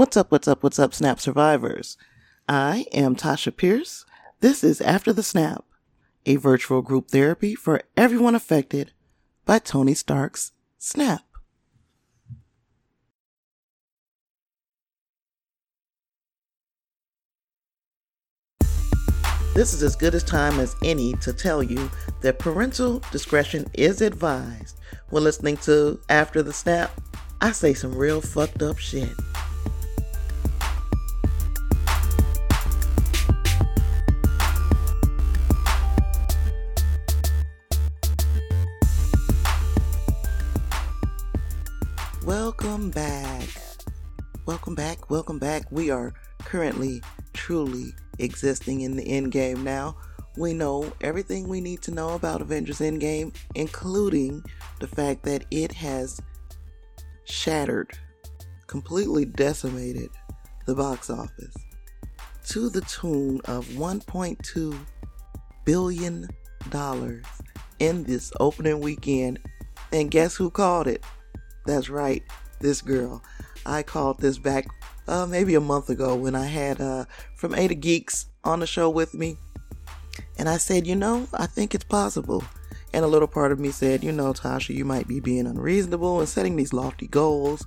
What's 0.00 0.16
up, 0.16 0.32
what's 0.32 0.48
up, 0.48 0.62
what's 0.62 0.78
up, 0.78 0.94
Snap 0.94 1.20
survivors? 1.20 1.98
I 2.48 2.86
am 2.90 3.14
Tasha 3.14 3.54
Pierce. 3.54 4.06
This 4.40 4.64
is 4.64 4.80
After 4.80 5.12
the 5.12 5.22
Snap, 5.22 5.62
a 6.24 6.36
virtual 6.36 6.80
group 6.80 7.08
therapy 7.08 7.54
for 7.54 7.82
everyone 7.98 8.34
affected 8.34 8.92
by 9.44 9.58
Tony 9.58 9.92
Stark's 9.92 10.52
snap. 10.78 11.20
This 19.54 19.74
is 19.74 19.82
as 19.82 19.96
good 19.96 20.14
a 20.14 20.20
time 20.20 20.58
as 20.60 20.76
any 20.82 21.12
to 21.16 21.34
tell 21.34 21.62
you 21.62 21.90
that 22.22 22.38
parental 22.38 23.02
discretion 23.12 23.66
is 23.74 24.00
advised 24.00 24.78
when 25.10 25.24
listening 25.24 25.58
to 25.58 26.00
After 26.08 26.42
the 26.42 26.54
Snap. 26.54 26.90
I 27.42 27.52
say 27.52 27.74
some 27.74 27.94
real 27.94 28.22
fucked 28.22 28.62
up 28.62 28.78
shit. 28.78 29.12
Welcome 42.62 42.90
back. 42.90 43.48
Welcome 44.44 44.74
back. 44.74 45.08
Welcome 45.08 45.38
back. 45.38 45.72
We 45.72 45.90
are 45.90 46.12
currently 46.40 47.02
truly 47.32 47.94
existing 48.18 48.82
in 48.82 48.96
the 48.96 49.02
end 49.02 49.32
game 49.32 49.64
now. 49.64 49.96
We 50.36 50.52
know 50.52 50.92
everything 51.00 51.48
we 51.48 51.62
need 51.62 51.80
to 51.82 51.90
know 51.90 52.10
about 52.10 52.42
Avengers 52.42 52.80
Endgame, 52.80 53.34
including 53.54 54.44
the 54.78 54.86
fact 54.86 55.22
that 55.22 55.46
it 55.50 55.72
has 55.72 56.20
shattered, 57.24 57.98
completely 58.66 59.24
decimated 59.24 60.10
the 60.66 60.74
box 60.74 61.08
office 61.08 61.54
to 62.48 62.68
the 62.68 62.82
tune 62.82 63.40
of 63.46 63.66
1.2 63.68 64.78
billion 65.64 66.28
dollars 66.68 67.24
in 67.78 68.04
this 68.04 68.30
opening 68.38 68.80
weekend. 68.80 69.38
And 69.94 70.10
guess 70.10 70.36
who 70.36 70.50
called 70.50 70.88
it? 70.88 71.02
That's 71.64 71.88
right, 71.88 72.22
this 72.60 72.80
girl. 72.80 73.22
I 73.66 73.82
called 73.82 74.20
this 74.20 74.38
back 74.38 74.66
uh, 75.08 75.26
maybe 75.26 75.54
a 75.54 75.60
month 75.60 75.90
ago 75.90 76.14
when 76.14 76.34
I 76.34 76.46
had 76.46 76.80
uh, 76.80 77.04
from 77.36 77.54
Ada 77.54 77.74
Geeks 77.74 78.26
on 78.44 78.60
the 78.60 78.66
show 78.66 78.88
with 78.88 79.14
me. 79.14 79.36
And 80.38 80.48
I 80.48 80.56
said, 80.56 80.86
you 80.86 80.96
know, 80.96 81.26
I 81.34 81.46
think 81.46 81.74
it's 81.74 81.84
possible. 81.84 82.42
And 82.92 83.04
a 83.04 83.08
little 83.08 83.28
part 83.28 83.52
of 83.52 83.60
me 83.60 83.70
said, 83.70 84.02
you 84.02 84.12
know, 84.12 84.32
Tasha, 84.32 84.74
you 84.74 84.84
might 84.84 85.06
be 85.06 85.20
being 85.20 85.46
unreasonable 85.46 86.18
and 86.20 86.28
setting 86.28 86.56
these 86.56 86.72
lofty 86.72 87.06
goals. 87.06 87.64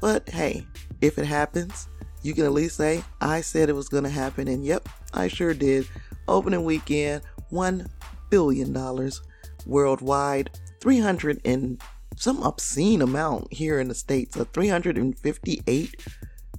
But 0.00 0.28
hey, 0.28 0.66
if 1.00 1.18
it 1.18 1.26
happens, 1.26 1.88
you 2.22 2.34
can 2.34 2.44
at 2.44 2.52
least 2.52 2.76
say, 2.76 3.02
I 3.20 3.40
said 3.40 3.68
it 3.68 3.74
was 3.74 3.88
going 3.88 4.04
to 4.04 4.10
happen. 4.10 4.48
And 4.48 4.64
yep, 4.64 4.88
I 5.14 5.28
sure 5.28 5.54
did. 5.54 5.86
Opening 6.28 6.64
weekend, 6.64 7.22
$1 7.52 7.88
billion 8.30 9.10
worldwide, 9.66 10.50
300 10.80 11.40
and 11.44 11.80
some 12.16 12.42
obscene 12.42 13.02
amount 13.02 13.52
here 13.52 13.80
in 13.80 13.88
the 13.88 13.94
States 13.94 14.36
of 14.36 14.52
$358 14.52 15.94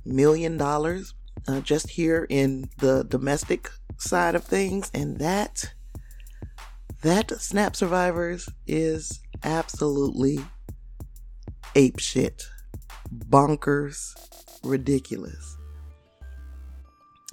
million 0.05 0.61
uh, 0.61 1.59
just 1.61 1.89
here 1.91 2.25
in 2.29 2.69
the 2.79 3.03
domestic 3.03 3.69
side 3.97 4.35
of 4.35 4.43
things. 4.43 4.91
And 4.93 5.19
that, 5.19 5.73
that 7.01 7.31
Snap 7.39 7.75
Survivors 7.75 8.49
is 8.67 9.21
absolutely 9.43 10.39
ape 11.75 11.99
shit, 11.99 12.43
bonkers, 13.29 14.13
ridiculous. 14.63 15.57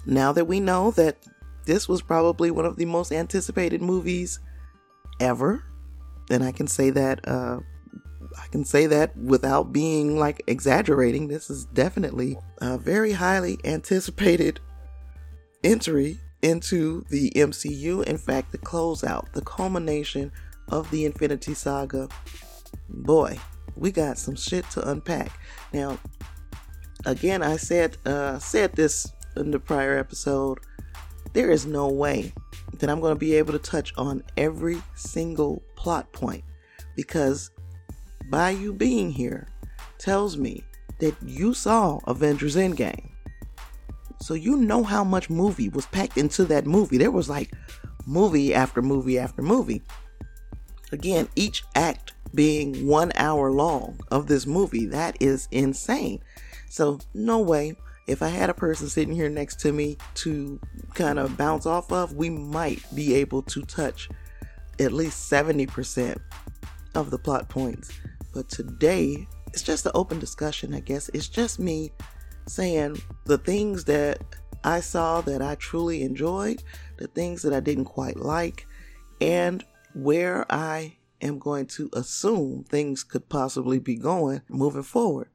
Now 0.05 0.31
that 0.31 0.45
we 0.45 0.59
know 0.59 0.91
that 0.91 1.17
this 1.65 1.87
was 1.87 2.01
probably 2.01 2.49
one 2.49 2.65
of 2.65 2.77
the 2.77 2.85
most 2.85 3.11
anticipated 3.11 3.81
movies 3.81 4.39
ever, 5.19 5.63
then 6.27 6.41
I 6.41 6.51
can 6.51 6.67
say 6.67 6.89
that 6.89 7.27
uh, 7.27 7.59
I 8.37 8.47
can 8.47 8.65
say 8.65 8.87
that 8.87 9.15
without 9.17 9.73
being 9.73 10.17
like 10.17 10.43
exaggerating. 10.47 11.27
This 11.27 11.49
is 11.49 11.65
definitely 11.65 12.37
a 12.59 12.77
very 12.77 13.13
highly 13.13 13.59
anticipated 13.63 14.59
entry 15.63 16.19
into 16.41 17.05
the 17.09 17.31
MCU. 17.35 18.03
In 18.03 18.17
fact, 18.17 18.51
the 18.51 18.57
closeout, 18.57 19.31
the 19.33 19.41
culmination 19.41 20.31
of 20.69 20.89
the 20.91 21.05
Infinity 21.05 21.53
Saga. 21.53 22.07
Boy, 22.89 23.37
we 23.75 23.91
got 23.91 24.17
some 24.17 24.35
shit 24.35 24.69
to 24.71 24.89
unpack. 24.89 25.31
Now, 25.73 25.97
again, 27.05 27.43
I 27.43 27.57
said 27.57 27.97
uh, 28.05 28.39
said 28.39 28.73
this 28.73 29.11
in 29.35 29.51
the 29.51 29.59
prior 29.59 29.97
episode. 29.97 30.59
There 31.33 31.51
is 31.51 31.65
no 31.65 31.87
way 31.87 32.33
that 32.79 32.89
I'm 32.89 32.99
going 32.99 33.15
to 33.15 33.19
be 33.19 33.35
able 33.35 33.53
to 33.53 33.59
touch 33.59 33.93
on 33.97 34.23
every 34.37 34.81
single 34.95 35.61
plot 35.75 36.11
point 36.11 36.43
because 36.95 37.51
by 38.31 38.49
you 38.49 38.71
being 38.73 39.11
here 39.11 39.49
tells 39.99 40.37
me 40.37 40.63
that 40.99 41.15
you 41.21 41.53
saw 41.53 41.99
Avengers 42.07 42.55
Endgame. 42.55 43.11
So 44.21 44.33
you 44.35 44.55
know 44.55 44.83
how 44.83 45.03
much 45.03 45.29
movie 45.29 45.67
was 45.67 45.85
packed 45.87 46.17
into 46.17 46.45
that 46.45 46.65
movie. 46.65 46.97
There 46.97 47.11
was 47.11 47.29
like 47.29 47.51
movie 48.05 48.53
after 48.53 48.81
movie 48.81 49.19
after 49.19 49.41
movie. 49.41 49.83
Again, 50.93 51.27
each 51.35 51.63
act 51.75 52.13
being 52.33 52.87
one 52.87 53.11
hour 53.15 53.51
long 53.51 53.99
of 54.09 54.27
this 54.27 54.47
movie. 54.47 54.85
That 54.85 55.17
is 55.19 55.47
insane. 55.51 56.21
So, 56.69 56.99
no 57.13 57.39
way. 57.39 57.75
If 58.07 58.21
I 58.21 58.29
had 58.29 58.49
a 58.49 58.53
person 58.53 58.87
sitting 58.87 59.13
here 59.13 59.29
next 59.29 59.59
to 59.61 59.71
me 59.71 59.97
to 60.15 60.59
kind 60.93 61.19
of 61.19 61.37
bounce 61.37 61.65
off 61.65 61.91
of, 61.91 62.15
we 62.15 62.29
might 62.29 62.83
be 62.95 63.13
able 63.15 63.41
to 63.43 63.61
touch 63.63 64.09
at 64.79 64.91
least 64.93 65.31
70% 65.31 66.17
of 66.95 67.09
the 67.09 67.17
plot 67.17 67.49
points. 67.49 67.91
But 68.33 68.49
today, 68.49 69.27
it's 69.47 69.63
just 69.63 69.85
an 69.85 69.91
open 69.95 70.19
discussion, 70.19 70.73
I 70.73 70.79
guess. 70.79 71.09
It's 71.09 71.27
just 71.27 71.59
me 71.59 71.91
saying 72.47 73.01
the 73.25 73.37
things 73.37 73.83
that 73.85 74.21
I 74.63 74.79
saw 74.79 75.21
that 75.21 75.41
I 75.41 75.55
truly 75.55 76.03
enjoyed, 76.03 76.63
the 76.97 77.07
things 77.07 77.41
that 77.41 77.53
I 77.53 77.59
didn't 77.59 77.85
quite 77.85 78.17
like, 78.17 78.67
and 79.19 79.63
where 79.93 80.45
I 80.51 80.97
am 81.21 81.39
going 81.39 81.65
to 81.67 81.89
assume 81.93 82.63
things 82.63 83.03
could 83.03 83.27
possibly 83.29 83.79
be 83.79 83.95
going 83.95 84.41
moving 84.49 84.83
forward. 84.83 85.29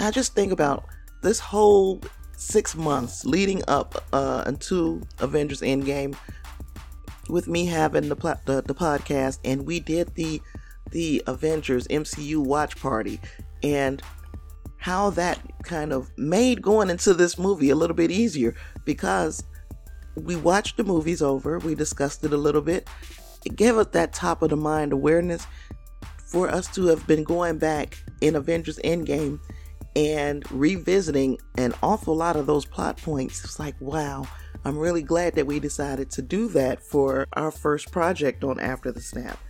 I 0.00 0.10
just 0.10 0.34
think 0.34 0.52
about 0.52 0.84
this 1.22 1.40
whole 1.40 2.00
six 2.36 2.76
months 2.76 3.24
leading 3.24 3.62
up 3.66 4.04
uh, 4.12 4.44
until 4.46 5.02
Avengers 5.18 5.60
Endgame 5.60 6.16
with 7.28 7.48
me 7.48 7.66
having 7.66 8.08
the, 8.08 8.14
the, 8.46 8.62
the 8.62 8.74
podcast, 8.74 9.38
and 9.44 9.66
we 9.66 9.80
did 9.80 10.14
the 10.14 10.40
the 10.90 11.22
Avengers 11.26 11.86
MCU 11.88 12.38
watch 12.38 12.80
party, 12.80 13.20
and 13.62 14.02
how 14.78 15.10
that 15.10 15.38
kind 15.64 15.92
of 15.92 16.10
made 16.16 16.62
going 16.62 16.88
into 16.88 17.12
this 17.12 17.36
movie 17.38 17.70
a 17.70 17.74
little 17.74 17.96
bit 17.96 18.10
easier 18.10 18.54
because 18.84 19.44
we 20.14 20.36
watched 20.36 20.76
the 20.76 20.84
movies 20.84 21.20
over, 21.20 21.58
we 21.58 21.74
discussed 21.74 22.24
it 22.24 22.32
a 22.32 22.36
little 22.36 22.62
bit. 22.62 22.88
It 23.44 23.56
gave 23.56 23.76
us 23.76 23.88
that 23.88 24.12
top 24.12 24.42
of 24.42 24.50
the 24.50 24.56
mind 24.56 24.92
awareness 24.92 25.46
for 26.26 26.48
us 26.48 26.68
to 26.74 26.86
have 26.86 27.06
been 27.06 27.24
going 27.24 27.58
back 27.58 28.02
in 28.20 28.36
Avengers 28.36 28.78
Endgame 28.84 29.40
and 29.98 30.44
revisiting 30.52 31.36
an 31.56 31.74
awful 31.82 32.14
lot 32.14 32.36
of 32.36 32.46
those 32.46 32.64
plot 32.64 32.96
points. 32.98 33.42
It's 33.42 33.58
like, 33.58 33.74
wow, 33.80 34.24
I'm 34.64 34.78
really 34.78 35.02
glad 35.02 35.34
that 35.34 35.48
we 35.48 35.58
decided 35.58 36.08
to 36.12 36.22
do 36.22 36.46
that 36.50 36.80
for 36.80 37.26
our 37.32 37.50
first 37.50 37.90
project 37.90 38.44
on 38.44 38.60
After 38.60 38.92
the 38.92 39.00
Snap. 39.00 39.40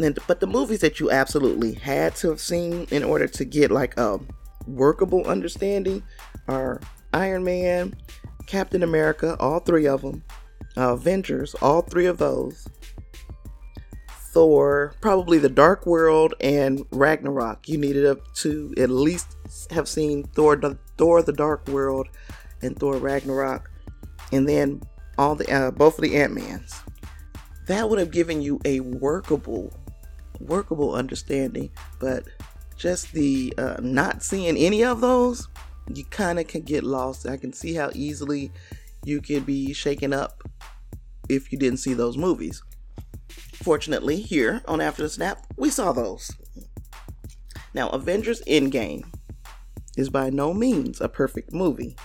And, 0.00 0.18
but 0.26 0.40
the 0.40 0.48
movies 0.48 0.80
that 0.80 0.98
you 0.98 1.12
absolutely 1.12 1.74
had 1.74 2.16
to 2.16 2.30
have 2.30 2.40
seen 2.40 2.88
in 2.90 3.04
order 3.04 3.28
to 3.28 3.44
get 3.44 3.70
like 3.70 3.96
a 3.96 4.18
workable 4.66 5.24
understanding 5.26 6.02
are 6.48 6.80
Iron 7.14 7.44
Man, 7.44 7.94
Captain 8.48 8.82
America, 8.82 9.36
all 9.38 9.60
three 9.60 9.86
of 9.86 10.02
them, 10.02 10.24
Avengers, 10.76 11.54
all 11.62 11.82
three 11.82 12.06
of 12.06 12.18
those, 12.18 12.66
Thor, 14.32 14.94
probably 15.00 15.38
the 15.38 15.48
Dark 15.48 15.86
World, 15.86 16.34
and 16.40 16.84
Ragnarok. 16.90 17.68
You 17.68 17.78
needed 17.78 18.18
to 18.34 18.74
at 18.76 18.90
least 18.90 19.36
have 19.70 19.88
seen 19.88 20.24
Thor, 20.24 20.56
the, 20.56 20.78
Thor, 20.96 21.22
the 21.22 21.32
Dark 21.32 21.68
World, 21.68 22.08
and 22.62 22.78
Thor 22.78 22.96
Ragnarok 22.96 23.68
and 24.32 24.48
then 24.48 24.82
all 25.18 25.34
the 25.36 25.50
uh, 25.52 25.70
both 25.70 25.98
of 25.98 26.02
the 26.02 26.16
Ant 26.16 26.32
Mans. 26.32 26.80
That 27.66 27.88
would 27.88 27.98
have 27.98 28.10
given 28.10 28.42
you 28.42 28.60
a 28.64 28.80
workable, 28.80 29.72
workable 30.40 30.94
understanding. 30.94 31.70
But 32.00 32.24
just 32.76 33.12
the 33.12 33.54
uh, 33.58 33.76
not 33.80 34.22
seeing 34.22 34.56
any 34.56 34.82
of 34.82 35.00
those, 35.00 35.48
you 35.94 36.04
kind 36.06 36.40
of 36.40 36.48
can 36.48 36.62
get 36.62 36.82
lost. 36.82 37.28
I 37.28 37.36
can 37.36 37.52
see 37.52 37.74
how 37.74 37.90
easily 37.94 38.50
you 39.04 39.20
could 39.20 39.46
be 39.46 39.72
shaken 39.72 40.12
up 40.12 40.42
if 41.28 41.52
you 41.52 41.58
didn't 41.58 41.78
see 41.78 41.94
those 41.94 42.16
movies. 42.16 42.62
Fortunately, 43.62 44.20
here 44.20 44.62
on 44.66 44.80
After 44.80 45.02
the 45.02 45.08
Snap, 45.08 45.46
we 45.56 45.70
saw 45.70 45.92
those. 45.92 46.30
Now, 47.74 47.88
Avengers 47.90 48.42
Endgame 48.42 49.04
is 49.96 50.10
by 50.10 50.30
no 50.30 50.52
means 50.52 51.00
a 51.00 51.08
perfect 51.08 51.52
movie, 51.52 51.96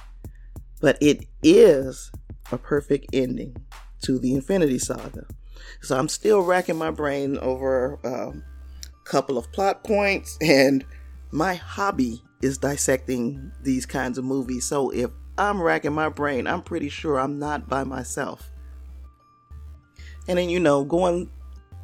but 0.82 0.98
it 1.02 1.26
is 1.42 2.12
a 2.52 2.58
perfect 2.58 3.08
ending 3.14 3.56
to 4.02 4.20
the 4.20 4.34
Infinity 4.34 4.80
Saga. 4.80 5.26
So 5.82 5.98
I'm 5.98 6.10
still 6.10 6.42
racking 6.42 6.78
my 6.78 6.92
brain 6.92 7.38
over 7.40 8.00
a 8.04 8.30
um, 8.30 8.44
couple 9.04 9.38
of 9.38 9.52
plot 9.52 9.84
points, 9.84 10.38
and 10.42 10.86
my 11.32 11.56
hobby 11.56 12.22
is 12.42 12.58
dissecting 12.58 13.52
these 13.64 13.86
kinds 13.86 14.18
of 14.18 14.26
movies. 14.26 14.66
So 14.66 14.92
if 14.92 15.10
I'm 15.38 15.62
racking 15.62 15.94
my 15.94 16.10
brain, 16.10 16.48
I'm 16.48 16.62
pretty 16.62 16.90
sure 16.90 17.20
I'm 17.20 17.40
not 17.40 17.68
by 17.68 17.84
myself. 17.84 18.52
And 20.28 20.38
then, 20.38 20.50
you 20.50 20.60
know, 20.60 20.84
going 20.84 21.30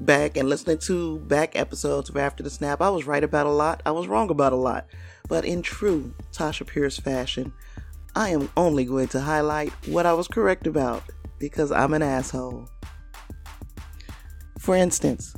back 0.01 0.37
and 0.37 0.49
listening 0.49 0.77
to 0.79 1.19
back 1.19 1.55
episodes 1.55 2.09
of 2.09 2.17
After 2.17 2.43
the 2.43 2.49
Snap, 2.49 2.81
I 2.81 2.89
was 2.89 3.05
right 3.05 3.23
about 3.23 3.45
a 3.45 3.51
lot. 3.51 3.81
I 3.85 3.91
was 3.91 4.07
wrong 4.07 4.29
about 4.29 4.53
a 4.53 4.57
lot. 4.57 4.87
But 5.29 5.45
in 5.45 5.61
true 5.61 6.13
Tasha 6.33 6.67
Pierce 6.67 6.99
fashion, 6.99 7.53
I 8.15 8.29
am 8.29 8.49
only 8.57 8.85
going 8.85 9.07
to 9.09 9.21
highlight 9.21 9.71
what 9.87 10.05
I 10.05 10.13
was 10.13 10.27
correct 10.27 10.67
about 10.67 11.03
because 11.39 11.71
I'm 11.71 11.93
an 11.93 12.01
asshole. 12.01 12.69
For 14.59 14.75
instance, 14.75 15.33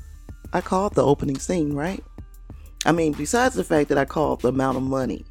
I 0.54 0.62
called 0.62 0.96
the 0.96 1.04
opening 1.04 1.38
scene, 1.38 1.74
right? 1.74 2.04
I 2.86 2.92
mean, 2.92 3.14
besides 3.14 3.56
the 3.56 3.64
fact 3.64 3.90
that 3.90 3.98
I 3.98 4.06
called 4.06 4.42
the 4.42 4.50
amount 4.50 4.78
of 4.78 4.84
money 4.84 5.26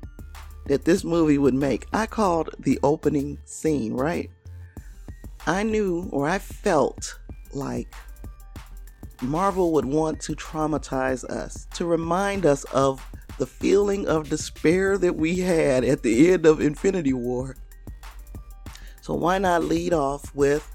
that 0.66 0.84
this 0.84 1.04
movie 1.04 1.38
would 1.38 1.54
make, 1.54 1.86
I 1.92 2.06
called 2.06 2.50
the 2.58 2.78
opening 2.82 3.38
scene, 3.44 3.94
right? 3.94 4.30
I 5.46 5.62
knew 5.62 6.08
or 6.10 6.28
I 6.28 6.38
felt 6.38 7.18
like 7.54 7.94
Marvel 9.22 9.72
would 9.72 9.84
want 9.84 10.20
to 10.20 10.34
traumatize 10.34 11.24
us, 11.24 11.66
to 11.74 11.86
remind 11.86 12.46
us 12.46 12.64
of 12.64 13.04
the 13.38 13.46
feeling 13.46 14.06
of 14.06 14.28
despair 14.28 14.96
that 14.98 15.16
we 15.16 15.40
had 15.40 15.84
at 15.84 16.02
the 16.02 16.32
end 16.32 16.46
of 16.46 16.60
Infinity 16.60 17.12
War. 17.12 17.56
So, 19.02 19.14
why 19.14 19.38
not 19.38 19.64
lead 19.64 19.92
off 19.92 20.34
with 20.34 20.70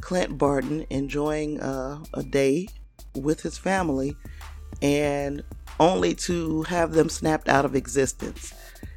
Clint 0.00 0.38
Barton 0.38 0.86
enjoying 0.90 1.60
uh, 1.60 2.02
a 2.14 2.22
day 2.22 2.68
with 3.14 3.42
his 3.42 3.58
family 3.58 4.16
and 4.80 5.42
only 5.80 6.14
to 6.14 6.62
have 6.64 6.92
them 6.92 7.08
snapped 7.08 7.48
out 7.48 7.64
of 7.64 7.74
existence? 7.74 8.54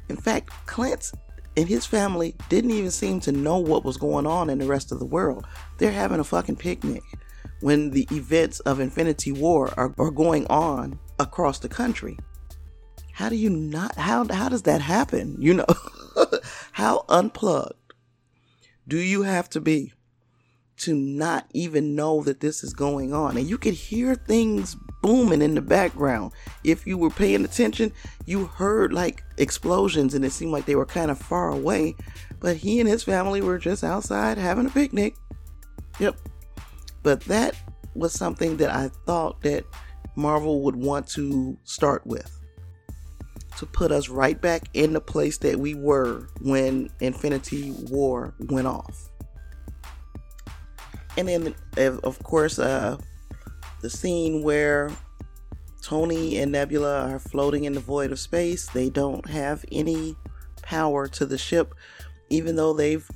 In 0.08 0.16
fact, 0.16 0.50
Clint 0.66 1.12
and 1.56 1.68
his 1.68 1.84
family 1.84 2.34
didn't 2.48 2.70
even 2.70 2.90
seem 2.90 3.20
to 3.20 3.32
know 3.32 3.58
what 3.58 3.84
was 3.84 3.96
going 3.96 4.26
on 4.26 4.48
in 4.48 4.58
the 4.58 4.66
rest 4.66 4.92
of 4.92 5.00
the 5.00 5.06
world. 5.06 5.46
They're 5.78 5.92
having 5.92 6.20
a 6.20 6.24
fucking 6.24 6.56
picnic 6.56 7.02
when 7.60 7.90
the 7.90 8.06
events 8.12 8.60
of 8.60 8.80
Infinity 8.80 9.32
War 9.32 9.72
are, 9.76 9.94
are 9.98 10.10
going 10.10 10.46
on 10.46 10.98
across 11.18 11.58
the 11.58 11.68
country. 11.68 12.18
How 13.12 13.28
do 13.28 13.36
you 13.36 13.50
not 13.50 13.96
how 13.96 14.26
how 14.32 14.48
does 14.48 14.62
that 14.62 14.80
happen? 14.80 15.36
You 15.40 15.54
know, 15.54 15.66
how 16.72 17.04
unplugged 17.08 17.74
do 18.86 18.96
you 18.96 19.22
have 19.22 19.50
to 19.50 19.60
be 19.60 19.92
to 20.78 20.94
not 20.94 21.46
even 21.52 21.96
know 21.96 22.22
that 22.22 22.38
this 22.38 22.62
is 22.62 22.72
going 22.72 23.12
on? 23.12 23.36
And 23.36 23.48
you 23.48 23.58
could 23.58 23.74
hear 23.74 24.14
things 24.14 24.76
booming 25.02 25.42
in 25.42 25.56
the 25.56 25.60
background. 25.60 26.32
If 26.62 26.86
you 26.86 26.96
were 26.96 27.10
paying 27.10 27.44
attention, 27.44 27.92
you 28.24 28.46
heard 28.46 28.92
like 28.92 29.24
explosions 29.36 30.14
and 30.14 30.24
it 30.24 30.30
seemed 30.30 30.52
like 30.52 30.66
they 30.66 30.76
were 30.76 30.86
kind 30.86 31.10
of 31.10 31.18
far 31.18 31.50
away, 31.50 31.96
but 32.38 32.56
he 32.56 32.78
and 32.78 32.88
his 32.88 33.02
family 33.02 33.42
were 33.42 33.58
just 33.58 33.82
outside 33.82 34.38
having 34.38 34.66
a 34.66 34.70
picnic. 34.70 35.16
Yep, 35.98 36.16
but 37.08 37.20
that 37.20 37.54
was 37.94 38.12
something 38.12 38.58
that 38.58 38.68
I 38.68 38.88
thought 39.06 39.40
that 39.40 39.64
Marvel 40.14 40.60
would 40.64 40.76
want 40.76 41.08
to 41.12 41.56
start 41.64 42.06
with. 42.06 42.30
To 43.56 43.64
put 43.64 43.90
us 43.90 44.10
right 44.10 44.38
back 44.38 44.68
in 44.74 44.92
the 44.92 45.00
place 45.00 45.38
that 45.38 45.58
we 45.58 45.74
were 45.74 46.28
when 46.42 46.90
Infinity 47.00 47.70
War 47.88 48.34
went 48.40 48.66
off. 48.66 49.08
And 51.16 51.28
then, 51.28 51.54
of 51.78 52.22
course, 52.24 52.58
uh, 52.58 52.98
the 53.80 53.88
scene 53.88 54.42
where 54.42 54.90
Tony 55.80 56.36
and 56.36 56.52
Nebula 56.52 57.08
are 57.10 57.18
floating 57.18 57.64
in 57.64 57.72
the 57.72 57.80
void 57.80 58.12
of 58.12 58.18
space. 58.18 58.68
They 58.68 58.90
don't 58.90 59.26
have 59.30 59.64
any 59.72 60.14
power 60.60 61.08
to 61.08 61.24
the 61.24 61.38
ship, 61.38 61.74
even 62.28 62.56
though 62.56 62.74
they've 62.74 63.10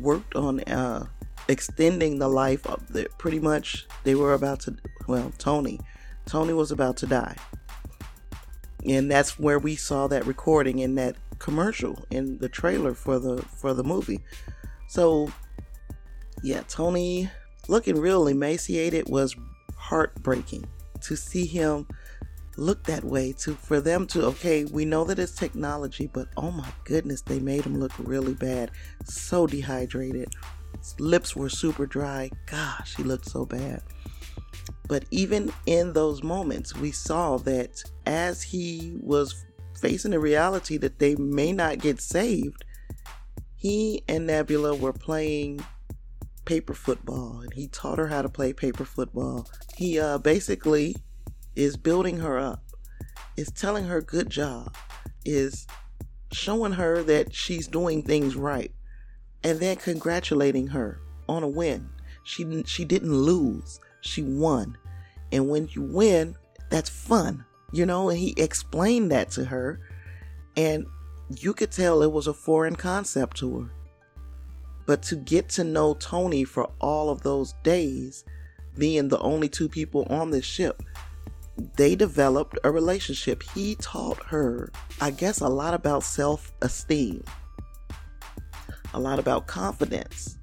worked 0.00 0.34
on 0.34 0.64
uh, 0.64 1.06
extending 1.48 2.18
the 2.18 2.28
life 2.28 2.66
of 2.66 2.86
the 2.88 3.08
pretty 3.18 3.38
much 3.38 3.86
they 4.04 4.14
were 4.14 4.34
about 4.34 4.60
to 4.60 4.76
well 5.06 5.32
tony 5.38 5.78
tony 6.26 6.52
was 6.52 6.70
about 6.70 6.96
to 6.98 7.06
die. 7.06 7.36
And 8.84 9.10
that's 9.10 9.38
where 9.38 9.58
we 9.58 9.74
saw 9.74 10.06
that 10.08 10.26
recording 10.26 10.80
in 10.80 10.94
that 10.96 11.16
commercial 11.38 12.04
in 12.10 12.38
the 12.38 12.48
trailer 12.48 12.94
for 12.94 13.18
the 13.18 13.42
for 13.42 13.72
the 13.72 13.84
movie. 13.84 14.20
So 14.88 15.30
yeah 16.42 16.62
tony 16.68 17.30
looking 17.68 17.98
real 17.98 18.28
emaciated 18.28 19.08
was 19.08 19.34
heartbreaking 19.76 20.66
to 21.00 21.16
see 21.16 21.46
him 21.46 21.86
look 22.58 22.84
that 22.84 23.04
way 23.04 23.32
to 23.32 23.54
for 23.54 23.80
them 23.80 24.06
to 24.06 24.24
okay 24.24 24.64
we 24.64 24.84
know 24.84 25.04
that 25.04 25.18
it's 25.18 25.32
technology 25.32 26.06
but 26.06 26.28
oh 26.36 26.50
my 26.50 26.68
goodness 26.84 27.22
they 27.22 27.38
made 27.38 27.64
him 27.64 27.78
look 27.78 27.92
really 27.98 28.34
bad 28.34 28.70
so 29.04 29.46
dehydrated 29.46 30.28
lips 30.98 31.34
were 31.34 31.48
super 31.48 31.86
dry. 31.86 32.30
Gosh, 32.46 32.96
he 32.96 33.02
looked 33.02 33.28
so 33.28 33.44
bad. 33.44 33.82
But 34.88 35.04
even 35.10 35.52
in 35.66 35.92
those 35.92 36.22
moments, 36.22 36.74
we 36.74 36.92
saw 36.92 37.38
that 37.38 37.82
as 38.06 38.42
he 38.42 38.96
was 39.00 39.44
facing 39.80 40.12
the 40.12 40.20
reality 40.20 40.76
that 40.78 40.98
they 40.98 41.14
may 41.16 41.52
not 41.52 41.78
get 41.78 42.00
saved, 42.00 42.64
he 43.56 44.02
and 44.08 44.26
Nebula 44.26 44.74
were 44.74 44.92
playing 44.92 45.64
paper 46.44 46.74
football 46.74 47.40
and 47.40 47.52
he 47.52 47.66
taught 47.68 47.98
her 47.98 48.06
how 48.06 48.22
to 48.22 48.28
play 48.28 48.52
paper 48.52 48.84
football. 48.84 49.48
He 49.76 49.98
uh, 49.98 50.18
basically 50.18 50.94
is 51.56 51.76
building 51.76 52.18
her 52.18 52.38
up, 52.38 52.62
is 53.36 53.50
telling 53.50 53.86
her 53.86 54.00
good 54.00 54.30
job, 54.30 54.76
is 55.24 55.66
showing 56.32 56.72
her 56.72 57.02
that 57.02 57.34
she's 57.34 57.66
doing 57.66 58.02
things 58.02 58.36
right 58.36 58.72
and 59.46 59.60
then 59.60 59.76
congratulating 59.76 60.66
her 60.66 61.00
on 61.28 61.44
a 61.44 61.48
win. 61.48 61.88
She 62.24 62.64
she 62.64 62.84
didn't 62.84 63.14
lose. 63.14 63.78
She 64.00 64.20
won. 64.20 64.76
And 65.30 65.48
when 65.48 65.68
you 65.70 65.82
win, 65.82 66.34
that's 66.68 66.90
fun. 66.90 67.44
You 67.72 67.86
know, 67.86 68.08
and 68.08 68.18
he 68.18 68.34
explained 68.36 69.12
that 69.12 69.30
to 69.32 69.44
her 69.44 69.80
and 70.56 70.84
you 71.38 71.54
could 71.54 71.70
tell 71.70 72.02
it 72.02 72.10
was 72.10 72.26
a 72.26 72.34
foreign 72.34 72.74
concept 72.74 73.36
to 73.36 73.60
her. 73.60 73.70
But 74.84 75.02
to 75.04 75.16
get 75.16 75.48
to 75.50 75.64
know 75.64 75.94
Tony 75.94 76.42
for 76.42 76.68
all 76.80 77.08
of 77.08 77.22
those 77.22 77.54
days, 77.62 78.24
being 78.76 79.06
the 79.08 79.18
only 79.20 79.48
two 79.48 79.68
people 79.68 80.06
on 80.10 80.30
this 80.30 80.44
ship, 80.44 80.82
they 81.76 81.94
developed 81.94 82.58
a 82.64 82.70
relationship. 82.72 83.44
He 83.54 83.76
taught 83.76 84.24
her, 84.26 84.72
I 85.00 85.12
guess, 85.12 85.40
a 85.40 85.48
lot 85.48 85.74
about 85.74 86.02
self 86.02 86.52
esteem 86.62 87.22
a 88.96 89.00
lot 89.00 89.18
about 89.18 89.46
confidence, 89.46 90.38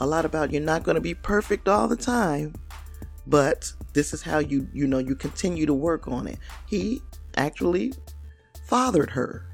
a 0.00 0.06
lot 0.06 0.24
about 0.24 0.50
you're 0.50 0.62
not 0.62 0.82
going 0.82 0.94
to 0.94 1.00
be 1.00 1.14
perfect 1.14 1.68
all 1.68 1.86
the 1.86 1.94
time, 1.96 2.54
but 3.26 3.70
this 3.92 4.14
is 4.14 4.22
how 4.22 4.38
you 4.38 4.66
you 4.72 4.86
know 4.86 4.98
you 4.98 5.14
continue 5.14 5.66
to 5.66 5.74
work 5.74 6.08
on 6.08 6.26
it. 6.26 6.38
He 6.66 7.02
actually 7.36 7.92
fathered 8.66 9.10
her. 9.10 9.46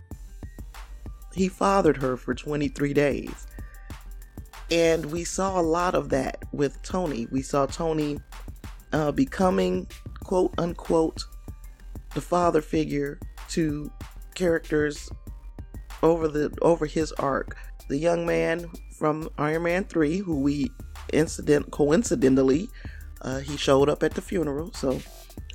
He 1.35 1.49
fathered 1.49 1.97
her 1.97 2.17
for 2.17 2.33
23 2.33 2.95
days. 2.95 3.47
And 4.71 5.07
we 5.07 5.25
saw 5.25 5.61
a 5.61 5.63
lot 5.63 5.97
of 5.97 6.09
that 6.11 6.45
with 6.53 6.81
Tony. 6.83 7.27
We 7.33 7.43
saw 7.43 7.67
Tony 7.67 8.21
uh, 8.93 9.11
becoming, 9.11 9.89
quote 10.23 10.55
unquote, 10.59 11.25
the 12.15 12.21
father 12.21 12.63
figure 12.63 13.19
to 13.49 13.91
characters 14.37 15.11
over 16.05 16.29
the 16.29 16.57
over 16.63 16.87
his 16.87 17.11
arc 17.13 17.57
the 17.89 17.99
young 17.99 18.27
man 18.27 18.69
from 18.99 19.29
Iron 19.39 19.65
Man 19.65 19.85
3 19.85 20.19
who 20.19 20.41
we 20.41 20.71
incident 21.13 21.71
coincidentally 21.71 22.69
uh, 23.23 23.39
he 23.39 23.57
showed 23.57 23.89
up 23.89 24.03
at 24.03 24.13
the 24.13 24.21
funeral. 24.21 24.73
So 24.75 25.01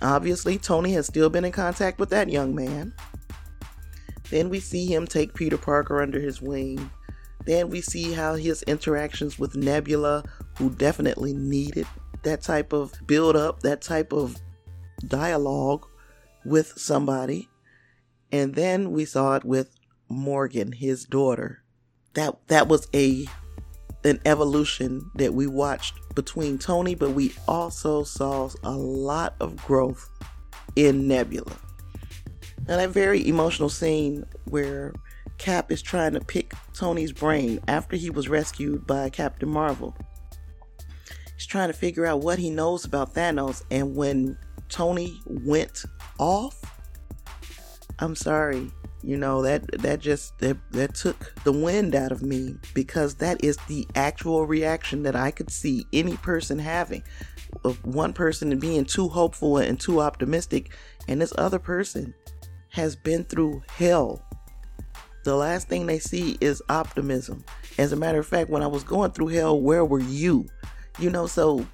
obviously 0.02 0.58
Tony 0.58 0.94
has 0.94 1.06
still 1.06 1.30
been 1.30 1.46
in 1.46 1.52
contact 1.52 2.00
with 2.00 2.10
that 2.10 2.30
young 2.30 2.56
man. 2.56 2.94
Then 4.30 4.50
we 4.50 4.60
see 4.60 4.86
him 4.86 5.08
take 5.08 5.34
Peter 5.34 5.58
Parker 5.58 6.02
under 6.02 6.20
his 6.20 6.42
wing. 6.42 6.90
Then 7.46 7.70
we 7.70 7.82
see 7.82 8.14
how 8.14 8.36
his 8.36 8.64
interactions 8.64 9.40
with 9.40 9.56
Nebula, 9.56 10.24
who 10.58 10.70
definitely 10.72 11.34
needed 11.34 11.88
that 12.24 12.42
type 12.42 12.74
of 12.74 12.94
build 13.08 13.36
up, 13.36 13.62
that 13.62 13.82
type 13.82 14.12
of 14.12 14.36
dialogue 15.08 15.86
with 16.46 16.74
somebody. 16.78 17.50
And 18.32 18.54
then 18.54 18.92
we 18.92 19.06
saw 19.06 19.36
it 19.36 19.46
with 19.46 19.70
Morgan, 20.10 20.72
his 20.72 21.06
daughter, 21.06 21.64
that 22.13 22.36
that 22.48 22.68
was 22.68 22.88
a 22.94 23.25
an 24.04 24.20
evolution 24.25 25.10
that 25.16 25.34
we 25.34 25.46
watched 25.48 25.94
between 26.16 26.58
Tony, 26.58 26.96
but 26.96 27.12
we 27.12 27.34
also 27.48 28.04
saw 28.04 28.50
a 28.63 28.72
lot 28.72 29.36
of 29.39 29.58
growth 29.58 30.10
in 30.75 31.08
Nebula. 31.08 31.51
And 32.68 32.80
that 32.80 32.89
very 32.89 33.28
emotional 33.28 33.70
scene 33.70 34.25
where 34.46 34.94
Cap 35.38 35.72
is 35.72 35.82
trying 35.82 36.13
to 36.13 36.22
pick 36.22 36.54
Tony's 36.74 37.12
brain 37.12 37.60
after 37.68 37.96
he 37.96 38.10
was 38.10 38.30
rescued 38.30 38.86
by 38.86 39.10
Captain 39.10 39.50
Marvel. 39.50 39.96
He's 41.36 41.46
trying 41.46 41.70
to 41.70 41.74
figure 41.74 42.06
out 42.06 42.22
what 42.22 42.39
he 42.39 42.50
knows 42.50 42.86
about 42.86 43.13
Thanos, 43.13 43.63
and 43.72 43.96
when 43.96 44.38
Tony 44.68 45.20
went 45.25 45.84
off, 46.20 46.62
I'm 48.00 48.16
sorry, 48.16 48.72
you 49.01 49.15
know 49.15 49.41
that 49.41 49.65
that 49.82 50.00
just 50.00 50.38
that, 50.39 50.58
that 50.72 50.94
took 50.94 51.34
the 51.44 51.51
wind 51.51 51.96
out 51.96 52.12
of 52.12 52.22
me 52.22 52.56
because 52.74 53.15
that 53.15 53.44
is 53.44 53.58
the 53.68 53.88
actual 53.96 54.46
reaction 54.46 55.03
that 55.03 55.15
I 55.15 55.32
could 55.32 55.50
see 55.50 55.86
any 55.94 56.18
person 56.18 56.60
having 56.60 57.03
of 57.63 57.84
one 57.86 58.13
person 58.13 58.58
being 58.60 58.86
too 58.86 59.08
hopeful 59.08 59.58
and 59.58 59.79
too 59.79 60.01
optimistic 60.01 60.72
and 61.08 61.22
this 61.22 61.34
other 61.38 61.60
person 61.60 62.13
has 62.70 62.96
been 62.96 63.24
through 63.24 63.63
hell. 63.70 64.22
The 65.24 65.36
last 65.36 65.68
thing 65.68 65.86
they 65.86 66.00
see 66.00 66.38
is 66.39 66.62
optimism. 66.70 67.44
As 67.77 67.91
a 67.91 67.96
matter 67.96 68.20
of 68.20 68.27
fact 68.27 68.50
when 68.50 68.63
I 68.63 68.68
was 68.68 68.84
going 68.84 69.12
through 69.12 69.27
hell 69.27 69.60
where 69.60 69.86
were 69.86 70.00
you? 70.01 70.48
You 71.00 71.10
know 71.10 71.27
so 71.27 71.65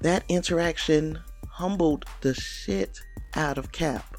that 0.00 0.24
interaction 0.28 1.18
humbled 1.46 2.06
the 2.22 2.32
shit 2.32 2.98
out 3.34 3.58
of 3.58 3.70
Cap 3.70 4.09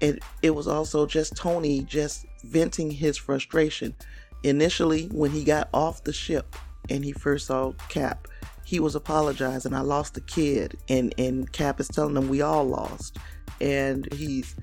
it 0.00 0.22
it 0.42 0.50
was 0.50 0.68
also 0.68 1.06
just 1.06 1.36
Tony 1.36 1.82
just 1.82 2.26
venting 2.44 2.90
his 2.90 3.16
frustration. 3.16 3.94
Initially, 4.42 5.06
when 5.06 5.30
he 5.30 5.44
got 5.44 5.68
off 5.72 6.04
the 6.04 6.12
ship 6.12 6.56
and 6.88 7.04
he 7.04 7.12
first 7.12 7.46
saw 7.46 7.72
Cap, 7.88 8.28
he 8.64 8.80
was 8.80 8.94
apologizing. 8.94 9.74
I 9.74 9.80
lost 9.80 10.16
a 10.16 10.20
kid, 10.20 10.76
and 10.88 11.14
and 11.18 11.50
Cap 11.52 11.80
is 11.80 11.88
telling 11.88 12.16
him 12.16 12.28
we 12.28 12.42
all 12.42 12.64
lost, 12.64 13.18
and 13.60 14.12
he's 14.12 14.54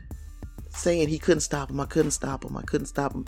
saying 0.70 1.10
he 1.10 1.20
couldn't 1.20 1.42
stop 1.42 1.70
him. 1.70 1.80
I 1.80 1.86
couldn't 1.86 2.12
stop 2.12 2.44
him. 2.44 2.58
I 2.58 2.62
couldn't 2.64 2.88
stop 2.88 3.14
him. 3.14 3.26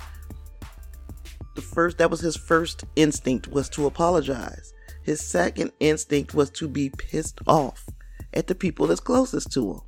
The 1.55 1.61
first 1.61 1.97
that 1.97 2.11
was 2.11 2.19
his 2.19 2.35
first 2.35 2.83
instinct 2.95 3.47
was 3.47 3.69
to 3.69 3.85
apologize. 3.85 4.73
His 5.03 5.21
second 5.21 5.71
instinct 5.79 6.33
was 6.33 6.49
to 6.51 6.67
be 6.67 6.89
pissed 6.89 7.39
off 7.47 7.85
at 8.33 8.47
the 8.47 8.55
people 8.55 8.87
that's 8.87 8.99
closest 8.99 9.51
to 9.53 9.71
him. 9.71 9.81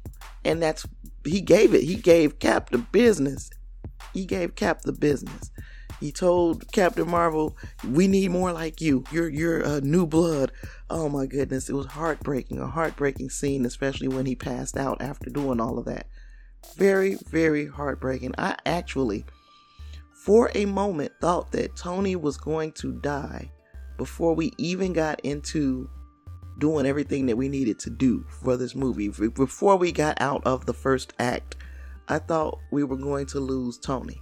And 0.45 0.62
that's 0.62 0.86
he 1.27 1.41
gave 1.41 1.74
it. 1.74 1.84
He 1.84 1.96
gave 1.96 2.39
Cap 2.39 2.69
the 2.69 2.77
business. 2.77 3.50
He 4.13 4.25
gave 4.25 4.55
Cap 4.55 4.81
the 4.81 4.93
business. 4.93 5.51
He 6.00 6.12
told 6.12 6.72
Captain 6.72 7.10
Marvel, 7.10 7.57
"We 7.84 8.07
need 8.07 8.29
more 8.29 8.51
like 8.51 8.81
you. 8.81 9.03
You're 9.12 9.29
you're 9.29 9.60
a 9.62 9.81
new 9.81 10.05
blood." 10.05 10.51
Oh 10.89 11.10
my 11.10 11.25
goodness, 11.25 11.69
it 11.69 11.74
was 11.74 11.88
heartbreaking, 11.88 12.60
a 12.60 12.67
heartbreaking 12.67 13.31
scene, 13.31 13.65
especially 13.65 14.07
when 14.07 14.25
he 14.25 14.36
passed 14.36 14.77
out 14.77 15.01
after 15.01 15.29
doing 15.29 15.60
all 15.60 15.79
of 15.79 15.86
that. 15.86 16.07
Very, 16.75 17.17
very 17.29 17.65
heartbreaking. 17.65 18.36
I 18.38 18.57
actually, 18.65 19.25
for 20.13 20.51
a 20.53 20.65
moment, 20.65 21.13
thought 21.19 21.51
that 21.53 21.75
Tony 21.75 22.15
was 22.15 22.38
going 22.38 22.74
to 22.74 22.93
die 22.93 23.51
before 23.98 24.36
we 24.36 24.53
even 24.60 24.93
got 24.93 25.19
into 25.22 25.89
doing 26.57 26.85
everything 26.85 27.25
that 27.27 27.37
we 27.37 27.49
needed 27.49 27.79
to 27.79 27.89
do 27.89 28.25
for 28.41 28.57
this 28.57 28.75
movie. 28.75 29.09
Before 29.09 29.75
we 29.75 29.91
got 29.91 30.19
out 30.21 30.45
of 30.45 30.65
the 30.65 30.73
first 30.73 31.13
act, 31.19 31.55
I 32.07 32.19
thought 32.19 32.59
we 32.71 32.83
were 32.83 32.97
going 32.97 33.25
to 33.27 33.39
lose 33.39 33.77
Tony. 33.77 34.21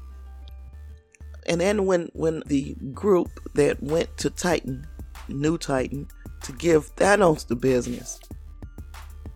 And 1.48 1.62
then 1.62 1.86
when 1.86 2.10
when 2.13 2.42
the 2.48 2.75
group 2.94 3.30
that 3.54 3.82
went 3.82 4.18
to 4.18 4.30
Titan, 4.30 4.88
New 5.27 5.58
Titan, 5.58 6.08
to 6.44 6.51
give 6.54 6.96
Thanos 6.96 7.48
the 7.48 7.56
business, 7.56 8.20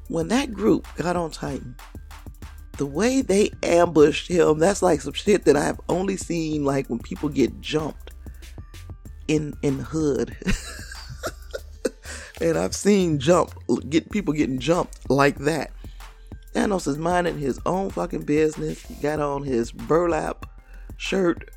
when 0.07 0.27
that 0.29 0.53
group 0.53 0.87
got 0.95 1.15
on 1.15 1.29
Titan, 1.29 1.75
the 2.77 2.85
way 2.85 3.21
they 3.21 3.51
ambushed 3.61 4.27
him, 4.27 4.57
that's 4.57 4.81
like 4.81 5.01
some 5.01 5.13
shit 5.13 5.45
that 5.45 5.55
I've 5.55 5.79
only 5.87 6.17
seen 6.17 6.63
like 6.65 6.89
when 6.89 6.99
people 6.99 7.29
get 7.29 7.61
jumped 7.61 8.11
in 9.27 9.53
in 9.61 9.79
hood. 9.79 10.35
And 12.41 12.57
I've 12.57 12.75
seen 12.75 13.19
jump 13.19 13.53
get 13.89 14.09
people 14.09 14.33
getting 14.33 14.59
jumped 14.59 15.09
like 15.09 15.37
that. 15.39 15.71
Thanos 16.53 16.87
is 16.87 16.97
minding 16.97 17.37
his 17.37 17.59
own 17.65 17.89
fucking 17.89 18.23
business. 18.23 18.81
He 18.83 18.95
got 18.95 19.19
on 19.19 19.43
his 19.43 19.71
burlap 19.71 20.45
shirt. 20.97 21.51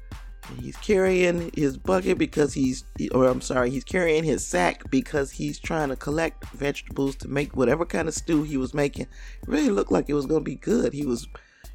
He's 0.60 0.76
carrying 0.76 1.50
his 1.54 1.78
bucket 1.78 2.18
because 2.18 2.52
he's, 2.52 2.84
or 3.12 3.26
I'm 3.26 3.40
sorry, 3.40 3.70
he's 3.70 3.84
carrying 3.84 4.24
his 4.24 4.44
sack 4.44 4.90
because 4.90 5.30
he's 5.30 5.58
trying 5.58 5.88
to 5.90 5.96
collect 5.96 6.44
vegetables 6.48 7.16
to 7.16 7.28
make 7.28 7.56
whatever 7.56 7.86
kind 7.86 8.08
of 8.08 8.14
stew 8.14 8.42
he 8.42 8.56
was 8.56 8.74
making. 8.74 9.06
It 9.06 9.48
really 9.48 9.70
looked 9.70 9.92
like 9.92 10.08
it 10.08 10.14
was 10.14 10.26
going 10.26 10.40
to 10.40 10.50
be 10.50 10.56
good. 10.56 10.92
He 10.92 11.06
was 11.06 11.28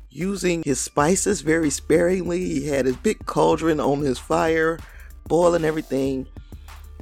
using 0.10 0.64
his 0.64 0.80
spices 0.80 1.42
very 1.42 1.70
sparingly. 1.70 2.44
He 2.44 2.68
had 2.68 2.86
his 2.86 2.98
big 2.98 3.26
cauldron 3.26 3.80
on 3.80 4.02
his 4.02 4.20
fire, 4.20 4.80
boiling 5.28 5.66
everything. 5.66 6.28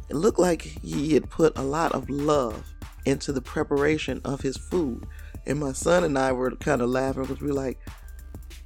It 0.10 0.16
looked 0.16 0.40
like 0.40 0.62
he 0.62 1.14
had 1.14 1.30
put 1.30 1.58
a 1.58 1.64
lot 1.64 1.94
of 1.94 2.10
love 2.10 2.74
into 3.06 3.32
the 3.32 3.42
preparation 3.42 4.22
of 4.24 4.42
his 4.42 4.58
food. 4.58 5.06
And 5.46 5.60
my 5.60 5.74
son 5.74 6.04
and 6.04 6.18
I 6.18 6.32
were 6.32 6.52
kind 6.56 6.82
of 6.82 6.90
laughing 6.90 7.24
because 7.24 7.42
we 7.42 7.48
were 7.48 7.54
like, 7.54 7.80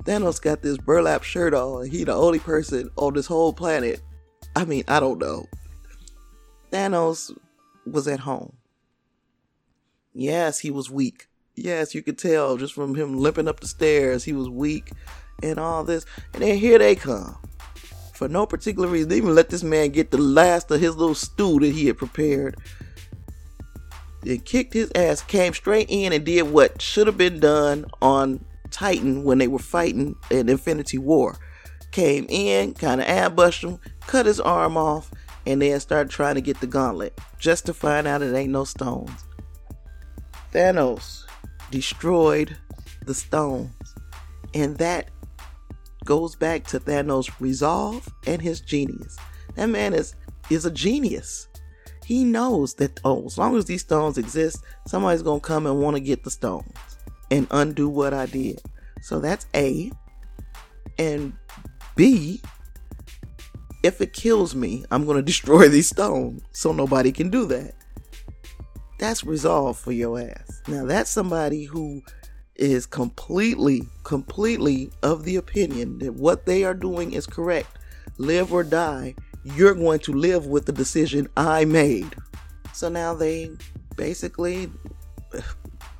Thanos 0.04 0.42
got 0.42 0.62
this 0.62 0.78
burlap 0.78 1.24
shirt 1.24 1.54
on. 1.54 1.90
He 1.90 2.04
the 2.04 2.14
only 2.14 2.40
person 2.40 2.90
on 2.96 3.14
this 3.14 3.28
whole 3.28 3.54
planet. 3.54 4.02
I 4.56 4.66
mean, 4.66 4.84
I 4.88 5.00
don't 5.00 5.20
know. 5.20 5.46
Thanos 6.72 7.36
was 7.86 8.08
at 8.08 8.22
home. 8.22 8.54
Yes, 10.14 10.60
he 10.60 10.72
was 10.72 10.90
weak. 10.90 11.28
Yes, 11.56 11.94
you 11.94 12.02
could 12.02 12.18
tell 12.18 12.58
just 12.58 12.74
from 12.74 12.96
him 12.96 13.18
limping 13.18 13.48
up 13.48 13.60
the 13.60 13.68
stairs, 13.68 14.24
he 14.24 14.34
was 14.34 14.50
weak 14.50 14.92
and 15.44 15.60
all 15.60 15.84
this. 15.84 16.06
And 16.34 16.42
then 16.42 16.58
here 16.58 16.80
they 16.80 16.96
come 16.96 17.38
for 18.20 18.28
no 18.28 18.46
particular 18.46 18.90
reason. 18.90 19.08
They 19.08 19.16
even 19.16 19.34
let 19.34 19.50
this 19.50 19.64
man 19.64 19.92
get 19.92 20.12
the 20.12 20.18
last 20.18 20.70
of 20.72 20.82
his 20.82 20.98
little 20.98 21.16
stew 21.16 21.58
that 21.62 21.72
he 21.72 21.88
had 21.88 21.98
prepared. 21.98 22.58
Then 24.22 24.42
kicked 24.42 24.74
his 24.74 24.92
ass, 24.94 25.22
came 25.24 25.54
straight 25.54 25.88
in 25.90 26.12
and 26.12 26.26
did 26.26 26.42
what 26.42 26.82
should 26.82 27.08
have 27.08 27.18
been 27.18 27.40
done 27.40 27.86
on 28.02 28.44
Titan 28.72 29.24
when 29.24 29.38
they 29.38 29.48
were 29.48 29.58
fighting 29.58 30.18
in 30.30 30.50
Infinity 30.50 30.98
War. 30.98 31.38
Came 31.92 32.26
in, 32.28 32.74
kind 32.74 33.00
of 33.00 33.08
ambushed 33.08 33.64
him, 33.64 33.80
cut 34.02 34.26
his 34.26 34.42
arm 34.42 34.76
off, 34.76 35.10
and 35.46 35.62
then 35.62 35.80
started 35.80 36.12
trying 36.12 36.36
to 36.36 36.42
get 36.42 36.60
the 36.60 36.68
gauntlet 36.68 37.18
just 37.40 37.66
to 37.68 37.74
find 37.74 38.06
out 38.06 38.22
it 38.22 38.36
ain't 38.36 38.52
no 38.52 38.66
stones. 38.66 39.24
Thanos 40.54 41.24
destroyed 41.72 42.58
the 43.06 43.14
stones, 43.14 43.72
and 44.54 44.78
that 44.78 45.10
goes 46.10 46.36
back 46.36 46.66
to 46.66 46.80
Thanos' 46.80 47.30
resolve 47.40 48.10
and 48.26 48.42
his 48.42 48.62
genius. 48.62 49.16
That 49.54 49.68
man 49.68 49.94
is 49.94 50.16
is 50.50 50.66
a 50.66 50.72
genius. 50.72 51.48
He 52.04 52.24
knows 52.24 52.74
that 52.76 53.00
oh, 53.06 53.28
as 53.28 53.38
long 53.38 53.56
as 53.56 53.66
these 53.66 53.82
stones 53.82 54.18
exist, 54.18 54.64
somebody's 54.88 55.22
gonna 55.22 55.40
come 55.40 55.68
and 55.68 55.80
want 55.80 55.98
to 55.98 56.02
get 56.02 56.24
the 56.24 56.32
stones 56.32 56.74
and 57.30 57.46
undo 57.52 57.88
what 57.88 58.16
I 58.16 58.26
did. 58.26 58.60
So 59.04 59.20
that's 59.20 59.46
A. 59.54 59.92
And 60.98 61.34
B, 61.96 62.42
if 63.84 64.02
it 64.02 64.12
kills 64.12 64.56
me, 64.56 64.84
I'm 64.90 65.06
gonna 65.06 65.22
destroy 65.34 65.70
these 65.70 65.90
stones 65.90 66.42
so 66.54 66.72
nobody 66.72 67.12
can 67.12 67.30
do 67.30 67.46
that. 67.46 67.76
That's 68.98 69.24
resolve 69.24 69.78
for 69.78 69.92
your 69.92 70.20
ass. 70.20 70.64
Now 70.68 70.86
that's 70.86 71.12
somebody 71.12 71.66
who 71.66 72.02
is 72.60 72.86
completely, 72.86 73.88
completely 74.04 74.92
of 75.02 75.24
the 75.24 75.38
opinion 75.38 75.98
that 76.00 76.14
what 76.14 76.46
they 76.46 76.64
are 76.66 76.74
doing 76.74 77.14
is 77.14 77.26
correct, 77.26 77.78
live 78.18 78.52
or 78.52 78.64
die, 78.64 79.16
you're 79.44 79.74
going 79.74 80.00
to 80.00 80.14
live 80.14 80.46
with 80.46 80.66
the 80.66 80.72
decision 80.74 81.28
I 81.38 81.64
made. 81.66 82.16
So 82.74 82.90
now 82.90 83.14
they 83.14 83.52
basically 83.96 84.70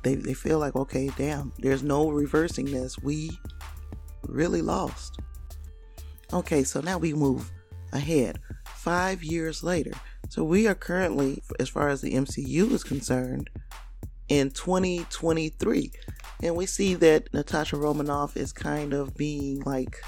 they, 0.02 0.14
they 0.14 0.34
feel 0.34 0.58
like 0.58 0.74
okay 0.74 1.10
damn 1.16 1.52
there's 1.58 1.82
no 1.82 2.10
reversing 2.10 2.66
this. 2.66 2.98
We 2.98 3.30
really 4.26 4.62
lost. 4.62 5.18
Okay 6.32 6.62
so 6.62 6.80
now 6.80 6.98
we 6.98 7.12
move 7.14 7.50
ahead. 7.92 8.38
Five 8.66 9.22
years 9.22 9.62
later. 9.62 9.92
So 10.28 10.44
we 10.44 10.66
are 10.68 10.74
currently 10.74 11.42
as 11.58 11.68
far 11.68 11.88
as 11.88 12.00
the 12.00 12.12
mcu 12.14 12.70
is 12.70 12.84
concerned 12.84 13.50
in 14.30 14.50
2023 14.50 15.92
and 16.42 16.56
we 16.56 16.66
see 16.66 16.94
that 16.94 17.32
Natasha 17.34 17.76
Romanoff 17.76 18.36
is 18.36 18.52
kind 18.52 18.94
of 18.94 19.14
being 19.14 19.60
like 19.60 20.00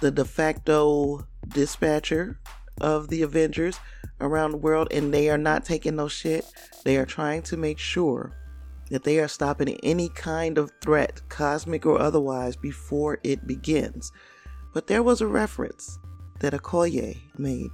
the 0.00 0.10
de 0.10 0.24
facto 0.24 1.26
dispatcher 1.48 2.38
of 2.80 3.08
the 3.08 3.22
Avengers 3.22 3.78
around 4.20 4.52
the 4.52 4.58
world, 4.58 4.88
and 4.90 5.12
they 5.12 5.28
are 5.28 5.38
not 5.38 5.64
taking 5.64 5.96
no 5.96 6.08
shit. 6.08 6.46
They 6.84 6.96
are 6.96 7.06
trying 7.06 7.42
to 7.42 7.56
make 7.56 7.78
sure 7.78 8.32
that 8.90 9.04
they 9.04 9.18
are 9.18 9.28
stopping 9.28 9.78
any 9.82 10.08
kind 10.10 10.56
of 10.56 10.70
threat, 10.80 11.20
cosmic 11.28 11.84
or 11.84 12.00
otherwise, 12.00 12.56
before 12.56 13.18
it 13.22 13.46
begins. 13.46 14.10
But 14.72 14.86
there 14.86 15.02
was 15.02 15.20
a 15.20 15.26
reference 15.26 15.98
that 16.40 16.52
Okoye 16.52 17.18
made. 17.36 17.70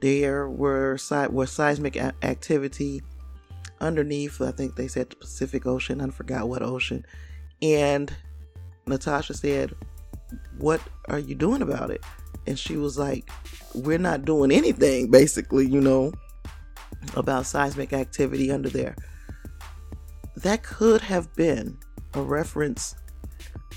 There 0.00 0.48
were, 0.48 0.98
were 1.30 1.46
seismic 1.46 1.96
activity 1.96 3.02
underneath, 3.82 4.40
I 4.40 4.52
think 4.52 4.76
they 4.76 4.88
said 4.88 5.10
the 5.10 5.16
Pacific 5.16 5.66
Ocean, 5.66 6.00
I 6.00 6.08
forgot 6.08 6.48
what 6.48 6.62
ocean. 6.62 7.04
And 7.60 8.14
Natasha 8.86 9.34
said, 9.34 9.74
what 10.58 10.80
are 11.08 11.18
you 11.18 11.34
doing 11.34 11.62
about 11.62 11.90
it? 11.90 12.02
And 12.46 12.58
she 12.58 12.76
was 12.76 12.98
like, 12.98 13.28
we're 13.74 13.98
not 13.98 14.24
doing 14.24 14.50
anything, 14.50 15.10
basically, 15.10 15.66
you 15.66 15.80
know, 15.80 16.12
about 17.14 17.46
seismic 17.46 17.92
activity 17.92 18.50
under 18.50 18.68
there. 18.68 18.96
That 20.36 20.62
could 20.62 21.02
have 21.02 21.32
been 21.34 21.78
a 22.14 22.22
reference 22.22 22.94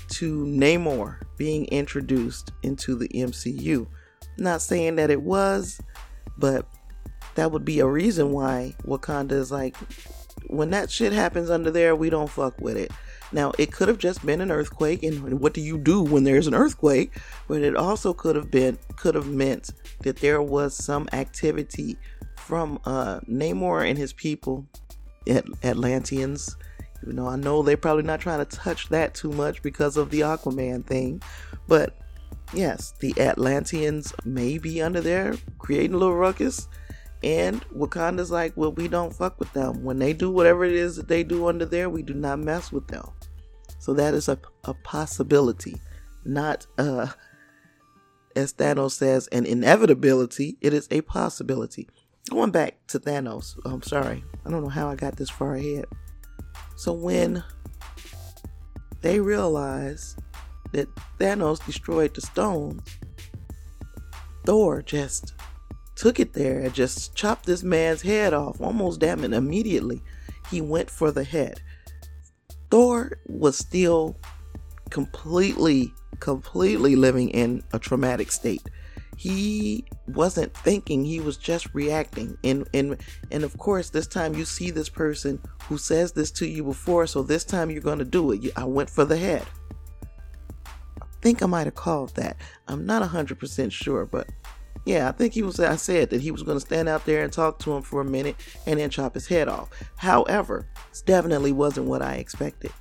to 0.08 0.44
Namor 0.46 1.22
being 1.36 1.66
introduced 1.66 2.52
into 2.62 2.94
the 2.96 3.08
MCU. 3.08 3.86
Not 4.38 4.62
saying 4.62 4.96
that 4.96 5.10
it 5.10 5.22
was, 5.22 5.80
but 6.38 6.68
that 7.36 7.52
would 7.52 7.64
be 7.64 7.80
a 7.80 7.86
reason 7.86 8.32
why 8.32 8.74
Wakanda 8.84 9.32
is 9.32 9.50
like, 9.52 9.76
when 10.48 10.70
that 10.70 10.90
shit 10.90 11.12
happens 11.12 11.50
under 11.50 11.70
there, 11.70 11.94
we 11.96 12.10
don't 12.10 12.30
fuck 12.30 12.60
with 12.60 12.76
it. 12.76 12.90
Now, 13.32 13.52
it 13.58 13.72
could 13.72 13.88
have 13.88 13.98
just 13.98 14.24
been 14.24 14.40
an 14.40 14.50
earthquake, 14.50 15.02
and 15.02 15.40
what 15.40 15.52
do 15.52 15.60
you 15.60 15.78
do 15.78 16.02
when 16.02 16.24
there's 16.24 16.46
an 16.46 16.54
earthquake? 16.54 17.12
But 17.48 17.62
it 17.62 17.76
also 17.76 18.12
could 18.12 18.36
have 18.36 18.50
been, 18.50 18.78
could 18.96 19.14
have 19.14 19.28
meant 19.28 19.70
that 20.00 20.18
there 20.18 20.40
was 20.40 20.76
some 20.76 21.08
activity 21.12 21.96
from 22.36 22.78
uh, 22.84 23.20
Namor 23.28 23.88
and 23.88 23.98
his 23.98 24.12
people, 24.12 24.66
At- 25.28 25.46
Atlanteans. 25.64 26.56
You 27.04 27.12
know, 27.12 27.26
I 27.26 27.36
know 27.36 27.62
they're 27.62 27.76
probably 27.76 28.04
not 28.04 28.20
trying 28.20 28.44
to 28.44 28.56
touch 28.56 28.88
that 28.90 29.14
too 29.14 29.32
much 29.32 29.62
because 29.62 29.96
of 29.96 30.10
the 30.10 30.20
Aquaman 30.20 30.86
thing, 30.86 31.20
but 31.68 31.98
yes, 32.54 32.94
the 33.00 33.12
Atlanteans 33.20 34.14
may 34.24 34.58
be 34.58 34.80
under 34.80 35.00
there 35.00 35.34
creating 35.58 35.94
a 35.94 35.98
little 35.98 36.16
ruckus. 36.16 36.68
And 37.22 37.62
Wakanda's 37.70 38.30
like, 38.30 38.56
well, 38.56 38.72
we 38.72 38.88
don't 38.88 39.12
fuck 39.12 39.38
with 39.38 39.52
them. 39.52 39.82
When 39.82 39.98
they 39.98 40.12
do 40.12 40.30
whatever 40.30 40.64
it 40.64 40.72
is 40.72 40.96
that 40.96 41.08
they 41.08 41.24
do 41.24 41.46
under 41.48 41.64
there, 41.64 41.88
we 41.88 42.02
do 42.02 42.14
not 42.14 42.38
mess 42.38 42.70
with 42.70 42.86
them. 42.88 43.08
So 43.78 43.94
that 43.94 44.14
is 44.14 44.28
a, 44.28 44.38
a 44.64 44.74
possibility, 44.74 45.76
not, 46.24 46.66
uh, 46.78 47.08
as 48.34 48.52
Thanos 48.52 48.92
says, 48.92 49.28
an 49.28 49.46
inevitability. 49.46 50.56
It 50.60 50.74
is 50.74 50.88
a 50.90 51.00
possibility. 51.02 51.88
Going 52.30 52.50
back 52.50 52.74
to 52.88 52.98
Thanos, 52.98 53.54
I'm 53.64 53.82
sorry, 53.82 54.24
I 54.44 54.50
don't 54.50 54.62
know 54.62 54.68
how 54.68 54.88
I 54.88 54.96
got 54.96 55.16
this 55.16 55.30
far 55.30 55.54
ahead. 55.54 55.84
So 56.76 56.92
when 56.92 57.44
they 59.00 59.20
realize 59.20 60.16
that 60.72 60.88
Thanos 61.18 61.64
destroyed 61.64 62.14
the 62.14 62.20
stones, 62.20 62.82
Thor 64.44 64.82
just 64.82 65.34
took 65.96 66.20
it 66.20 66.34
there 66.34 66.60
and 66.60 66.74
just 66.74 67.14
chopped 67.14 67.46
this 67.46 67.62
man's 67.62 68.02
head 68.02 68.32
off 68.32 68.60
almost 68.60 69.00
damn 69.00 69.24
it 69.24 69.32
immediately. 69.32 70.02
He 70.50 70.60
went 70.60 70.90
for 70.90 71.10
the 71.10 71.24
head. 71.24 71.60
Thor 72.70 73.18
was 73.26 73.56
still 73.56 74.16
completely, 74.90 75.92
completely 76.20 76.94
living 76.94 77.30
in 77.30 77.62
a 77.72 77.78
traumatic 77.78 78.30
state. 78.30 78.62
He 79.16 79.86
wasn't 80.08 80.54
thinking, 80.58 81.04
he 81.04 81.20
was 81.20 81.38
just 81.38 81.74
reacting. 81.74 82.36
And 82.44 82.68
and 82.74 82.98
and 83.30 83.44
of 83.44 83.56
course, 83.56 83.88
this 83.88 84.06
time 84.06 84.34
you 84.34 84.44
see 84.44 84.70
this 84.70 84.90
person 84.90 85.40
who 85.62 85.78
says 85.78 86.12
this 86.12 86.30
to 86.32 86.46
you 86.46 86.62
before, 86.62 87.06
so 87.06 87.22
this 87.22 87.44
time 87.44 87.70
you're 87.70 87.80
gonna 87.80 88.04
do 88.04 88.32
it. 88.32 88.52
I 88.56 88.64
went 88.64 88.90
for 88.90 89.06
the 89.06 89.16
head. 89.16 89.44
I 91.00 91.06
think 91.22 91.42
I 91.42 91.46
might 91.46 91.64
have 91.64 91.74
called 91.74 92.14
that. 92.16 92.36
I'm 92.68 92.84
not 92.84 93.02
hundred 93.08 93.38
percent 93.38 93.72
sure, 93.72 94.04
but 94.04 94.28
yeah, 94.86 95.08
I 95.08 95.12
think 95.12 95.34
he 95.34 95.42
was. 95.42 95.58
I 95.58 95.74
said 95.74 96.10
that 96.10 96.20
he 96.20 96.30
was 96.30 96.44
going 96.44 96.56
to 96.56 96.64
stand 96.64 96.88
out 96.88 97.04
there 97.04 97.24
and 97.24 97.32
talk 97.32 97.58
to 97.58 97.72
him 97.72 97.82
for 97.82 98.00
a 98.00 98.04
minute 98.04 98.36
and 98.66 98.78
then 98.78 98.88
chop 98.88 99.14
his 99.14 99.26
head 99.26 99.48
off. 99.48 99.68
However, 99.96 100.68
this 100.90 101.02
definitely 101.02 101.50
wasn't 101.50 101.88
what 101.88 102.02
I 102.02 102.14
expected. 102.14 102.72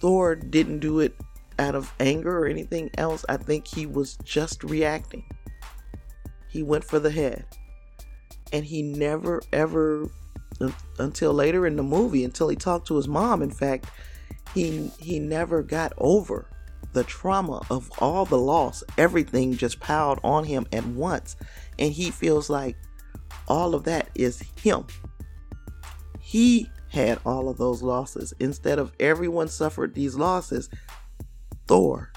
Thor 0.00 0.34
didn't 0.34 0.78
do 0.78 1.00
it 1.00 1.14
out 1.58 1.74
of 1.74 1.92
anger 2.00 2.38
or 2.38 2.46
anything 2.46 2.90
else. 2.96 3.22
I 3.28 3.36
think 3.36 3.66
he 3.66 3.84
was 3.84 4.16
just 4.24 4.64
reacting. 4.64 5.28
He 6.48 6.62
went 6.62 6.84
for 6.84 6.98
the 6.98 7.10
head. 7.10 7.44
And 8.50 8.64
he 8.64 8.80
never, 8.80 9.42
ever, 9.52 10.08
until 10.98 11.34
later 11.34 11.66
in 11.66 11.76
the 11.76 11.82
movie, 11.82 12.24
until 12.24 12.48
he 12.48 12.56
talked 12.56 12.86
to 12.88 12.96
his 12.96 13.06
mom, 13.06 13.42
in 13.42 13.50
fact, 13.50 13.90
he, 14.54 14.90
he 14.98 15.18
never 15.18 15.62
got 15.62 15.92
over 15.98 16.48
the 16.92 17.04
trauma 17.04 17.62
of 17.70 17.90
all 17.98 18.24
the 18.24 18.38
loss, 18.38 18.82
everything 18.96 19.56
just 19.56 19.80
piled 19.80 20.20
on 20.24 20.44
him 20.44 20.66
at 20.72 20.86
once. 20.86 21.36
And 21.78 21.92
he 21.92 22.10
feels 22.10 22.48
like 22.48 22.76
all 23.46 23.74
of 23.74 23.84
that 23.84 24.08
is 24.14 24.42
him. 24.62 24.86
He 26.20 26.68
had 26.90 27.18
all 27.24 27.48
of 27.48 27.58
those 27.58 27.82
losses. 27.82 28.32
Instead 28.40 28.78
of 28.78 28.92
everyone 28.98 29.48
suffered 29.48 29.94
these 29.94 30.16
losses, 30.16 30.68
Thor 31.66 32.12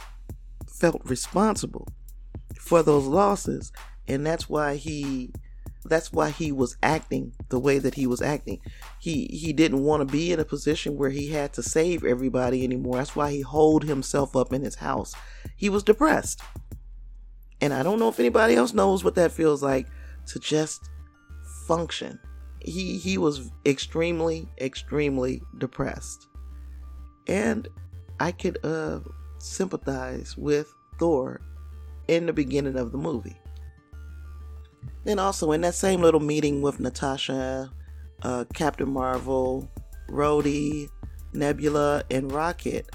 felt 0.68 1.02
responsible 1.06 1.88
for 2.60 2.82
those 2.82 3.06
losses. 3.06 3.72
And 4.08 4.26
that's 4.26 4.50
why 4.50 4.76
he 4.76 5.34
that's 5.86 6.14
why 6.14 6.30
he 6.30 6.52
was 6.52 6.78
acting 6.84 7.34
the 7.50 7.60
way 7.60 7.80
that 7.80 7.96
he 7.96 8.06
was 8.06 8.22
acting. 8.22 8.60
He 9.00 9.26
he 9.28 9.52
didn't 9.52 9.84
want 9.84 10.08
to 10.08 10.12
be 10.12 10.32
in 10.32 10.40
a 10.40 10.46
position 10.46 10.98
where 10.98 11.10
he 11.10 11.30
had 11.30 11.54
to 11.54 11.64
save 11.64 12.04
everybody 12.04 12.64
anymore. 12.64 12.98
That's 12.98 13.16
why 13.16 13.32
he 13.32 13.42
holed 13.42 13.84
himself 13.84 14.36
up 14.36 14.54
in 14.54 14.64
his 14.64 14.76
house. 14.76 15.14
He 15.56 15.70
was 15.70 15.84
depressed. 15.84 16.42
And 17.62 17.74
I 17.74 17.84
don't 17.84 18.00
know 18.00 18.10
if 18.10 18.20
anybody 18.20 18.56
else 18.56 18.74
knows 18.74 19.04
what 19.04 19.16
that 19.16 19.32
feels 19.32 19.62
like 19.62 19.88
to 20.28 20.40
just 20.40 20.90
function. 21.68 22.20
He 22.64 22.98
he 22.98 23.18
was 23.18 23.52
extremely 23.66 24.48
extremely 24.60 25.42
depressed. 25.58 26.28
And 27.28 27.68
I 28.20 28.32
could 28.32 28.64
uh 28.64 29.00
sympathize 29.40 30.38
with 30.38 30.72
Thor 31.00 31.42
in 32.08 32.28
the 32.28 32.34
beginning 32.34 32.78
of 32.78 32.92
the 32.92 32.98
movie. 33.00 33.41
Then 35.04 35.20
also 35.20 35.52
in 35.52 35.62
that 35.62 35.76
same 35.76 36.02
little 36.02 36.20
meeting 36.20 36.62
with 36.62 36.80
Natasha, 36.80 37.72
uh, 38.24 38.46
Captain 38.54 38.92
Marvel, 38.92 39.70
Rhodey, 40.10 40.88
Nebula, 41.34 42.04
and 42.12 42.32
Rocket, 42.32 42.90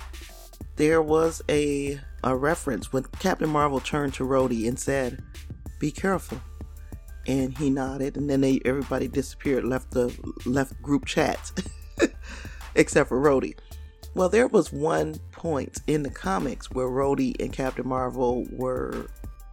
there 0.77 1.03
was 1.03 1.43
a 1.49 1.99
a 2.23 2.37
reference 2.37 2.93
when 2.93 3.05
Captain 3.19 3.49
Marvel 3.49 3.81
turned 3.81 4.15
to 4.15 4.25
Rhodey 4.25 4.69
and 4.69 4.79
said, 4.79 5.23
"Be 5.79 5.91
careful." 5.91 6.41
And 7.27 7.57
he 7.59 7.71
nodded, 7.71 8.17
and 8.17 8.31
then 8.31 8.41
they 8.41 8.61
everybody 8.65 9.09
disappeared, 9.09 9.65
left 9.65 9.91
the 9.91 10.15
left 10.45 10.81
group 10.81 11.07
chat, 11.07 11.51
except 12.75 13.09
for 13.09 13.21
Rhodey. 13.21 13.57
Well, 14.15 14.29
there 14.29 14.47
was 14.47 14.73
one 14.73 15.17
point 15.33 15.79
in 15.87 16.03
the 16.03 16.11
comics 16.11 16.71
where 16.71 16.87
Rhodey 16.87 17.35
and 17.41 17.53
Captain 17.53 17.87
Marvel 17.87 18.47
were 18.51 19.09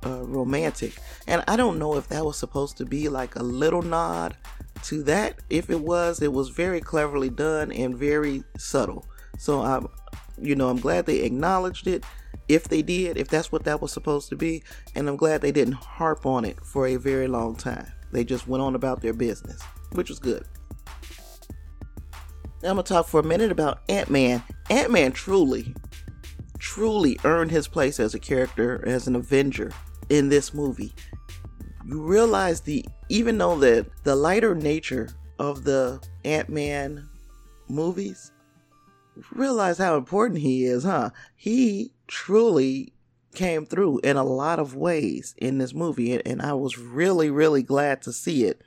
uh, 0.05 0.23
romantic. 0.23 0.95
And 1.27 1.43
I 1.47 1.55
don't 1.55 1.79
know 1.79 1.95
if 1.95 2.07
that 2.09 2.25
was 2.25 2.37
supposed 2.37 2.77
to 2.77 2.85
be 2.85 3.09
like 3.09 3.35
a 3.35 3.43
little 3.43 3.81
nod 3.81 4.37
to 4.83 5.03
that. 5.03 5.39
If 5.49 5.69
it 5.69 5.79
was, 5.79 6.21
it 6.21 6.33
was 6.33 6.49
very 6.49 6.81
cleverly 6.81 7.29
done 7.29 7.71
and 7.71 7.97
very 7.97 8.43
subtle. 8.57 9.05
So 9.37 9.61
I'm, 9.61 9.87
you 10.41 10.55
know, 10.55 10.69
I'm 10.69 10.79
glad 10.79 11.05
they 11.05 11.19
acknowledged 11.21 11.87
it. 11.87 12.03
If 12.47 12.65
they 12.65 12.81
did, 12.81 13.17
if 13.17 13.29
that's 13.29 13.51
what 13.51 13.63
that 13.63 13.81
was 13.81 13.91
supposed 13.91 14.29
to 14.29 14.35
be, 14.35 14.63
and 14.95 15.07
I'm 15.07 15.15
glad 15.15 15.41
they 15.41 15.51
didn't 15.51 15.75
harp 15.75 16.25
on 16.25 16.43
it 16.43 16.63
for 16.63 16.87
a 16.87 16.97
very 16.97 17.27
long 17.27 17.55
time. 17.55 17.91
They 18.11 18.23
just 18.23 18.47
went 18.47 18.61
on 18.61 18.75
about 18.75 19.01
their 19.01 19.13
business, 19.13 19.61
which 19.93 20.09
was 20.09 20.19
good. 20.19 20.45
Now 22.61 22.69
I'm 22.69 22.75
gonna 22.75 22.83
talk 22.83 23.07
for 23.07 23.19
a 23.19 23.23
minute 23.23 23.51
about 23.51 23.81
Ant 23.89 24.09
Man. 24.09 24.43
Ant 24.69 24.91
Man 24.91 25.11
truly, 25.11 25.73
truly 26.59 27.17
earned 27.23 27.51
his 27.51 27.67
place 27.67 27.99
as 27.99 28.13
a 28.13 28.19
character, 28.19 28.83
as 28.85 29.07
an 29.07 29.15
Avenger 29.15 29.71
in 30.13 30.29
this 30.29 30.53
movie. 30.53 30.93
You 31.85 32.01
realize 32.01 32.61
the 32.61 32.85
even 33.09 33.37
though 33.39 33.57
the 33.57 33.87
the 34.03 34.15
lighter 34.15 34.53
nature 34.53 35.09
of 35.39 35.63
the 35.63 35.99
Ant-Man 36.23 37.09
movies, 37.67 38.31
realize 39.31 39.79
how 39.79 39.97
important 39.97 40.39
he 40.39 40.65
is, 40.65 40.83
huh? 40.83 41.09
He 41.35 41.91
truly 42.07 42.93
came 43.33 43.65
through 43.65 43.99
in 43.99 44.15
a 44.15 44.23
lot 44.23 44.59
of 44.59 44.75
ways 44.75 45.33
in 45.37 45.57
this 45.57 45.73
movie, 45.73 46.21
and, 46.23 46.41
I 46.43 46.53
was 46.53 46.77
really, 46.77 47.31
really 47.31 47.63
glad 47.63 48.03
to 48.03 48.13
see 48.13 48.43
it. 48.43 48.61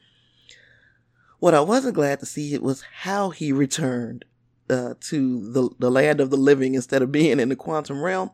What 1.38 1.54
I 1.54 1.60
wasn't 1.60 1.94
glad 1.94 2.18
to 2.20 2.26
see 2.26 2.54
it 2.54 2.62
was 2.62 2.82
how 3.02 3.30
he 3.30 3.52
returned 3.52 4.24
uh, 4.68 4.94
to 5.00 5.52
the 5.52 5.70
the 5.78 5.92
land 5.92 6.20
of 6.20 6.30
the 6.30 6.36
living 6.36 6.74
instead 6.74 7.02
of 7.02 7.12
being 7.12 7.38
in 7.38 7.50
the 7.50 7.56
quantum 7.56 8.02
realm, 8.02 8.32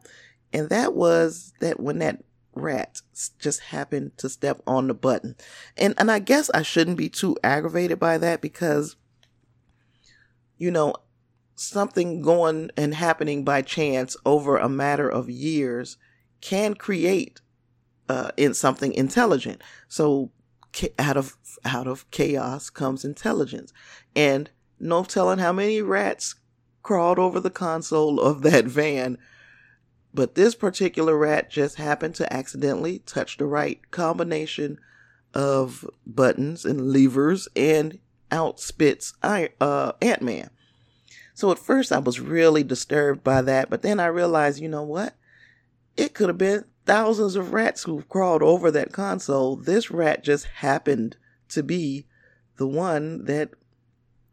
and 0.50 0.70
that 0.70 0.94
was 0.94 1.52
that 1.60 1.78
when 1.78 1.98
that 1.98 2.24
rat 2.54 3.00
just 3.38 3.60
happened 3.60 4.16
to 4.18 4.28
step 4.28 4.60
on 4.66 4.88
the 4.88 4.94
button. 4.94 5.36
And 5.76 5.94
and 5.98 6.10
I 6.10 6.18
guess 6.18 6.50
I 6.50 6.62
shouldn't 6.62 6.96
be 6.96 7.08
too 7.08 7.36
aggravated 7.42 7.98
by 7.98 8.18
that 8.18 8.40
because 8.40 8.96
you 10.58 10.70
know, 10.70 10.94
something 11.56 12.22
going 12.22 12.70
and 12.76 12.94
happening 12.94 13.44
by 13.44 13.62
chance 13.62 14.16
over 14.24 14.58
a 14.58 14.68
matter 14.68 15.08
of 15.08 15.28
years 15.28 15.96
can 16.40 16.74
create 16.74 17.40
uh, 18.08 18.30
in 18.36 18.54
something 18.54 18.92
intelligent. 18.92 19.60
So 19.88 20.30
out 20.98 21.16
of 21.16 21.36
out 21.64 21.86
of 21.86 22.10
chaos 22.10 22.70
comes 22.70 23.04
intelligence, 23.04 23.72
and 24.14 24.50
no 24.78 25.04
telling 25.04 25.38
how 25.38 25.52
many 25.52 25.82
rats 25.82 26.36
crawled 26.82 27.18
over 27.18 27.40
the 27.40 27.50
console 27.50 28.20
of 28.20 28.42
that 28.42 28.64
van 28.66 29.18
But 30.14 30.34
this 30.34 30.54
particular 30.54 31.16
rat 31.16 31.50
just 31.50 31.76
happened 31.76 32.14
to 32.16 32.32
accidentally 32.32 33.00
touch 33.00 33.36
the 33.38 33.46
right 33.46 33.80
combination 33.90 34.78
of 35.34 35.88
buttons 36.06 36.64
and 36.64 36.92
levers 36.92 37.48
and 37.56 37.98
out 38.30 38.60
spits 38.60 39.14
uh, 39.22 39.92
Ant 40.02 40.22
Man. 40.22 40.50
So 41.34 41.50
at 41.50 41.58
first 41.58 41.92
I 41.92 41.98
was 41.98 42.20
really 42.20 42.62
disturbed 42.62 43.24
by 43.24 43.42
that, 43.42 43.70
but 43.70 43.82
then 43.82 43.98
I 44.00 44.06
realized, 44.06 44.60
you 44.60 44.68
know 44.68 44.82
what? 44.82 45.14
It 45.96 46.14
could 46.14 46.28
have 46.28 46.38
been 46.38 46.64
thousands 46.84 47.36
of 47.36 47.52
rats 47.52 47.84
who've 47.84 48.08
crawled 48.08 48.42
over 48.42 48.70
that 48.70 48.92
console. 48.92 49.56
This 49.56 49.90
rat 49.90 50.24
just 50.24 50.46
happened 50.46 51.16
to 51.48 51.62
be 51.62 52.06
the 52.56 52.66
one 52.66 53.24
that 53.24 53.50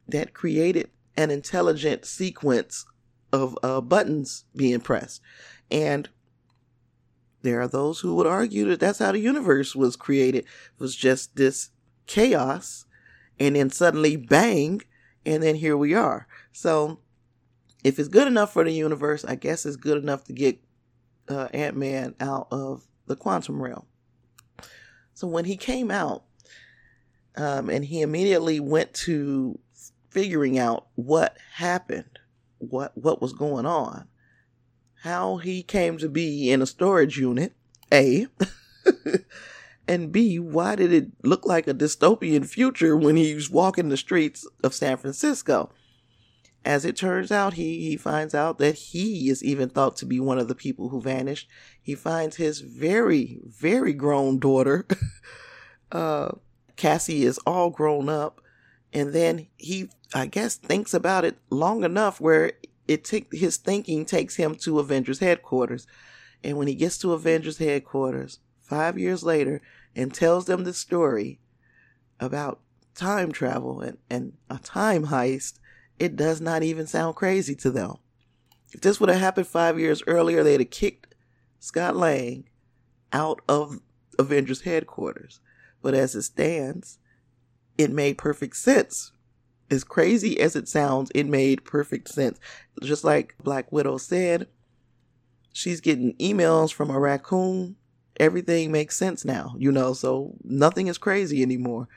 that 0.07 0.33
created 0.33 0.89
an 1.15 1.29
intelligent 1.29 2.05
sequence 2.05 2.85
of 3.31 3.57
uh, 3.61 3.79
buttons 3.81 4.45
being 4.55 4.79
pressed. 4.79 5.21
And 5.71 6.09
there 7.41 7.61
are 7.61 7.67
those 7.67 7.99
who 7.99 8.15
would 8.15 8.27
argue 8.27 8.65
that 8.65 8.79
that's 8.79 8.99
how 8.99 9.11
the 9.11 9.19
universe 9.19 9.75
was 9.75 9.95
created. 9.95 10.45
It 10.45 10.79
was 10.79 10.95
just 10.95 11.35
this 11.35 11.69
chaos 12.05 12.85
and 13.39 13.55
then 13.55 13.69
suddenly 13.69 14.17
bang 14.17 14.81
and 15.25 15.43
then 15.43 15.55
here 15.55 15.77
we 15.77 15.93
are. 15.93 16.27
So 16.51 16.99
if 17.83 17.99
it's 17.99 18.09
good 18.09 18.27
enough 18.27 18.51
for 18.53 18.63
the 18.63 18.73
universe, 18.73 19.23
I 19.23 19.35
guess 19.35 19.65
it's 19.65 19.75
good 19.75 20.01
enough 20.01 20.25
to 20.25 20.33
get 20.33 20.59
uh, 21.29 21.47
Ant 21.53 21.77
Man 21.77 22.15
out 22.19 22.47
of 22.51 22.87
the 23.05 23.15
quantum 23.15 23.61
realm. 23.61 23.85
So 25.13 25.27
when 25.27 25.45
he 25.45 25.55
came 25.55 25.91
out, 25.91 26.23
um, 27.37 27.69
and 27.69 27.85
he 27.85 28.01
immediately 28.01 28.59
went 28.59 28.93
to 28.93 29.57
figuring 30.09 30.59
out 30.59 30.87
what 30.95 31.37
happened, 31.53 32.19
what 32.57 32.97
what 32.97 33.21
was 33.21 33.31
going 33.31 33.65
on, 33.65 34.07
how 35.03 35.37
he 35.37 35.63
came 35.63 35.97
to 35.97 36.09
be 36.09 36.51
in 36.51 36.61
a 36.61 36.65
storage 36.65 37.17
unit. 37.17 37.53
A. 37.91 38.27
and 39.87 40.11
B, 40.11 40.39
why 40.39 40.75
did 40.75 40.91
it 40.91 41.07
look 41.23 41.45
like 41.45 41.67
a 41.67 41.73
dystopian 41.73 42.45
future 42.45 42.95
when 42.95 43.15
he's 43.15 43.49
walking 43.49 43.89
the 43.89 43.97
streets 43.97 44.47
of 44.63 44.73
San 44.73 44.97
Francisco? 44.97 45.71
As 46.65 46.83
it 46.83 46.97
turns 46.97 47.31
out, 47.31 47.53
he, 47.53 47.79
he 47.87 47.95
finds 47.95 48.35
out 48.35 48.57
that 48.57 48.75
he 48.75 49.29
is 49.29 49.43
even 49.43 49.69
thought 49.69 49.95
to 49.97 50.05
be 50.05 50.19
one 50.19 50.37
of 50.37 50.49
the 50.49 50.55
people 50.55 50.89
who 50.89 51.01
vanished. 51.01 51.47
He 51.81 51.95
finds 51.95 52.35
his 52.35 52.59
very, 52.59 53.39
very 53.45 53.93
grown 53.93 54.39
daughter. 54.39 54.85
uh, 55.91 56.31
Cassie 56.75 57.23
is 57.23 57.39
all 57.39 57.69
grown 57.69 58.09
up. 58.09 58.41
And 58.91 59.13
then 59.13 59.47
he, 59.57 59.89
I 60.13 60.25
guess, 60.25 60.57
thinks 60.57 60.93
about 60.93 61.23
it 61.23 61.37
long 61.49 61.83
enough 61.83 62.19
where 62.19 62.53
it 62.89 63.03
take 63.03 63.31
his 63.31 63.57
thinking 63.57 64.03
takes 64.03 64.35
him 64.35 64.55
to 64.55 64.79
Avengers 64.79 65.19
headquarters. 65.19 65.85
And 66.43 66.57
when 66.57 66.67
he 66.67 66.73
gets 66.73 66.97
to 66.97 67.13
Avengers 67.13 67.59
headquarters, 67.59 68.39
five 68.59 68.97
years 68.97 69.21
later, 69.21 69.61
and 69.95 70.11
tells 70.11 70.45
them 70.45 70.63
the 70.63 70.73
story 70.73 71.39
about 72.19 72.61
time 72.95 73.31
travel 73.31 73.81
and, 73.81 73.99
and 74.09 74.33
a 74.49 74.57
time 74.57 75.05
heist, 75.05 75.59
it 75.99 76.15
does 76.15 76.41
not 76.41 76.63
even 76.63 76.87
sound 76.87 77.15
crazy 77.15 77.53
to 77.57 77.69
them. 77.69 77.97
If 78.71 78.81
this 78.81 78.99
would 78.99 79.09
have 79.09 79.19
happened 79.19 79.45
five 79.45 79.79
years 79.79 80.01
earlier, 80.07 80.43
they'd 80.43 80.59
have 80.59 80.71
kicked 80.71 81.13
Scott 81.59 81.95
Lang 81.95 82.49
out 83.13 83.41
of 83.47 83.81
Avengers 84.17 84.61
headquarters. 84.61 85.41
But 85.83 85.93
as 85.93 86.15
it 86.15 86.23
stands, 86.23 86.97
it 87.77 87.91
made 87.91 88.17
perfect 88.17 88.57
sense. 88.57 89.11
As 89.71 89.83
crazy 89.83 90.39
as 90.39 90.55
it 90.55 90.67
sounds, 90.67 91.11
it 91.13 91.25
made 91.25 91.63
perfect 91.63 92.09
sense. 92.09 92.39
Just 92.81 93.03
like 93.03 93.35
Black 93.43 93.71
Widow 93.71 93.97
said, 93.97 94.47
she's 95.53 95.81
getting 95.81 96.15
emails 96.15 96.73
from 96.73 96.89
a 96.89 96.99
raccoon. 96.99 97.75
Everything 98.19 98.71
makes 98.71 98.97
sense 98.97 99.23
now, 99.23 99.55
you 99.57 99.71
know, 99.71 99.93
so 99.93 100.33
nothing 100.43 100.87
is 100.87 100.97
crazy 100.97 101.41
anymore. 101.41 101.87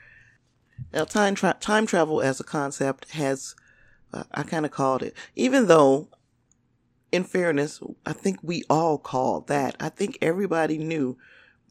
Now, 0.93 1.03
time, 1.03 1.35
tra- 1.35 1.57
time 1.59 1.85
travel 1.85 2.21
as 2.21 2.39
a 2.39 2.43
concept 2.43 3.11
has 3.11 3.55
uh, 4.13 4.23
I 4.31 4.43
kind 4.43 4.65
of 4.65 4.71
called 4.71 5.01
it. 5.01 5.15
Even 5.35 5.67
though, 5.67 6.07
in 7.11 7.23
fairness, 7.23 7.81
I 8.05 8.13
think 8.13 8.39
we 8.41 8.63
all 8.69 8.97
called 8.97 9.47
that. 9.47 9.75
I 9.79 9.89
think 9.89 10.17
everybody 10.21 10.77
knew 10.77 11.17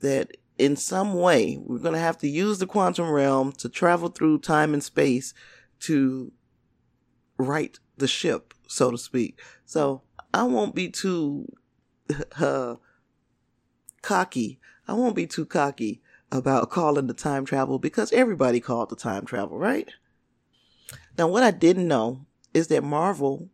that 0.01 0.37
in 0.59 0.77
some 0.77 1.15
way 1.15 1.59
we're 1.63 1.79
going 1.79 1.95
to 1.95 2.01
have 2.01 2.19
to 2.19 2.29
use 2.29 2.59
the 2.59 2.67
quantum 2.67 3.11
realm 3.11 3.53
to 3.53 3.69
travel 3.69 4.09
through 4.09 4.39
time 4.41 4.75
and 4.75 4.83
space 4.83 5.33
to 5.83 6.33
right 7.39 7.79
the 7.97 8.09
ship, 8.09 8.55
so 8.67 8.91
to 8.91 8.99
speak. 8.99 9.41
So 9.65 10.03
I 10.33 10.45
won't 10.45 10.75
be 10.75 10.89
too 10.89 11.53
uh, 12.39 12.77
cocky. 14.03 14.59
I 14.89 14.95
won't 14.95 15.17
be 15.17 15.27
too 15.27 15.47
cocky 15.47 16.03
about 16.31 16.71
calling 16.71 17.07
the 17.07 17.15
time 17.15 17.45
travel 17.45 17.79
because 17.79 18.13
everybody 18.13 18.61
called 18.61 18.89
the 18.89 18.97
time 18.97 19.25
travel, 19.25 19.59
right? 19.59 19.89
Now, 21.19 21.29
what 21.29 21.43
I 21.43 21.51
didn't 21.51 21.89
know 21.89 22.27
is 22.55 22.69
that 22.69 22.83
Marvel, 22.83 23.51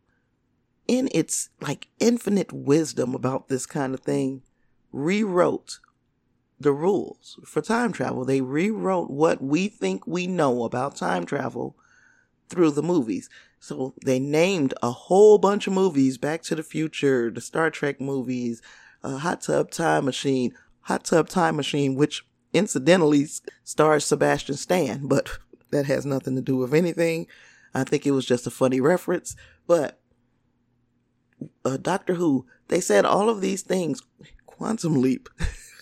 in 0.86 1.08
its 1.12 1.50
like 1.60 1.88
infinite 1.98 2.52
wisdom 2.52 3.14
about 3.14 3.48
this 3.48 3.66
kind 3.66 3.94
of 3.94 4.00
thing, 4.00 4.42
rewrote 4.92 5.80
the 6.60 6.72
rules 6.72 7.38
for 7.44 7.60
time 7.60 7.92
travel. 7.92 8.24
They 8.24 8.40
rewrote 8.40 9.10
what 9.10 9.42
we 9.42 9.68
think 9.68 10.06
we 10.06 10.26
know 10.26 10.64
about 10.64 10.96
time 10.96 11.26
travel 11.26 11.76
through 12.48 12.72
the 12.72 12.82
movies. 12.82 13.28
So 13.60 13.94
they 14.04 14.18
named 14.18 14.74
a 14.82 14.90
whole 14.90 15.38
bunch 15.38 15.66
of 15.66 15.72
movies, 15.72 16.18
Back 16.18 16.42
to 16.42 16.54
the 16.54 16.62
Future, 16.62 17.30
the 17.30 17.40
Star 17.40 17.70
Trek 17.70 18.00
movies, 18.00 18.62
uh, 19.02 19.18
Hot 19.18 19.42
Tub 19.42 19.70
Time 19.70 20.04
Machine, 20.04 20.54
Hot 20.82 21.04
Tub 21.04 21.28
Time 21.28 21.56
Machine, 21.56 21.94
which 21.94 22.24
incidentally 22.52 23.26
stars 23.64 24.04
Sebastian 24.04 24.56
Stan, 24.56 25.06
but 25.06 25.38
that 25.70 25.86
has 25.86 26.06
nothing 26.06 26.36
to 26.36 26.42
do 26.42 26.56
with 26.56 26.72
anything. 26.74 27.26
I 27.74 27.84
think 27.84 28.06
it 28.06 28.12
was 28.12 28.26
just 28.26 28.46
a 28.46 28.50
funny 28.50 28.80
reference, 28.80 29.36
but 29.66 30.00
uh, 31.64 31.76
Doctor 31.76 32.14
Who, 32.14 32.46
they 32.68 32.80
said 32.80 33.04
all 33.04 33.28
of 33.28 33.40
these 33.40 33.62
things, 33.62 34.02
Quantum 34.46 35.00
Leap, 35.00 35.28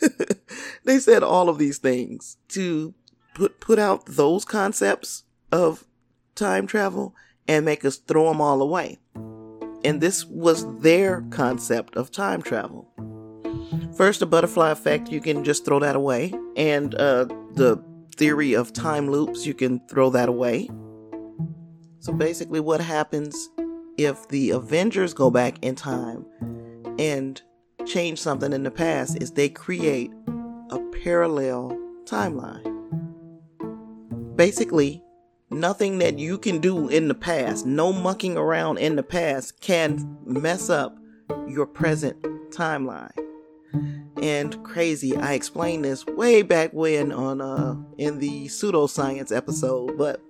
they 0.85 0.99
said 0.99 1.23
all 1.23 1.49
of 1.49 1.59
these 1.59 1.79
things 1.79 2.37
to 2.49 2.95
put, 3.35 3.61
put 3.61 3.79
out 3.79 4.07
those 4.07 4.45
concepts 4.45 5.25
of 5.53 5.85
time 6.37 6.66
travel 6.66 7.14
and 7.49 7.64
make 7.64 7.85
us 7.85 7.96
throw 7.96 8.29
them 8.29 8.40
all 8.40 8.62
away. 8.62 8.99
And 9.85 10.01
this 10.01 10.25
was 10.25 10.81
their 10.81 11.22
concept 11.31 11.96
of 11.96 12.11
time 12.11 12.42
travel. 12.42 12.88
First, 13.96 14.20
the 14.20 14.27
butterfly 14.27 14.70
effect, 14.70 15.11
you 15.11 15.20
can 15.20 15.44
just 15.44 15.64
throw 15.64 15.79
that 15.81 15.96
away. 15.96 16.35
And 16.57 16.94
uh, 16.94 17.25
the 17.55 17.83
theory 18.16 18.55
of 18.55 18.72
time 18.72 19.11
loops, 19.11 19.46
you 19.46 19.55
can 19.55 19.81
throw 19.88 20.11
that 20.11 20.29
away. 20.29 20.68
So 22.01 22.12
basically, 22.12 22.61
what 22.61 22.81
happens 22.81 23.49
if 23.96 24.29
the 24.29 24.51
Avengers 24.51 25.14
go 25.14 25.31
back 25.31 25.59
in 25.62 25.75
time 25.75 26.27
and 26.99 27.40
change 27.87 28.18
something 28.18 28.53
in 28.53 28.62
the 28.62 28.70
past 28.70 29.22
is 29.22 29.33
they 29.33 29.49
create 29.49 30.11
a 30.70 30.79
parallel 31.03 31.77
timeline. 32.05 32.72
Basically, 34.37 35.03
nothing 35.51 35.99
that 35.99 36.19
you 36.19 36.39
can 36.39 36.61
do 36.61 36.89
in 36.89 37.09
the 37.09 37.15
past, 37.15 37.67
no 37.67 37.93
mucking 37.93 38.37
around 38.37 38.79
in 38.79 38.97
the 38.97 39.03
past, 39.03 39.61
can 39.61 40.19
mess 40.25 40.71
up 40.71 40.97
your 41.49 41.67
present 41.67 42.21
timeline. 42.51 43.13
And 44.23 44.63
crazy, 44.65 45.17
I 45.17 45.35
explained 45.35 45.85
this 45.85 46.07
way 46.07 46.43
back 46.43 46.73
when 46.73 47.13
on 47.13 47.41
uh 47.41 47.77
in 47.99 48.19
the 48.19 48.47
pseudoscience 48.47 49.35
episode, 49.35 49.99
but 49.99 50.23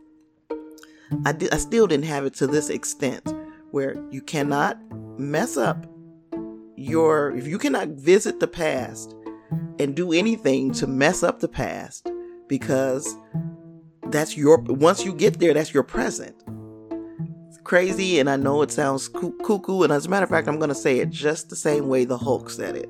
I, 1.24 1.32
did, 1.32 1.54
I 1.54 1.58
still 1.58 1.86
didn't 1.86 2.06
have 2.06 2.24
it 2.24 2.34
to 2.34 2.46
this 2.46 2.68
extent 2.68 3.32
where 3.70 3.96
you 4.10 4.20
cannot 4.20 4.78
mess 5.18 5.56
up 5.56 5.86
your, 6.76 7.34
if 7.36 7.46
you 7.46 7.58
cannot 7.58 7.88
visit 7.90 8.40
the 8.40 8.48
past 8.48 9.14
and 9.78 9.94
do 9.94 10.12
anything 10.12 10.72
to 10.72 10.86
mess 10.86 11.22
up 11.22 11.40
the 11.40 11.48
past 11.48 12.10
because 12.48 13.16
that's 14.10 14.36
your, 14.36 14.58
once 14.58 15.04
you 15.04 15.12
get 15.12 15.38
there, 15.38 15.54
that's 15.54 15.74
your 15.74 15.82
present. 15.82 16.36
Crazy, 17.64 18.20
and 18.20 18.30
I 18.30 18.36
know 18.36 18.62
it 18.62 18.70
sounds 18.70 19.08
cuckoo, 19.08 19.82
and 19.82 19.92
as 19.92 20.06
a 20.06 20.08
matter 20.08 20.22
of 20.22 20.30
fact, 20.30 20.46
I'm 20.46 20.58
going 20.58 20.68
to 20.68 20.74
say 20.74 21.00
it 21.00 21.10
just 21.10 21.48
the 21.48 21.56
same 21.56 21.88
way 21.88 22.04
the 22.04 22.16
Hulk 22.16 22.48
said 22.48 22.76
it. 22.76 22.88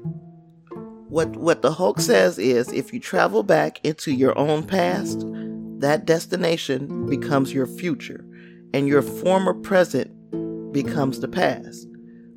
What, 1.09 1.35
what 1.37 1.62
the 1.62 1.72
Hulk 1.72 1.98
says 1.98 2.38
is 2.38 2.70
if 2.72 2.92
you 2.92 3.00
travel 3.00 3.42
back 3.42 3.81
into 3.85 4.12
your 4.12 4.38
own 4.38 4.64
past, 4.66 5.24
that 5.79 6.05
destination 6.05 7.07
becomes 7.07 7.55
your 7.55 7.66
future, 7.66 8.26
and 8.74 8.87
your 8.87 9.00
former 9.00 9.55
present 9.55 10.11
becomes 10.72 11.20
the 11.20 11.29
past, 11.29 11.88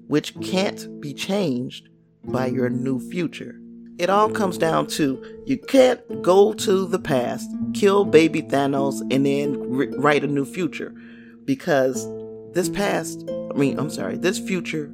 which 0.07 0.39
can't 0.39 1.01
be 1.01 1.13
changed 1.13 1.89
by 2.23 2.45
your 2.45 2.69
new 2.69 3.01
future. 3.09 3.59
It 3.99 4.09
all 4.09 4.29
comes 4.29 4.57
down 4.57 4.87
to 4.87 5.21
you 5.45 5.57
can't 5.57 6.21
go 6.21 6.53
to 6.53 6.87
the 6.87 6.99
past, 6.99 7.51
kill 7.73 8.05
baby 8.05 8.41
Thanos, 8.41 9.01
and 9.13 9.25
then 9.25 9.59
re- 9.69 9.93
write 9.97 10.23
a 10.23 10.27
new 10.27 10.45
future 10.45 10.95
because 11.43 12.07
this 12.53 12.69
past, 12.69 13.29
I 13.29 13.57
mean, 13.57 13.77
I'm 13.77 13.89
sorry, 13.89 14.15
this 14.15 14.39
future 14.39 14.89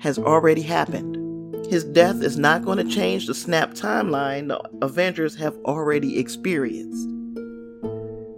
has 0.00 0.18
already 0.18 0.62
happened. 0.62 1.66
His 1.66 1.84
death 1.84 2.20
is 2.20 2.36
not 2.36 2.64
going 2.64 2.78
to 2.78 2.92
change 2.92 3.28
the 3.28 3.34
snap 3.34 3.74
timeline 3.74 4.48
the 4.48 4.60
Avengers 4.84 5.36
have 5.36 5.56
already 5.64 6.18
experienced. 6.18 7.08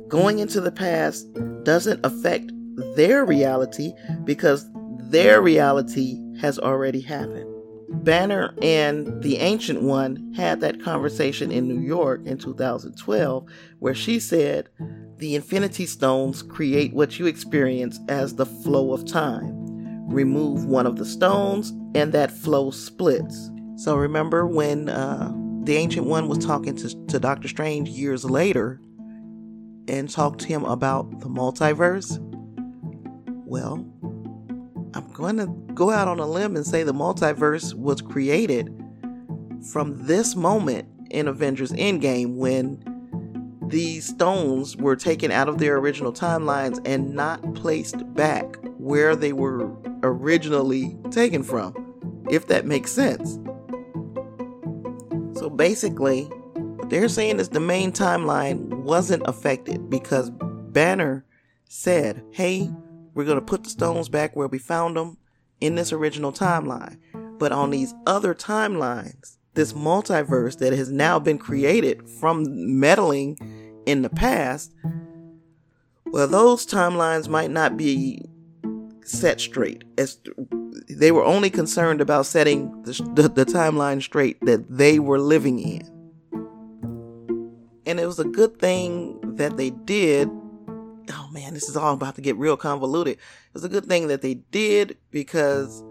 Going 0.08 0.38
into 0.38 0.60
the 0.60 0.70
past 0.70 1.32
doesn't 1.64 2.04
affect 2.04 2.52
their 2.94 3.24
reality 3.24 3.94
because 4.24 4.66
their 4.98 5.40
reality 5.40 6.18
has 6.42 6.58
already 6.58 7.00
happened. 7.00 7.53
Banner 8.02 8.54
and 8.60 9.22
the 9.22 9.38
Ancient 9.38 9.82
One 9.82 10.32
had 10.34 10.60
that 10.60 10.82
conversation 10.82 11.50
in 11.50 11.68
New 11.68 11.80
York 11.80 12.22
in 12.26 12.38
2012, 12.38 13.46
where 13.78 13.94
she 13.94 14.18
said, 14.18 14.68
The 15.18 15.34
Infinity 15.34 15.86
Stones 15.86 16.42
create 16.42 16.92
what 16.92 17.18
you 17.18 17.26
experience 17.26 17.98
as 18.08 18.34
the 18.34 18.46
flow 18.46 18.92
of 18.92 19.06
time. 19.06 19.52
Remove 20.08 20.66
one 20.66 20.86
of 20.86 20.96
the 20.96 21.06
stones, 21.06 21.70
and 21.94 22.12
that 22.12 22.30
flow 22.30 22.70
splits. 22.70 23.50
So 23.76 23.96
remember 23.96 24.46
when 24.46 24.88
uh, 24.88 25.32
the 25.62 25.76
Ancient 25.76 26.06
One 26.06 26.28
was 26.28 26.44
talking 26.44 26.76
to, 26.76 27.06
to 27.06 27.18
Doctor 27.18 27.48
Strange 27.48 27.88
years 27.88 28.24
later 28.24 28.80
and 29.88 30.08
talked 30.10 30.40
to 30.40 30.46
him 30.46 30.64
about 30.64 31.20
the 31.20 31.28
multiverse? 31.28 32.18
Well, 33.46 33.86
I'm 34.94 35.10
going 35.12 35.38
to 35.38 35.46
go 35.74 35.90
out 35.90 36.06
on 36.06 36.20
a 36.20 36.26
limb 36.26 36.54
and 36.54 36.64
say 36.64 36.84
the 36.84 36.94
multiverse 36.94 37.74
was 37.74 38.00
created 38.00 38.72
from 39.72 40.06
this 40.06 40.36
moment 40.36 40.88
in 41.10 41.26
Avengers 41.26 41.72
Endgame 41.72 42.36
when 42.36 42.82
these 43.68 44.06
stones 44.06 44.76
were 44.76 44.94
taken 44.94 45.32
out 45.32 45.48
of 45.48 45.58
their 45.58 45.78
original 45.78 46.12
timelines 46.12 46.80
and 46.84 47.12
not 47.12 47.54
placed 47.54 47.96
back 48.14 48.56
where 48.78 49.16
they 49.16 49.32
were 49.32 49.68
originally 50.04 50.96
taken 51.10 51.42
from, 51.42 52.24
if 52.30 52.46
that 52.46 52.66
makes 52.66 52.92
sense. 52.92 53.38
So 55.36 55.50
basically, 55.50 56.24
what 56.24 56.90
they're 56.90 57.08
saying 57.08 57.40
is 57.40 57.48
the 57.48 57.58
main 57.58 57.90
timeline 57.90 58.68
wasn't 58.68 59.24
affected 59.26 59.90
because 59.90 60.30
Banner 60.30 61.24
said, 61.68 62.22
hey, 62.30 62.70
we're 63.14 63.24
going 63.24 63.38
to 63.38 63.44
put 63.44 63.64
the 63.64 63.70
stones 63.70 64.08
back 64.08 64.34
where 64.34 64.48
we 64.48 64.58
found 64.58 64.96
them 64.96 65.16
in 65.60 65.76
this 65.76 65.92
original 65.92 66.32
timeline. 66.32 66.98
But 67.38 67.52
on 67.52 67.70
these 67.70 67.94
other 68.06 68.34
timelines, 68.34 69.36
this 69.54 69.72
multiverse 69.72 70.58
that 70.58 70.72
has 70.72 70.90
now 70.90 71.18
been 71.18 71.38
created 71.38 72.08
from 72.08 72.78
meddling 72.78 73.38
in 73.86 74.02
the 74.02 74.10
past, 74.10 74.72
well, 76.06 76.28
those 76.28 76.66
timelines 76.66 77.28
might 77.28 77.50
not 77.50 77.76
be 77.76 78.24
set 79.04 79.40
straight. 79.40 79.84
As 79.98 80.18
they 80.88 81.12
were 81.12 81.24
only 81.24 81.50
concerned 81.50 82.00
about 82.00 82.26
setting 82.26 82.82
the, 82.82 82.92
the, 83.14 83.28
the 83.28 83.44
timeline 83.44 84.02
straight 84.02 84.40
that 84.42 84.68
they 84.68 84.98
were 84.98 85.18
living 85.18 85.58
in. 85.58 85.90
And 87.86 88.00
it 88.00 88.06
was 88.06 88.18
a 88.18 88.24
good 88.24 88.58
thing 88.58 89.20
that 89.36 89.56
they 89.56 89.70
did 89.70 90.30
oh 91.10 91.28
man, 91.32 91.54
this 91.54 91.68
is 91.68 91.76
all 91.76 91.94
about 91.94 92.14
to 92.16 92.20
get 92.20 92.36
real 92.36 92.56
convoluted. 92.56 93.18
It's 93.54 93.64
a 93.64 93.68
good 93.68 93.86
thing 93.86 94.08
that 94.08 94.22
they 94.22 94.34
did 94.34 94.96
because 95.10 95.82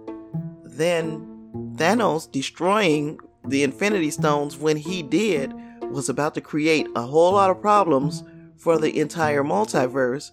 then 0.63 1.33
Thanos 1.77 2.31
destroying 2.31 3.19
the 3.45 3.63
Infinity 3.63 4.11
Stones 4.11 4.57
when 4.57 4.77
he 4.77 5.03
did 5.03 5.53
was 5.81 6.09
about 6.09 6.33
to 6.35 6.41
create 6.41 6.87
a 6.95 7.01
whole 7.01 7.33
lot 7.33 7.49
of 7.49 7.61
problems 7.61 8.23
for 8.57 8.77
the 8.77 8.99
entire 8.99 9.43
multiverse. 9.43 10.31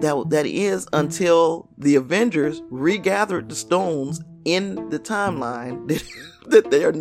That, 0.00 0.30
that 0.30 0.46
is 0.46 0.88
until 0.92 1.68
the 1.78 1.94
Avengers 1.96 2.62
regathered 2.70 3.48
the 3.48 3.54
stones 3.54 4.20
in 4.44 4.88
the 4.88 4.98
timeline 4.98 5.86
that, 5.88 6.02
that 6.46 6.70
they 6.70 6.84
are 6.84 6.92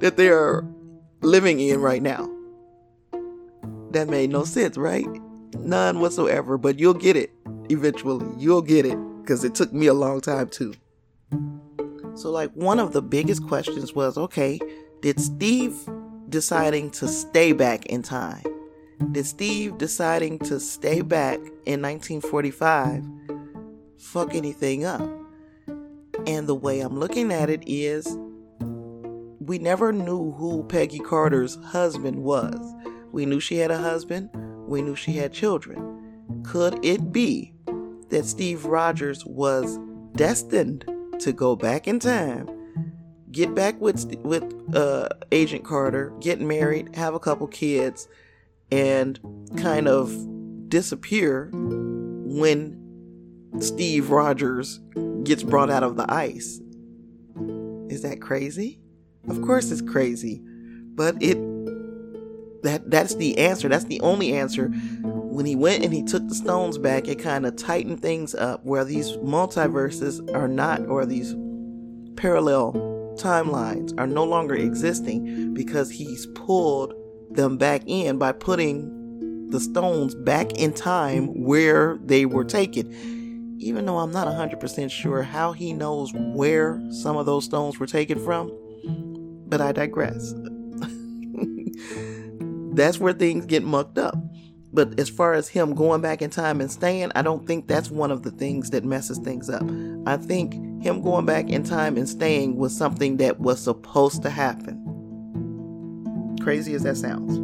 that 0.00 0.16
they 0.16 0.28
are 0.28 0.66
living 1.22 1.60
in 1.60 1.80
right 1.80 2.02
now. 2.02 2.28
That 3.92 4.08
made 4.08 4.30
no 4.30 4.44
sense, 4.44 4.76
right? 4.76 5.06
None 5.58 6.00
whatsoever, 6.00 6.56
but 6.56 6.78
you'll 6.78 6.94
get 6.94 7.16
it 7.16 7.32
eventually. 7.68 8.26
You'll 8.38 8.62
get 8.62 8.86
it 8.86 8.96
because 9.22 9.44
it 9.44 9.54
took 9.54 9.72
me 9.72 9.86
a 9.86 9.94
long 9.94 10.20
time 10.20 10.48
too. 10.48 10.74
So, 12.14 12.30
like, 12.30 12.50
one 12.52 12.78
of 12.78 12.92
the 12.92 13.02
biggest 13.02 13.46
questions 13.46 13.94
was 13.94 14.18
okay, 14.18 14.58
did 15.00 15.20
Steve 15.20 15.76
deciding 16.28 16.90
to 16.92 17.08
stay 17.08 17.52
back 17.52 17.86
in 17.86 18.02
time? 18.02 18.44
Did 19.12 19.24
Steve 19.26 19.78
deciding 19.78 20.38
to 20.40 20.60
stay 20.60 21.00
back 21.00 21.38
in 21.66 21.80
1945 21.80 23.04
fuck 23.96 24.34
anything 24.34 24.84
up? 24.84 25.08
And 26.26 26.46
the 26.46 26.54
way 26.54 26.80
I'm 26.80 26.98
looking 26.98 27.32
at 27.32 27.48
it 27.48 27.62
is 27.66 28.06
we 29.40 29.58
never 29.58 29.92
knew 29.92 30.32
who 30.32 30.64
Peggy 30.64 30.98
Carter's 30.98 31.56
husband 31.64 32.22
was. 32.22 32.58
We 33.12 33.24
knew 33.24 33.40
she 33.40 33.56
had 33.56 33.70
a 33.70 33.78
husband 33.78 34.30
we 34.70 34.80
knew 34.82 34.94
she 34.94 35.12
had 35.12 35.32
children. 35.32 36.42
Could 36.44 36.82
it 36.84 37.12
be 37.12 37.52
that 38.08 38.24
Steve 38.24 38.64
Rogers 38.64 39.26
was 39.26 39.78
destined 40.14 40.88
to 41.18 41.32
go 41.32 41.56
back 41.56 41.88
in 41.88 41.98
time, 41.98 42.48
get 43.32 43.54
back 43.54 43.80
with 43.80 44.16
with 44.22 44.44
uh, 44.74 45.08
Agent 45.32 45.64
Carter, 45.64 46.12
get 46.20 46.40
married, 46.40 46.94
have 46.94 47.14
a 47.14 47.18
couple 47.18 47.46
kids, 47.48 48.08
and 48.70 49.18
kind 49.56 49.88
of 49.88 50.14
disappear 50.68 51.50
when 51.52 52.78
Steve 53.58 54.10
Rogers 54.10 54.80
gets 55.24 55.42
brought 55.42 55.70
out 55.70 55.82
of 55.82 55.96
the 55.96 56.10
ice? 56.10 56.60
Is 57.88 58.02
that 58.02 58.20
crazy? 58.20 58.80
Of 59.28 59.42
course 59.42 59.72
it's 59.72 59.82
crazy, 59.82 60.40
but 60.94 61.20
it 61.20 61.36
that 62.62 62.90
that's 62.90 63.14
the 63.14 63.38
answer. 63.38 63.68
That's 63.68 63.84
the 63.84 64.00
only 64.00 64.34
answer. 64.34 64.68
When 64.68 65.46
he 65.46 65.56
went 65.56 65.84
and 65.84 65.92
he 65.92 66.02
took 66.02 66.28
the 66.28 66.34
stones 66.34 66.78
back, 66.78 67.08
it 67.08 67.18
kind 67.18 67.46
of 67.46 67.56
tightened 67.56 68.02
things 68.02 68.34
up 68.34 68.64
where 68.64 68.84
these 68.84 69.12
multiverses 69.18 70.34
are 70.34 70.48
not, 70.48 70.86
or 70.86 71.06
these 71.06 71.34
parallel 72.16 72.72
timelines 73.16 73.98
are 73.98 74.06
no 74.06 74.24
longer 74.24 74.54
existing 74.54 75.54
because 75.54 75.90
he's 75.90 76.26
pulled 76.34 76.94
them 77.30 77.56
back 77.56 77.82
in 77.86 78.18
by 78.18 78.32
putting 78.32 79.48
the 79.50 79.60
stones 79.60 80.14
back 80.14 80.52
in 80.58 80.72
time 80.72 81.26
where 81.44 81.98
they 82.04 82.26
were 82.26 82.44
taken. 82.44 83.56
Even 83.58 83.84
though 83.84 83.98
I'm 83.98 84.12
not 84.12 84.26
100% 84.26 84.90
sure 84.90 85.22
how 85.22 85.52
he 85.52 85.72
knows 85.72 86.12
where 86.14 86.80
some 86.90 87.16
of 87.16 87.26
those 87.26 87.44
stones 87.44 87.78
were 87.78 87.86
taken 87.86 88.18
from, 88.18 88.50
but 89.46 89.60
I 89.60 89.72
digress 89.72 90.32
that's 92.74 92.98
where 92.98 93.12
things 93.12 93.46
get 93.46 93.64
mucked 93.64 93.98
up. 93.98 94.16
But 94.72 95.00
as 95.00 95.08
far 95.08 95.34
as 95.34 95.48
him 95.48 95.74
going 95.74 96.00
back 96.00 96.22
in 96.22 96.30
time 96.30 96.60
and 96.60 96.70
staying, 96.70 97.10
I 97.14 97.22
don't 97.22 97.44
think 97.46 97.66
that's 97.66 97.90
one 97.90 98.12
of 98.12 98.22
the 98.22 98.30
things 98.30 98.70
that 98.70 98.84
messes 98.84 99.18
things 99.18 99.50
up. 99.50 99.64
I 100.06 100.16
think 100.16 100.54
him 100.82 101.02
going 101.02 101.26
back 101.26 101.50
in 101.50 101.64
time 101.64 101.96
and 101.96 102.08
staying 102.08 102.56
was 102.56 102.76
something 102.76 103.16
that 103.16 103.40
was 103.40 103.60
supposed 103.60 104.22
to 104.22 104.30
happen. 104.30 104.76
Crazy 106.40 106.74
as 106.74 106.84
that 106.84 106.96
sounds. 106.96 107.36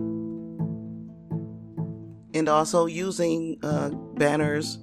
And 2.35 2.49
also 2.49 2.87
using 2.87 3.59
uh, 3.63 3.91
Banner's 3.91 4.79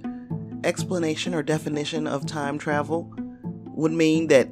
explanation 0.64 1.34
or 1.34 1.44
definition 1.44 2.08
of 2.08 2.26
time 2.26 2.58
travel 2.58 3.14
would 3.68 3.92
mean 3.92 4.28
that 4.28 4.50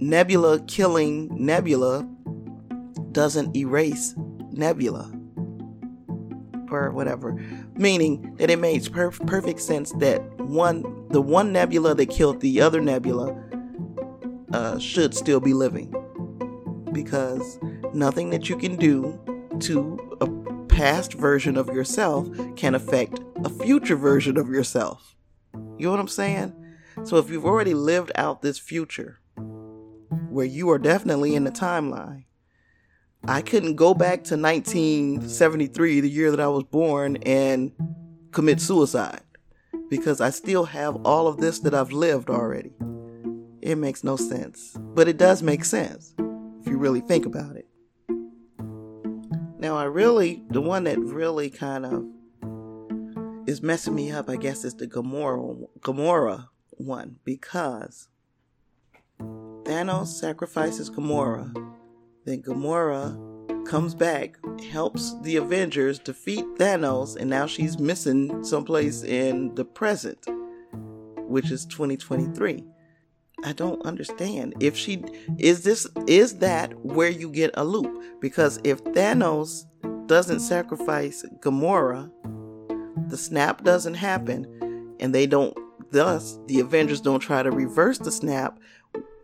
Nebula 0.00 0.60
killing 0.60 1.28
Nebula 1.32 2.08
doesn't 3.12 3.56
erase 3.56 4.14
Nebula 4.52 5.12
or 6.74 6.90
whatever, 6.90 7.32
meaning 7.74 8.34
that 8.36 8.50
it 8.50 8.58
makes 8.58 8.88
perf- 8.88 9.24
perfect 9.26 9.60
sense 9.60 9.92
that 9.92 10.22
one, 10.38 11.06
the 11.08 11.20
one 11.20 11.52
nebula 11.52 11.94
that 11.94 12.10
killed 12.10 12.40
the 12.40 12.60
other 12.60 12.80
nebula, 12.80 13.36
uh, 14.52 14.78
should 14.78 15.14
still 15.14 15.40
be 15.40 15.54
living, 15.54 15.94
because 16.92 17.58
nothing 17.94 18.30
that 18.30 18.48
you 18.48 18.56
can 18.56 18.76
do 18.76 19.18
to 19.60 19.98
a 20.20 20.28
past 20.66 21.14
version 21.14 21.56
of 21.56 21.68
yourself 21.68 22.28
can 22.56 22.74
affect 22.74 23.20
a 23.44 23.48
future 23.48 23.96
version 23.96 24.36
of 24.36 24.48
yourself. 24.48 25.16
You 25.54 25.86
know 25.86 25.90
what 25.90 26.00
I'm 26.00 26.08
saying? 26.08 26.54
So 27.04 27.16
if 27.16 27.30
you've 27.30 27.46
already 27.46 27.74
lived 27.74 28.12
out 28.14 28.42
this 28.42 28.58
future, 28.58 29.18
where 30.28 30.46
you 30.46 30.70
are 30.70 30.78
definitely 30.78 31.34
in 31.34 31.44
the 31.44 31.50
timeline, 31.50 32.24
I 33.26 33.40
couldn't 33.40 33.76
go 33.76 33.94
back 33.94 34.24
to 34.24 34.36
1973, 34.36 36.00
the 36.00 36.10
year 36.10 36.30
that 36.30 36.40
I 36.40 36.48
was 36.48 36.64
born, 36.64 37.16
and 37.18 37.72
commit 38.32 38.60
suicide 38.60 39.20
because 39.88 40.20
I 40.20 40.30
still 40.30 40.64
have 40.64 40.96
all 41.04 41.28
of 41.28 41.36
this 41.36 41.60
that 41.60 41.74
I've 41.74 41.92
lived 41.92 42.30
already. 42.30 42.72
It 43.60 43.76
makes 43.76 44.02
no 44.02 44.16
sense, 44.16 44.76
but 44.76 45.06
it 45.06 45.18
does 45.18 45.42
make 45.42 45.64
sense 45.64 46.14
if 46.60 46.66
you 46.66 46.78
really 46.78 47.00
think 47.00 47.26
about 47.26 47.56
it. 47.56 47.68
Now, 49.58 49.76
I 49.76 49.84
really, 49.84 50.42
the 50.50 50.60
one 50.60 50.84
that 50.84 50.98
really 50.98 51.48
kind 51.48 51.86
of 51.86 52.04
is 53.46 53.62
messing 53.62 53.94
me 53.94 54.10
up, 54.10 54.28
I 54.28 54.36
guess, 54.36 54.64
is 54.64 54.74
the 54.74 54.88
Gamora, 54.88 55.64
Gamora 55.80 56.48
one 56.70 57.16
because 57.24 58.08
Thanos 59.20 60.08
sacrifices 60.08 60.90
Gamora. 60.90 61.71
Then 62.24 62.42
Gamora 62.42 63.66
comes 63.66 63.94
back, 63.94 64.36
helps 64.70 65.18
the 65.22 65.36
Avengers 65.36 65.98
defeat 65.98 66.44
Thanos, 66.56 67.16
and 67.16 67.28
now 67.28 67.46
she's 67.46 67.78
missing 67.78 68.44
someplace 68.44 69.02
in 69.02 69.54
the 69.54 69.64
present, 69.64 70.26
which 71.16 71.50
is 71.50 71.66
2023. 71.66 72.64
I 73.44 73.52
don't 73.52 73.84
understand. 73.84 74.54
If 74.60 74.76
she 74.76 75.02
is 75.38 75.64
this 75.64 75.86
is 76.06 76.38
that 76.38 76.72
where 76.84 77.10
you 77.10 77.28
get 77.28 77.50
a 77.54 77.64
loop? 77.64 78.20
Because 78.20 78.60
if 78.62 78.84
Thanos 78.84 79.64
doesn't 80.06 80.40
sacrifice 80.40 81.24
Gamora, 81.40 82.10
the 83.08 83.16
snap 83.16 83.64
doesn't 83.64 83.94
happen, 83.94 84.94
and 85.00 85.12
they 85.12 85.26
don't 85.26 85.56
thus 85.90 86.38
the 86.46 86.60
Avengers 86.60 87.00
don't 87.00 87.20
try 87.20 87.42
to 87.42 87.50
reverse 87.50 87.98
the 87.98 88.12
snap, 88.12 88.58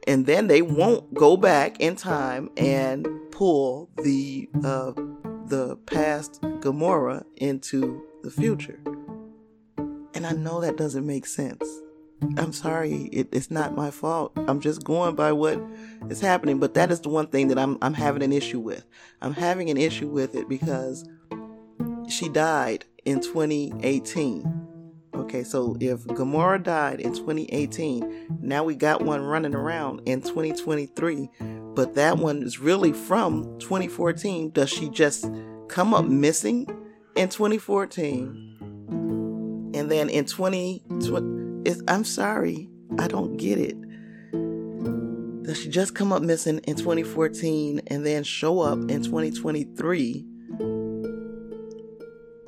and 0.08 0.24
then 0.24 0.46
they 0.46 0.62
won't 0.62 1.12
go 1.12 1.36
back 1.36 1.78
in 1.80 1.94
time 1.94 2.50
and 2.56 3.06
pull 3.30 3.90
the 4.02 4.48
uh, 4.64 4.92
the 5.46 5.76
past 5.86 6.40
Gamora 6.42 7.24
into 7.36 8.02
the 8.22 8.30
future. 8.30 8.80
And 10.14 10.26
I 10.26 10.32
know 10.32 10.60
that 10.62 10.76
doesn't 10.76 11.06
make 11.06 11.26
sense. 11.26 11.62
I'm 12.36 12.52
sorry, 12.52 13.04
it, 13.12 13.28
it's 13.30 13.50
not 13.50 13.76
my 13.76 13.90
fault. 13.90 14.32
I'm 14.48 14.60
just 14.60 14.82
going 14.82 15.14
by 15.14 15.30
what 15.30 15.60
is 16.08 16.20
happening. 16.20 16.58
But 16.58 16.74
that 16.74 16.90
is 16.90 17.00
the 17.02 17.10
one 17.10 17.26
thing 17.26 17.48
that 17.48 17.58
I'm 17.58 17.76
I'm 17.82 17.94
having 17.94 18.22
an 18.22 18.32
issue 18.32 18.60
with. 18.60 18.84
I'm 19.20 19.34
having 19.34 19.68
an 19.68 19.76
issue 19.76 20.08
with 20.08 20.34
it 20.34 20.48
because 20.48 21.06
she 22.08 22.30
died 22.30 22.86
in 23.04 23.20
2018. 23.20 24.67
Okay, 25.28 25.44
so 25.44 25.76
if 25.78 26.04
Gamora 26.04 26.62
died 26.62 27.00
in 27.00 27.12
2018, 27.12 28.38
now 28.40 28.64
we 28.64 28.74
got 28.74 29.02
one 29.02 29.20
running 29.20 29.54
around 29.54 30.00
in 30.06 30.22
2023, 30.22 31.28
but 31.74 31.94
that 31.96 32.16
one 32.16 32.42
is 32.42 32.58
really 32.58 32.94
from 32.94 33.44
2014. 33.58 34.52
Does 34.52 34.70
she 34.70 34.88
just 34.88 35.30
come 35.68 35.92
up 35.92 36.06
missing 36.06 36.66
in 37.14 37.28
2014? 37.28 39.72
And 39.74 39.90
then 39.90 40.08
in 40.08 40.24
20, 40.24 40.82
20 41.06 41.76
I'm 41.88 42.04
sorry, 42.04 42.70
I 42.98 43.06
don't 43.06 43.36
get 43.36 43.58
it. 43.58 43.76
Does 45.42 45.60
she 45.60 45.68
just 45.68 45.94
come 45.94 46.10
up 46.10 46.22
missing 46.22 46.60
in 46.60 46.76
2014 46.76 47.82
and 47.88 48.06
then 48.06 48.24
show 48.24 48.60
up 48.60 48.78
in 48.78 49.02
2023? 49.02 50.24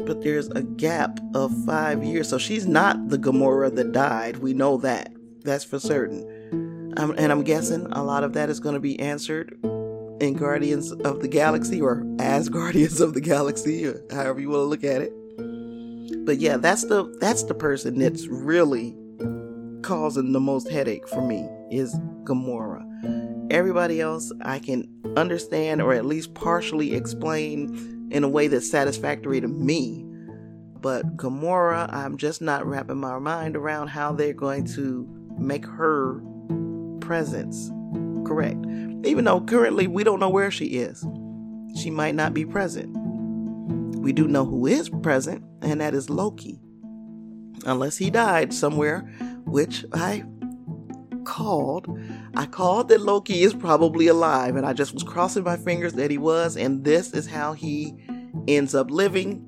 But 0.06 0.22
there's 0.22 0.48
a 0.48 0.62
gap 0.62 1.20
of 1.34 1.52
five 1.64 2.02
years. 2.02 2.28
So 2.28 2.38
she's 2.38 2.66
not 2.66 3.08
the 3.08 3.18
Gamora 3.18 3.74
that 3.76 3.92
died. 3.92 4.38
We 4.38 4.54
know 4.54 4.76
that. 4.78 5.12
That's 5.42 5.64
for 5.64 5.78
certain. 5.78 6.92
Um, 6.96 7.14
and 7.16 7.30
I'm 7.32 7.42
guessing 7.42 7.86
a 7.92 8.02
lot 8.02 8.24
of 8.24 8.32
that 8.34 8.50
is 8.50 8.60
going 8.60 8.74
to 8.74 8.80
be 8.80 8.98
answered 8.98 9.56
in 10.20 10.34
Guardians 10.34 10.92
of 10.92 11.20
the 11.20 11.28
Galaxy 11.28 11.80
or 11.80 12.04
as 12.18 12.48
Guardians 12.50 13.00
of 13.00 13.14
the 13.14 13.20
Galaxy, 13.20 13.86
or 13.86 14.02
however 14.10 14.40
you 14.40 14.50
want 14.50 14.60
to 14.60 14.64
look 14.64 14.84
at 14.84 15.02
it. 15.02 15.12
But 16.26 16.38
yeah, 16.38 16.56
that's 16.56 16.84
the 16.84 17.04
that's 17.20 17.44
the 17.44 17.54
person 17.54 17.98
that's 17.98 18.26
really 18.26 18.96
causing 19.82 20.32
the 20.32 20.40
most 20.40 20.68
headache 20.68 21.08
for 21.08 21.22
me 21.26 21.48
is 21.70 21.94
Gamora. 22.24 22.86
Everybody 23.50 24.00
else 24.00 24.30
I 24.42 24.58
can 24.58 24.88
understand 25.16 25.80
or 25.80 25.92
at 25.92 26.04
least 26.04 26.34
partially 26.34 26.94
explain 26.94 27.99
in 28.10 28.24
a 28.24 28.28
way 28.28 28.48
that's 28.48 28.70
satisfactory 28.70 29.40
to 29.40 29.48
me. 29.48 30.04
But 30.80 31.16
Gamora, 31.16 31.92
I'm 31.92 32.16
just 32.16 32.40
not 32.40 32.66
wrapping 32.66 32.98
my 32.98 33.18
mind 33.18 33.56
around 33.56 33.88
how 33.88 34.12
they're 34.12 34.32
going 34.32 34.64
to 34.74 35.06
make 35.38 35.66
her 35.66 36.22
presence 37.00 37.70
correct. 38.26 38.64
Even 39.04 39.24
though 39.24 39.40
currently 39.40 39.86
we 39.86 40.04
don't 40.04 40.20
know 40.20 40.30
where 40.30 40.50
she 40.50 40.66
is, 40.66 41.04
she 41.76 41.90
might 41.90 42.14
not 42.14 42.34
be 42.34 42.44
present. 42.44 42.96
We 43.98 44.12
do 44.12 44.26
know 44.26 44.44
who 44.44 44.66
is 44.66 44.88
present, 44.88 45.44
and 45.60 45.80
that 45.80 45.94
is 45.94 46.08
Loki. 46.08 46.60
Unless 47.66 47.98
he 47.98 48.10
died 48.10 48.54
somewhere 48.54 49.00
which 49.44 49.84
I 49.92 50.24
called. 51.24 51.98
I 52.36 52.46
called 52.46 52.88
that 52.88 53.00
Loki 53.00 53.42
is 53.42 53.54
probably 53.54 54.06
alive, 54.06 54.56
and 54.56 54.66
I 54.66 54.72
just 54.72 54.94
was 54.94 55.02
crossing 55.02 55.44
my 55.44 55.56
fingers 55.56 55.94
that 55.94 56.10
he 56.10 56.18
was, 56.18 56.56
and 56.56 56.84
this 56.84 57.12
is 57.12 57.26
how 57.26 57.52
he 57.52 57.94
ends 58.48 58.74
up 58.74 58.90
living. 58.90 59.46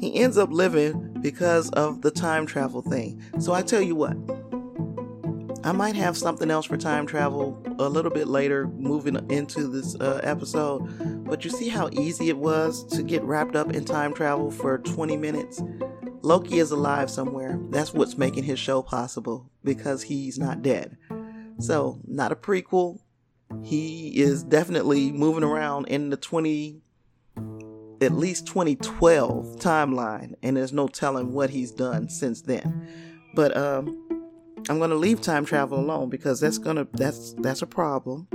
He 0.00 0.16
ends 0.16 0.38
up 0.38 0.50
living 0.50 1.18
because 1.20 1.70
of 1.70 2.02
the 2.02 2.10
time 2.10 2.46
travel 2.46 2.82
thing. 2.82 3.22
So 3.38 3.52
I 3.52 3.62
tell 3.62 3.82
you 3.82 3.94
what, 3.94 4.16
I 5.64 5.72
might 5.72 5.96
have 5.96 6.16
something 6.16 6.50
else 6.50 6.66
for 6.66 6.76
time 6.76 7.06
travel 7.06 7.60
a 7.80 7.88
little 7.88 8.12
bit 8.12 8.28
later, 8.28 8.68
moving 8.68 9.16
into 9.30 9.66
this 9.66 9.96
uh, 9.96 10.20
episode. 10.22 11.26
But 11.26 11.44
you 11.44 11.50
see 11.50 11.68
how 11.68 11.88
easy 11.92 12.28
it 12.28 12.38
was 12.38 12.84
to 12.96 13.02
get 13.02 13.24
wrapped 13.24 13.56
up 13.56 13.72
in 13.72 13.84
time 13.84 14.14
travel 14.14 14.52
for 14.52 14.78
20 14.78 15.16
minutes? 15.16 15.60
Loki 16.22 16.58
is 16.58 16.70
alive 16.70 17.10
somewhere. 17.10 17.58
That's 17.70 17.92
what's 17.92 18.16
making 18.16 18.44
his 18.44 18.58
show 18.58 18.82
possible 18.82 19.50
because 19.64 20.02
he's 20.02 20.38
not 20.38 20.62
dead. 20.62 20.96
So, 21.58 22.00
not 22.06 22.32
a 22.32 22.36
prequel. 22.36 23.00
He 23.62 24.18
is 24.18 24.42
definitely 24.42 25.12
moving 25.12 25.44
around 25.44 25.86
in 25.86 26.10
the 26.10 26.16
20 26.16 26.82
at 28.02 28.12
least 28.12 28.46
2012 28.46 29.56
timeline 29.56 30.34
and 30.42 30.54
there's 30.54 30.72
no 30.72 30.86
telling 30.86 31.32
what 31.32 31.48
he's 31.48 31.70
done 31.70 32.10
since 32.10 32.42
then. 32.42 32.86
But 33.34 33.56
um 33.56 34.06
I'm 34.68 34.78
going 34.78 34.90
to 34.90 34.96
leave 34.96 35.20
time 35.20 35.44
travel 35.44 35.78
alone 35.78 36.10
because 36.10 36.40
that's 36.40 36.58
going 36.58 36.76
to 36.76 36.88
that's 36.92 37.34
that's 37.38 37.62
a 37.62 37.66
problem. 37.66 38.26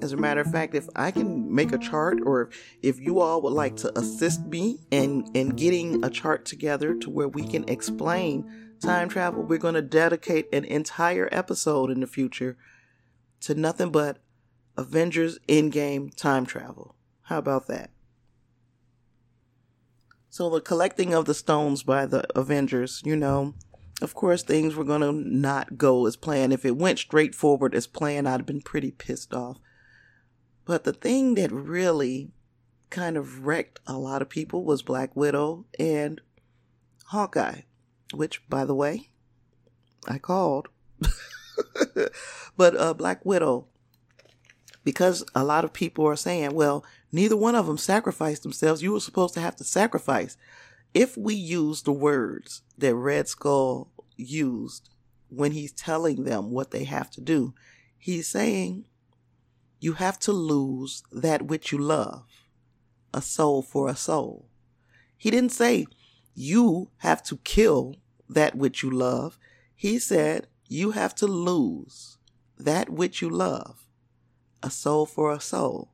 As 0.00 0.12
a 0.12 0.16
matter 0.16 0.40
of 0.40 0.50
fact, 0.50 0.74
if 0.74 0.88
I 0.94 1.10
can 1.10 1.52
make 1.52 1.72
a 1.72 1.78
chart 1.78 2.20
or 2.24 2.50
if 2.82 3.00
you 3.00 3.20
all 3.20 3.42
would 3.42 3.52
like 3.52 3.76
to 3.76 3.98
assist 3.98 4.46
me 4.46 4.78
in, 4.90 5.28
in 5.34 5.50
getting 5.50 6.02
a 6.04 6.08
chart 6.08 6.46
together 6.46 6.94
to 6.94 7.10
where 7.10 7.28
we 7.28 7.46
can 7.46 7.68
explain 7.68 8.69
time 8.80 9.08
travel, 9.08 9.42
we're 9.42 9.58
going 9.58 9.74
to 9.74 9.82
dedicate 9.82 10.52
an 10.52 10.64
entire 10.64 11.28
episode 11.30 11.90
in 11.90 12.00
the 12.00 12.06
future 12.06 12.56
to 13.40 13.54
nothing 13.54 13.90
but 13.90 14.18
Avengers 14.76 15.38
Endgame 15.48 16.14
time 16.14 16.46
travel. 16.46 16.96
How 17.22 17.38
about 17.38 17.68
that? 17.68 17.90
So, 20.28 20.48
the 20.48 20.60
collecting 20.60 21.12
of 21.12 21.24
the 21.24 21.34
stones 21.34 21.82
by 21.82 22.06
the 22.06 22.24
Avengers, 22.38 23.02
you 23.04 23.16
know, 23.16 23.54
of 24.00 24.14
course, 24.14 24.42
things 24.42 24.74
were 24.74 24.84
going 24.84 25.00
to 25.00 25.12
not 25.12 25.76
go 25.76 26.06
as 26.06 26.16
planned. 26.16 26.52
If 26.52 26.64
it 26.64 26.76
went 26.76 26.98
straight 26.98 27.34
forward 27.34 27.74
as 27.74 27.86
planned, 27.86 28.28
I'd 28.28 28.40
have 28.40 28.46
been 28.46 28.62
pretty 28.62 28.90
pissed 28.92 29.34
off. 29.34 29.58
But 30.64 30.84
the 30.84 30.92
thing 30.92 31.34
that 31.34 31.52
really 31.52 32.30
kind 32.90 33.16
of 33.16 33.46
wrecked 33.46 33.80
a 33.86 33.98
lot 33.98 34.22
of 34.22 34.28
people 34.28 34.64
was 34.64 34.82
Black 34.82 35.14
Widow 35.16 35.66
and 35.78 36.20
Hawkeye, 37.06 37.62
which, 38.12 38.48
by 38.48 38.64
the 38.64 38.74
way, 38.74 39.10
I 40.08 40.18
called. 40.18 40.68
but 42.56 42.76
uh, 42.76 42.94
Black 42.94 43.24
Widow, 43.24 43.66
because 44.84 45.24
a 45.34 45.44
lot 45.44 45.64
of 45.64 45.72
people 45.72 46.06
are 46.06 46.16
saying, 46.16 46.54
well, 46.54 46.84
neither 47.12 47.36
one 47.36 47.54
of 47.54 47.66
them 47.66 47.78
sacrificed 47.78 48.42
themselves. 48.42 48.82
You 48.82 48.92
were 48.92 49.00
supposed 49.00 49.34
to 49.34 49.40
have 49.40 49.56
to 49.56 49.64
sacrifice. 49.64 50.36
If 50.94 51.16
we 51.16 51.34
use 51.34 51.82
the 51.82 51.92
words 51.92 52.62
that 52.78 52.94
Red 52.94 53.28
Skull 53.28 53.90
used 54.16 54.88
when 55.28 55.52
he's 55.52 55.72
telling 55.72 56.24
them 56.24 56.50
what 56.50 56.70
they 56.70 56.84
have 56.84 57.10
to 57.12 57.20
do, 57.20 57.54
he's 57.96 58.26
saying 58.26 58.86
you 59.78 59.94
have 59.94 60.18
to 60.20 60.32
lose 60.32 61.02
that 61.12 61.42
which 61.42 61.72
you 61.72 61.78
love, 61.78 62.24
a 63.14 63.22
soul 63.22 63.62
for 63.62 63.88
a 63.88 63.96
soul. 63.96 64.48
He 65.16 65.30
didn't 65.30 65.52
say 65.52 65.86
you 66.34 66.90
have 66.98 67.22
to 67.24 67.36
kill 67.38 67.96
that 68.30 68.54
which 68.54 68.82
you 68.82 68.90
love. 68.90 69.38
He 69.74 69.98
said 69.98 70.46
you 70.66 70.92
have 70.92 71.14
to 71.16 71.26
lose 71.26 72.18
that 72.58 72.90
which 72.90 73.20
you 73.20 73.28
love, 73.28 73.86
a 74.62 74.70
soul 74.70 75.06
for 75.06 75.32
a 75.32 75.40
soul. 75.40 75.92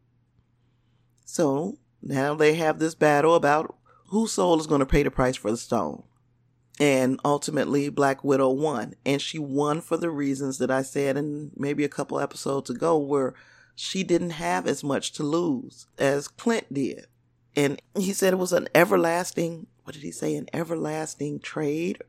So 1.24 1.78
now 2.02 2.34
they 2.34 2.54
have 2.54 2.78
this 2.78 2.94
battle 2.94 3.34
about 3.34 3.76
whose 4.08 4.32
soul 4.32 4.60
is 4.60 4.66
going 4.66 4.80
to 4.80 4.86
pay 4.86 5.02
the 5.02 5.10
price 5.10 5.36
for 5.36 5.50
the 5.50 5.56
stone. 5.56 6.04
And 6.78 7.18
ultimately, 7.24 7.88
Black 7.88 8.22
Widow 8.22 8.50
won. 8.50 8.94
And 9.06 9.20
she 9.22 9.38
won 9.38 9.80
for 9.80 9.96
the 9.96 10.10
reasons 10.10 10.58
that 10.58 10.70
I 10.70 10.82
said 10.82 11.16
in 11.16 11.50
maybe 11.56 11.84
a 11.84 11.88
couple 11.88 12.20
episodes 12.20 12.68
ago, 12.68 12.98
where 12.98 13.34
she 13.74 14.02
didn't 14.02 14.30
have 14.30 14.66
as 14.66 14.84
much 14.84 15.12
to 15.12 15.22
lose 15.22 15.86
as 15.98 16.28
Clint 16.28 16.72
did. 16.72 17.06
And 17.54 17.80
he 17.96 18.12
said 18.12 18.34
it 18.34 18.38
was 18.38 18.52
an 18.52 18.68
everlasting, 18.74 19.68
what 19.84 19.94
did 19.94 20.02
he 20.02 20.12
say, 20.12 20.36
an 20.36 20.48
everlasting 20.52 21.40
trade 21.40 22.02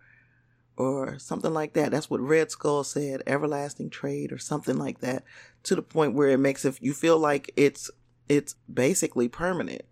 or 0.78 1.18
something 1.18 1.54
like 1.54 1.74
that. 1.74 1.92
That's 1.92 2.10
what 2.10 2.22
Red 2.22 2.52
Skull 2.52 2.84
said, 2.84 3.24
everlasting 3.26 3.90
trade 3.90 4.32
or 4.32 4.38
something 4.38 4.78
like 4.78 5.00
that, 5.00 5.24
to 5.64 5.76
the 5.76 5.82
point 5.82 6.14
where 6.14 6.30
it 6.30 6.38
makes 6.38 6.64
it 6.64 6.78
you 6.82 6.94
feel 6.94 7.18
like 7.18 7.52
it's 7.58 7.90
it's 8.30 8.56
basically 8.72 9.28
permanent 9.28 9.84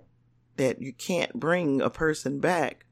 that 0.58 0.82
you 0.82 0.94
can't 0.94 1.34
bring 1.34 1.82
a 1.82 1.90
person 1.90 2.40
back. 2.40 2.86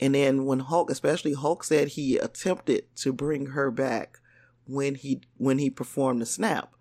And 0.00 0.14
then 0.14 0.44
when 0.44 0.60
Hulk, 0.60 0.90
especially 0.90 1.32
Hulk 1.32 1.64
said 1.64 1.88
he 1.88 2.18
attempted 2.18 2.94
to 2.96 3.12
bring 3.12 3.46
her 3.46 3.70
back 3.70 4.18
when 4.66 4.94
he 4.94 5.22
when 5.38 5.58
he 5.58 5.70
performed 5.70 6.20
the 6.20 6.26
snap 6.26 6.74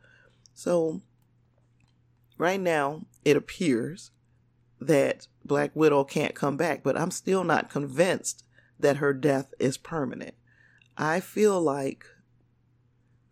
So, 0.53 1.01
right 2.37 2.59
now, 2.59 3.05
it 3.23 3.37
appears 3.37 4.11
that 4.79 5.27
Black 5.43 5.71
Widow 5.75 6.03
can't 6.03 6.35
come 6.35 6.57
back, 6.57 6.83
but 6.83 6.97
I'm 6.97 7.11
still 7.11 7.43
not 7.43 7.69
convinced 7.69 8.43
that 8.79 8.97
her 8.97 9.13
death 9.13 9.53
is 9.59 9.77
permanent. 9.77 10.35
I 10.97 11.19
feel 11.19 11.61
like 11.61 12.05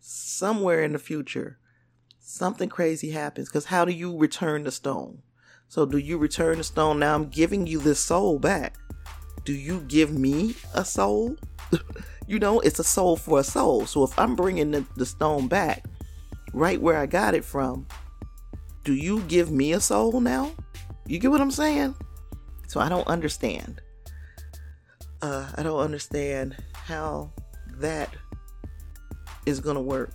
somewhere 0.00 0.82
in 0.82 0.92
the 0.92 0.98
future, 0.98 1.58
something 2.20 2.68
crazy 2.68 3.10
happens. 3.10 3.48
Because 3.48 3.66
how 3.66 3.84
do 3.84 3.92
you 3.92 4.16
return 4.16 4.64
the 4.64 4.70
stone? 4.70 5.22
So, 5.68 5.84
do 5.84 5.98
you 5.98 6.16
return 6.16 6.58
the 6.58 6.64
stone? 6.64 7.00
Now 7.00 7.14
I'm 7.14 7.28
giving 7.28 7.66
you 7.66 7.80
this 7.80 7.98
soul 7.98 8.38
back. 8.38 8.76
Do 9.44 9.52
you 9.52 9.80
give 9.88 10.12
me 10.12 10.54
a 10.74 10.84
soul? 10.84 11.36
you 12.28 12.38
know, 12.38 12.60
it's 12.60 12.78
a 12.78 12.84
soul 12.84 13.16
for 13.16 13.40
a 13.40 13.44
soul. 13.44 13.86
So, 13.86 14.04
if 14.04 14.16
I'm 14.18 14.36
bringing 14.36 14.70
the, 14.70 14.84
the 14.96 15.06
stone 15.06 15.48
back 15.48 15.84
right 16.52 16.80
where 16.80 16.96
I 16.96 17.06
got 17.06 17.34
it 17.34 17.44
from, 17.44 17.86
do 18.84 18.94
you 18.94 19.20
give 19.22 19.50
me 19.50 19.72
a 19.72 19.80
soul 19.80 20.20
now? 20.20 20.52
You 21.06 21.18
get 21.18 21.32
what 21.32 21.40
I'm 21.40 21.50
saying? 21.50 21.96
So, 22.68 22.78
I 22.78 22.88
don't 22.88 23.06
understand. 23.08 23.80
Uh, 25.22 25.50
I 25.54 25.62
don't 25.62 25.80
understand 25.80 26.56
how 26.72 27.32
that 27.78 28.14
is 29.46 29.60
going 29.60 29.76
to 29.76 29.82
work. 29.82 30.12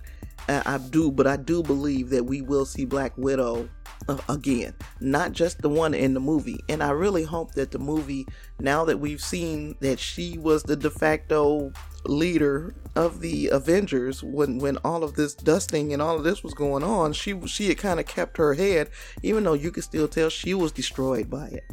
I 0.48 0.80
do, 0.80 1.12
but 1.12 1.28
I 1.28 1.38
do 1.38 1.64
believe 1.64 2.10
that 2.10 2.26
we 2.26 2.42
will 2.42 2.66
see 2.66 2.84
Black 2.84 3.18
Widow 3.18 3.70
uh, 4.10 4.18
again, 4.28 4.74
not 5.00 5.32
just 5.32 5.62
the 5.62 5.70
one 5.70 5.94
in 5.94 6.14
the 6.14 6.20
movie. 6.20 6.60
And 6.68 6.82
I 6.84 6.92
really 6.92 7.24
hope 7.24 7.54
that 7.54 7.72
the 7.72 7.80
movie, 7.80 8.26
now 8.60 8.84
that 8.86 9.00
we've 9.00 9.22
seen 9.22 9.76
that 9.80 10.00
she 10.00 10.38
was 10.38 10.64
the 10.64 10.76
de 10.76 10.90
facto 10.90 11.72
leader 12.06 12.74
of 12.96 13.22
the 13.22 13.48
Avengers 13.50 14.24
when 14.24 14.58
when 14.58 14.78
all 14.78 15.04
of 15.04 15.14
this 15.14 15.36
dusting 15.36 15.94
and 15.94 16.02
all 16.02 16.18
of 16.18 16.24
this 16.24 16.44
was 16.44 16.54
going 16.54 16.84
on, 16.84 17.14
she 17.14 17.40
she 17.48 17.68
had 17.68 17.78
kind 17.78 18.00
of 18.00 18.06
kept 18.06 18.38
her 18.38 18.56
head, 18.56 18.90
even 19.24 19.44
though 19.44 19.54
you 19.54 19.72
could 19.72 19.84
still 19.84 20.08
tell 20.08 20.30
she 20.30 20.54
was 20.54 20.72
destroyed 20.72 21.30
by 21.30 21.48
it. 21.48 21.64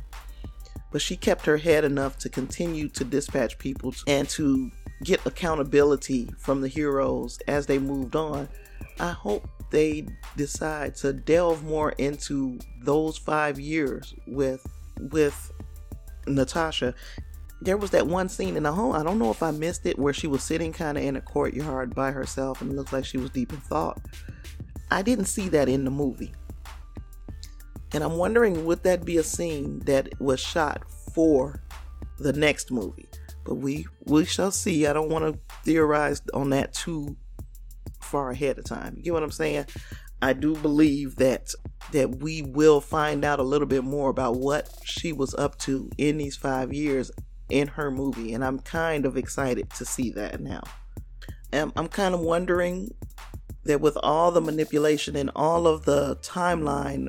But 0.91 1.03
she 1.03 1.16
kept 1.16 1.45
her 1.47 1.59
head 1.59 1.84
enough 1.84 2.18
to 2.18 2.28
continue 2.28 2.89
to 2.91 3.05
dispatch 3.05 3.59
people 3.59 3.95
and 4.07 4.28
to 4.30 4.70
get 5.05 5.24
accountability 5.26 6.30
from 6.39 6.61
the 6.61 6.68
heroes 6.68 7.39
as 7.47 7.66
they 7.66 7.78
moved 7.78 8.16
on. 8.16 8.49
I 8.99 9.11
hope 9.11 9.49
they 9.70 10.07
decide 10.36 10.97
to 10.97 11.12
delve 11.12 11.62
more 11.62 11.91
into 11.93 12.59
those 12.82 13.16
five 13.18 13.61
years 13.61 14.14
with 14.26 14.66
with 14.99 15.53
Natasha. 16.26 16.95
There 17.61 17.76
was 17.76 17.91
that 17.91 18.07
one 18.07 18.28
scene 18.28 18.57
in 18.57 18.62
the 18.62 18.72
home. 18.72 18.95
I 18.95 19.03
don't 19.03 19.18
know 19.18 19.30
if 19.30 19.43
I 19.43 19.51
missed 19.51 19.84
it 19.84 19.99
where 19.99 20.12
she 20.12 20.26
was 20.26 20.43
sitting 20.43 20.72
kind 20.72 20.97
of 20.97 21.05
in 21.05 21.16
a 21.16 21.20
courtyard 21.20 21.95
by 21.95 22.12
herself 22.12 22.61
and 22.61 22.70
it 22.70 22.76
looks 22.76 22.93
like 22.93 23.05
she 23.05 23.18
was 23.18 23.30
deep 23.30 23.53
in 23.53 23.61
thought. 23.61 24.01
I 24.91 25.03
didn't 25.03 25.26
see 25.26 25.49
that 25.51 25.68
in 25.68 25.84
the 25.84 25.91
movie. 25.91 26.32
And 27.93 28.05
I'm 28.05 28.16
wondering 28.16 28.64
would 28.64 28.82
that 28.82 29.05
be 29.05 29.16
a 29.16 29.22
scene 29.22 29.80
that 29.80 30.20
was 30.20 30.41
shot 30.41 30.82
for 31.14 31.62
the 32.18 32.32
next 32.32 32.70
movie? 32.70 33.09
But 33.45 33.55
we 33.55 33.86
we 34.05 34.24
shall 34.24 34.51
see. 34.51 34.86
I 34.86 34.93
don't 34.93 35.11
want 35.11 35.24
to 35.24 35.41
theorize 35.64 36.22
on 36.34 36.51
that 36.51 36.74
too 36.74 37.16
far 38.01 38.30
ahead 38.30 38.59
of 38.59 38.64
time. 38.64 38.95
You 38.97 39.03
get 39.05 39.12
what 39.14 39.22
I'm 39.22 39.30
saying? 39.30 39.66
I 40.20 40.32
do 40.32 40.55
believe 40.57 41.16
that 41.16 41.51
that 41.93 42.16
we 42.16 42.43
will 42.43 42.80
find 42.80 43.24
out 43.24 43.39
a 43.39 43.45
little 43.45 43.66
bit 43.66 43.84
more 43.84 44.11
about 44.11 44.36
what 44.36 44.68
she 44.84 45.12
was 45.12 45.34
up 45.34 45.59
to 45.59 45.91
in 45.97 46.18
these 46.18 46.36
5 46.36 46.72
years 46.72 47.11
in 47.49 47.68
her 47.68 47.91
movie 47.91 48.34
and 48.34 48.45
I'm 48.45 48.59
kind 48.59 49.07
of 49.07 49.16
excited 49.16 49.70
to 49.70 49.86
see 49.86 50.11
that 50.11 50.41
now. 50.41 50.62
And 51.51 51.72
I'm 51.76 51.89
kind 51.89 52.14
of 52.14 52.20
wondering 52.20 52.93
that 53.64 53.80
with 53.80 53.97
all 54.03 54.30
the 54.30 54.41
manipulation 54.41 55.16
and 55.16 55.30
all 55.34 55.66
of 55.66 55.84
the 55.84 56.16
timeline 56.16 57.09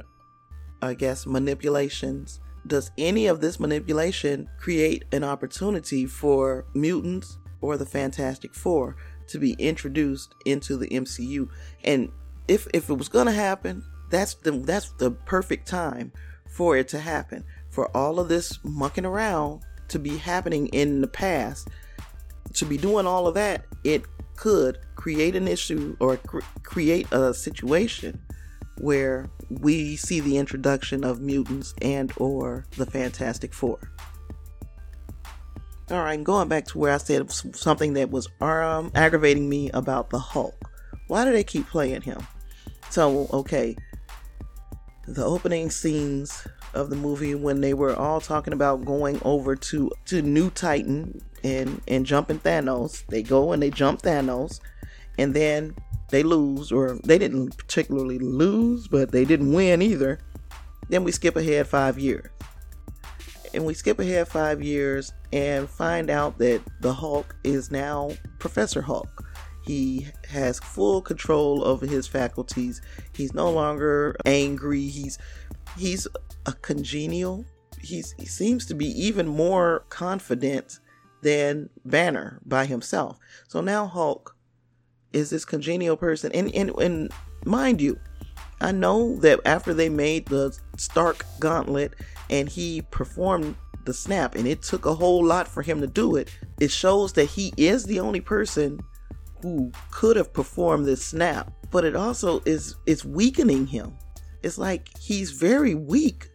I 0.82 0.94
guess 0.94 1.26
manipulations 1.26 2.40
does 2.68 2.92
any 2.98 3.28
of 3.28 3.42
this 3.42 3.60
manipulation 3.60 4.50
create 4.58 5.06
an 5.12 5.24
opportunity 5.24 6.06
for 6.06 6.66
mutants 6.74 7.38
or 7.62 7.78
the 7.78 7.86
Fantastic 7.86 8.54
Four 8.54 8.96
to 9.28 9.40
be 9.40 9.54
introduced 9.54 10.36
into 10.46 10.78
the 10.78 10.88
MCU? 10.88 11.50
And 11.84 12.10
if 12.48 12.68
if 12.74 12.90
it 12.90 12.94
was 12.94 13.10
going 13.10 13.28
to 13.28 13.34
happen, 13.34 13.84
that's 14.10 14.36
the 14.36 14.52
that's 14.52 14.92
the 14.94 15.12
perfect 15.12 15.68
time 15.68 16.12
for 16.48 16.78
it 16.78 16.88
to 16.90 17.00
happen. 17.00 17.44
For 17.70 17.96
all 17.96 18.20
of 18.20 18.28
this 18.28 18.60
mucking 18.64 19.06
around 19.06 19.62
to 19.90 20.00
be 20.00 20.18
happening 20.18 20.68
in 20.68 21.02
the 21.02 21.08
past, 21.08 21.70
to 22.54 22.66
be 22.66 22.78
doing 22.78 23.06
all 23.06 23.28
of 23.28 23.36
that, 23.36 23.66
it 23.84 24.04
could 24.36 24.80
create 24.96 25.36
an 25.36 25.48
issue 25.48 25.96
or 26.00 26.18
cr- 26.18 26.40
create 26.64 27.08
a 27.12 27.34
situation 27.34 28.22
where 28.80 29.30
we 29.50 29.96
see 29.96 30.20
the 30.20 30.38
introduction 30.38 31.04
of 31.04 31.22
mutants 31.22 31.74
and 31.82 32.12
or 32.18 32.66
the 32.78 32.86
Fantastic 32.86 33.54
Four. 33.54 33.80
All 35.92 36.04
right, 36.04 36.24
going 36.24 36.48
back 36.48 36.66
to 36.68 36.78
where 36.78 36.94
I 36.94 36.98
said 36.98 37.32
something 37.32 37.94
that 37.94 38.12
was 38.12 38.30
um, 38.42 38.92
aggravating 38.94 39.50
me 39.50 39.72
about 39.72 40.12
the 40.12 40.20
Hulk. 40.20 40.56
Why 41.08 41.26
do 41.26 41.32
they 41.32 41.44
keep 41.44 41.68
playing 41.68 42.02
him? 42.02 42.20
So, 42.92 43.28
okay, 43.34 43.76
the 45.08 45.26
opening 45.26 45.72
scenes 45.72 46.48
of 46.76 46.92
the 46.92 46.96
movie 46.96 47.34
when 47.34 47.62
they 47.62 47.74
were 47.74 47.96
all 47.96 48.22
talking 48.22 48.54
about 48.54 48.86
going 48.86 49.20
over 49.24 49.56
to 49.56 49.92
to 50.06 50.22
New 50.22 50.52
Titan 50.52 51.20
and 51.44 51.82
and 51.88 52.06
jumping 52.06 52.40
Thanos, 52.40 53.06
they 53.08 53.24
go 53.24 53.52
and 53.52 53.62
they 53.62 53.72
jump 53.72 54.04
Thanos, 54.04 54.60
and 55.18 55.34
then 55.34 55.76
they 56.10 56.24
lose, 56.24 56.72
or 56.72 57.00
they 57.04 57.18
didn't 57.18 57.58
particularly 57.58 58.20
lose, 58.20 58.88
but 58.88 59.12
they 59.12 59.26
didn't 59.26 59.54
win 59.54 59.82
either. 59.82 60.20
Then 60.90 61.04
we 61.04 61.12
skip 61.12 61.36
ahead 61.36 61.68
five 61.68 62.00
years. 62.00 62.30
And 63.54 63.66
we 63.66 63.74
skip 63.74 64.00
ahead 64.00 64.28
five 64.28 64.62
years 64.62 65.14
and 65.34 65.70
find 65.70 66.10
out 66.10 66.38
that 66.38 66.62
the 66.82 66.94
Hulk 66.94 67.36
is 67.44 67.72
now 67.72 68.12
Professor 68.38 68.82
Hulk. 68.82 69.26
He 69.66 70.08
has 70.28 70.60
full 70.60 71.02
control 71.02 71.64
over 71.64 71.86
his 71.86 72.08
faculties. 72.08 72.82
He's 73.14 73.34
no 73.34 73.50
longer 73.52 74.16
angry. 74.26 74.88
He's 74.88 75.18
he's 75.78 76.08
a 76.46 76.54
congenial. 76.54 77.46
He's 77.80 78.14
he 78.18 78.26
seems 78.26 78.66
to 78.68 78.74
be 78.74 78.88
even 78.88 79.28
more 79.28 79.86
confident 79.90 80.80
than 81.22 81.70
Banner 81.86 82.40
by 82.46 82.66
himself. 82.66 83.20
So 83.48 83.62
now 83.62 83.86
Hulk 83.86 84.36
is 85.14 85.30
this 85.30 85.46
congenial 85.46 85.98
person. 85.98 86.32
And, 86.34 86.54
and, 86.54 86.70
and 86.80 87.12
mind 87.46 87.82
you, 87.82 88.00
I 88.62 88.72
know 88.72 89.16
that 89.18 89.40
after 89.46 89.74
they 89.74 89.90
made 89.90 90.26
the 90.28 90.58
Stark 90.78 91.26
gauntlet 91.40 91.94
and 92.30 92.50
he 92.50 92.82
performed 92.92 93.56
the 93.86 93.94
snap, 93.94 94.36
and 94.36 94.48
it 94.48 94.62
took 94.62 94.86
a 94.86 94.94
whole 94.94 95.26
lot 95.26 95.48
for 95.48 95.62
him 95.62 95.82
to 95.82 95.88
do 95.88 96.16
it, 96.16 96.30
it 96.60 96.70
shows 96.70 97.14
that 97.14 97.26
he 97.26 97.54
is 97.58 97.86
the 97.86 98.00
only 98.00 98.22
person 98.22 98.80
who 99.42 99.72
could 99.92 100.16
have 100.16 100.34
performed 100.34 100.86
this 100.86 101.04
snap. 101.04 101.52
But 101.72 101.86
it 101.86 101.96
also 101.96 102.42
is 102.46 102.76
it's 102.86 103.06
weakening 103.06 103.68
him. 103.68 103.96
It's 104.44 104.58
like 104.58 104.90
he's 105.00 105.32
very 105.32 105.76
weak. 105.76 106.30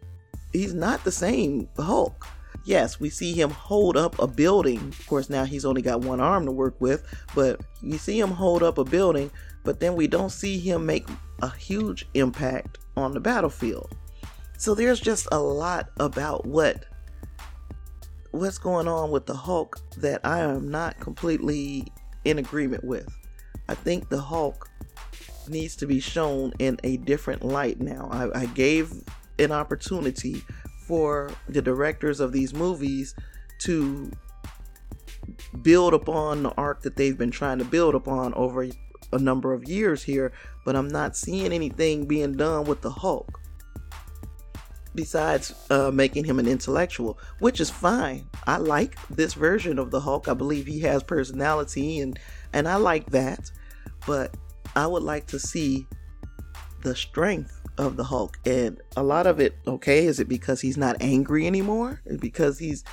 He's 0.52 0.74
not 0.74 1.04
the 1.04 1.12
same 1.12 1.68
Hulk 1.76 2.26
yes, 2.64 2.98
we 2.98 3.10
see 3.10 3.32
him 3.32 3.50
hold 3.50 3.96
up 3.96 4.18
a 4.18 4.26
building. 4.26 4.78
Of 4.78 5.06
course, 5.06 5.30
now 5.30 5.44
he's 5.44 5.64
only 5.64 5.82
got 5.82 6.00
one 6.00 6.20
arm 6.20 6.46
to 6.46 6.52
work 6.52 6.80
with, 6.80 7.04
but 7.34 7.60
you 7.82 7.98
see 7.98 8.18
him 8.18 8.30
hold 8.30 8.62
up 8.62 8.78
a 8.78 8.84
building, 8.84 9.30
but 9.62 9.80
then 9.80 9.94
we 9.94 10.06
don't 10.06 10.30
see 10.30 10.58
him 10.58 10.84
make 10.84 11.06
a 11.42 11.50
huge 11.50 12.06
impact 12.14 12.78
on 12.96 13.12
the 13.12 13.20
battlefield. 13.20 13.94
So 14.58 14.74
there's 14.74 15.00
just 15.00 15.28
a 15.32 15.38
lot 15.38 15.90
about 15.98 16.46
what 16.46 16.86
what's 18.30 18.58
going 18.58 18.88
on 18.88 19.10
with 19.10 19.26
the 19.26 19.34
Hulk 19.34 19.78
that 19.98 20.20
I 20.24 20.40
am 20.40 20.68
not 20.68 20.98
completely 20.98 21.86
in 22.24 22.38
agreement 22.38 22.82
with. 22.82 23.08
I 23.68 23.74
think 23.74 24.08
the 24.08 24.20
Hulk 24.20 24.68
needs 25.48 25.76
to 25.76 25.86
be 25.86 26.00
shown 26.00 26.52
in 26.58 26.78
a 26.82 26.96
different 26.98 27.44
light 27.44 27.80
now. 27.80 28.08
I, 28.10 28.40
I 28.40 28.46
gave 28.46 28.92
an 29.38 29.52
opportunity 29.52 30.42
for 30.86 31.30
the 31.48 31.62
directors 31.62 32.20
of 32.20 32.32
these 32.32 32.54
movies 32.54 33.14
to 33.60 34.10
build 35.62 35.94
upon 35.94 36.42
the 36.42 36.50
arc 36.52 36.82
that 36.82 36.96
they've 36.96 37.16
been 37.16 37.30
trying 37.30 37.58
to 37.58 37.64
build 37.64 37.94
upon 37.94 38.34
over 38.34 38.68
a 39.12 39.18
number 39.18 39.52
of 39.52 39.68
years 39.68 40.02
here, 40.02 40.32
but 40.64 40.76
I'm 40.76 40.88
not 40.88 41.16
seeing 41.16 41.52
anything 41.52 42.06
being 42.06 42.32
done 42.32 42.64
with 42.64 42.82
the 42.82 42.90
Hulk 42.90 43.40
besides 44.94 45.54
uh, 45.70 45.90
making 45.90 46.24
him 46.24 46.38
an 46.38 46.46
intellectual, 46.46 47.18
which 47.40 47.60
is 47.60 47.68
fine. 47.68 48.28
I 48.46 48.58
like 48.58 48.96
this 49.08 49.34
version 49.34 49.78
of 49.78 49.90
the 49.90 50.00
Hulk. 50.00 50.28
I 50.28 50.34
believe 50.34 50.66
he 50.66 50.80
has 50.80 51.02
personality 51.02 52.00
and 52.00 52.18
and 52.52 52.68
I 52.68 52.76
like 52.76 53.10
that, 53.10 53.50
but 54.06 54.36
I 54.76 54.86
would 54.86 55.02
like 55.02 55.26
to 55.28 55.38
see 55.38 55.86
the 56.82 56.94
strength 56.94 57.60
of 57.78 57.96
the 57.96 58.04
Hulk. 58.04 58.38
And 58.46 58.80
a 58.96 59.02
lot 59.02 59.26
of 59.26 59.40
it, 59.40 59.56
okay, 59.66 60.06
is 60.06 60.20
it 60.20 60.28
because 60.28 60.60
he's 60.60 60.76
not 60.76 60.96
angry 61.00 61.46
anymore? 61.46 62.02
Because 62.20 62.58
he's 62.58 62.84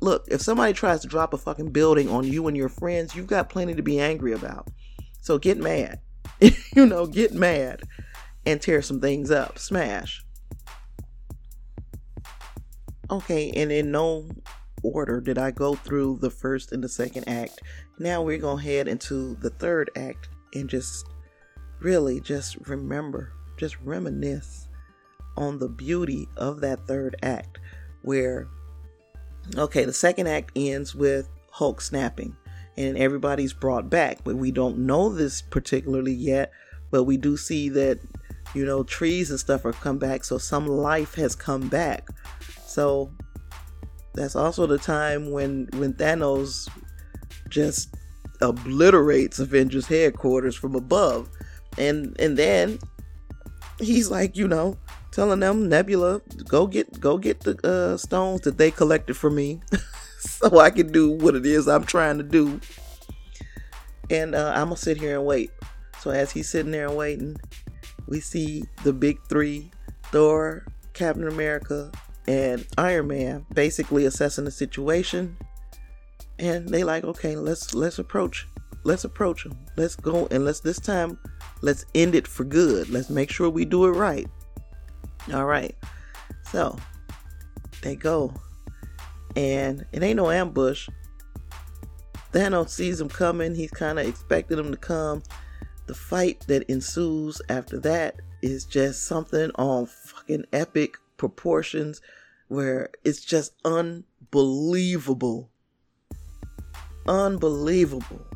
look, 0.00 0.24
if 0.28 0.40
somebody 0.40 0.72
tries 0.72 1.00
to 1.00 1.08
drop 1.08 1.32
a 1.32 1.38
fucking 1.38 1.70
building 1.70 2.08
on 2.08 2.24
you 2.24 2.46
and 2.46 2.56
your 2.56 2.68
friends, 2.68 3.14
you've 3.14 3.26
got 3.26 3.48
plenty 3.48 3.74
to 3.74 3.82
be 3.82 3.98
angry 4.00 4.32
about. 4.32 4.68
So 5.20 5.38
get 5.38 5.58
mad. 5.58 6.00
you 6.40 6.86
know, 6.86 7.06
get 7.06 7.34
mad. 7.34 7.82
and 8.46 8.60
tear 8.62 8.80
some 8.80 9.00
things 9.00 9.30
up. 9.30 9.58
Smash. 9.58 10.24
Okay, 13.10 13.50
and 13.52 13.72
in 13.72 13.90
no 13.90 14.28
order 14.82 15.20
did 15.20 15.38
I 15.38 15.50
go 15.50 15.74
through 15.74 16.18
the 16.20 16.30
first 16.30 16.72
and 16.72 16.82
the 16.82 16.88
second 16.88 17.28
act. 17.28 17.60
Now 17.98 18.22
we're 18.22 18.38
going 18.38 18.58
to 18.58 18.70
head 18.70 18.88
into 18.88 19.34
the 19.36 19.50
third 19.50 19.90
act 19.96 20.28
and 20.54 20.68
just 20.68 21.06
really 21.80 22.20
just 22.20 22.56
remember, 22.68 23.32
just 23.58 23.80
reminisce 23.80 24.68
on 25.36 25.58
the 25.58 25.68
beauty 25.68 26.28
of 26.36 26.60
that 26.60 26.86
third 26.86 27.16
act 27.22 27.58
where 28.02 28.48
okay, 29.56 29.84
the 29.84 29.92
second 29.92 30.26
act 30.26 30.52
ends 30.56 30.94
with 30.94 31.28
Hulk 31.50 31.80
snapping 31.80 32.36
and 32.76 32.96
everybody's 32.96 33.52
brought 33.52 33.90
back, 33.90 34.18
but 34.24 34.36
we 34.36 34.50
don't 34.50 34.78
know 34.78 35.08
this 35.08 35.42
particularly 35.42 36.12
yet, 36.12 36.52
but 36.90 37.04
we 37.04 37.16
do 37.16 37.36
see 37.36 37.68
that 37.70 37.98
you 38.54 38.64
know 38.64 38.82
trees 38.82 39.30
and 39.30 39.38
stuff 39.38 39.64
are 39.64 39.72
come 39.72 39.98
back, 39.98 40.24
so 40.24 40.38
some 40.38 40.66
life 40.66 41.14
has 41.14 41.34
come 41.34 41.68
back 41.68 42.08
so 42.78 43.10
that's 44.14 44.36
also 44.36 44.66
the 44.66 44.78
time 44.78 45.30
when 45.32 45.68
when 45.74 45.94
Thanos 45.94 46.68
just 47.48 47.94
obliterates 48.40 49.38
Avengers 49.38 49.86
headquarters 49.86 50.54
from 50.54 50.74
above. 50.74 51.28
And 51.76 52.14
and 52.20 52.36
then 52.36 52.78
he's 53.80 54.10
like, 54.10 54.36
you 54.36 54.48
know, 54.48 54.76
telling 55.10 55.40
them 55.40 55.68
Nebula, 55.68 56.20
go 56.46 56.66
get 56.66 57.00
go 57.00 57.18
get 57.18 57.40
the 57.40 57.58
uh, 57.66 57.96
stones 57.96 58.42
that 58.42 58.58
they 58.58 58.70
collected 58.70 59.14
for 59.14 59.30
me, 59.30 59.60
so 60.18 60.58
I 60.58 60.70
can 60.70 60.92
do 60.92 61.10
what 61.10 61.34
it 61.34 61.46
is 61.46 61.68
I'm 61.68 61.84
trying 61.84 62.18
to 62.18 62.24
do. 62.24 62.60
And 64.10 64.34
uh, 64.34 64.52
I'm 64.54 64.66
gonna 64.66 64.76
sit 64.76 64.98
here 64.98 65.16
and 65.16 65.26
wait. 65.26 65.50
So 66.00 66.10
as 66.10 66.30
he's 66.30 66.48
sitting 66.48 66.72
there 66.72 66.86
and 66.86 66.96
waiting, 66.96 67.36
we 68.06 68.20
see 68.20 68.64
the 68.84 68.92
big 68.92 69.18
three: 69.28 69.70
Thor, 70.04 70.66
Captain 70.92 71.28
America, 71.28 71.90
and 72.26 72.66
Iron 72.76 73.08
Man 73.08 73.46
basically 73.54 74.04
assessing 74.04 74.44
the 74.44 74.50
situation. 74.50 75.36
And 76.38 76.68
they 76.68 76.84
like, 76.84 77.04
okay, 77.04 77.34
let's 77.34 77.74
let's 77.74 77.98
approach, 77.98 78.46
let's 78.84 79.04
approach 79.04 79.44
them. 79.44 79.58
Let's 79.76 79.96
go 79.96 80.28
and 80.30 80.44
let's 80.44 80.60
this 80.60 80.78
time, 80.78 81.18
let's 81.60 81.84
end 81.94 82.14
it 82.14 82.26
for 82.26 82.44
good. 82.44 82.88
Let's 82.90 83.10
make 83.10 83.30
sure 83.30 83.50
we 83.50 83.64
do 83.64 83.86
it 83.86 83.92
right. 83.92 84.26
All 85.32 85.46
right. 85.46 85.74
So 86.50 86.76
they 87.82 87.96
go, 87.96 88.32
and 89.36 89.84
it 89.92 90.02
ain't 90.02 90.16
no 90.16 90.30
ambush. 90.30 90.88
Thanos 92.32 92.70
sees 92.70 92.98
them 92.98 93.08
coming. 93.08 93.54
He's 93.54 93.70
kind 93.70 93.98
of 93.98 94.06
expecting 94.06 94.56
them 94.56 94.70
to 94.70 94.76
come. 94.76 95.22
The 95.86 95.94
fight 95.94 96.44
that 96.48 96.64
ensues 96.70 97.40
after 97.48 97.78
that 97.80 98.16
is 98.42 98.64
just 98.64 99.04
something 99.04 99.50
on 99.54 99.86
fucking 99.86 100.44
epic 100.52 100.96
proportions 101.16 102.00
where 102.48 102.90
it's 103.04 103.24
just 103.24 103.52
unbelievable. 103.64 105.50
Unbelievable. 107.06 108.27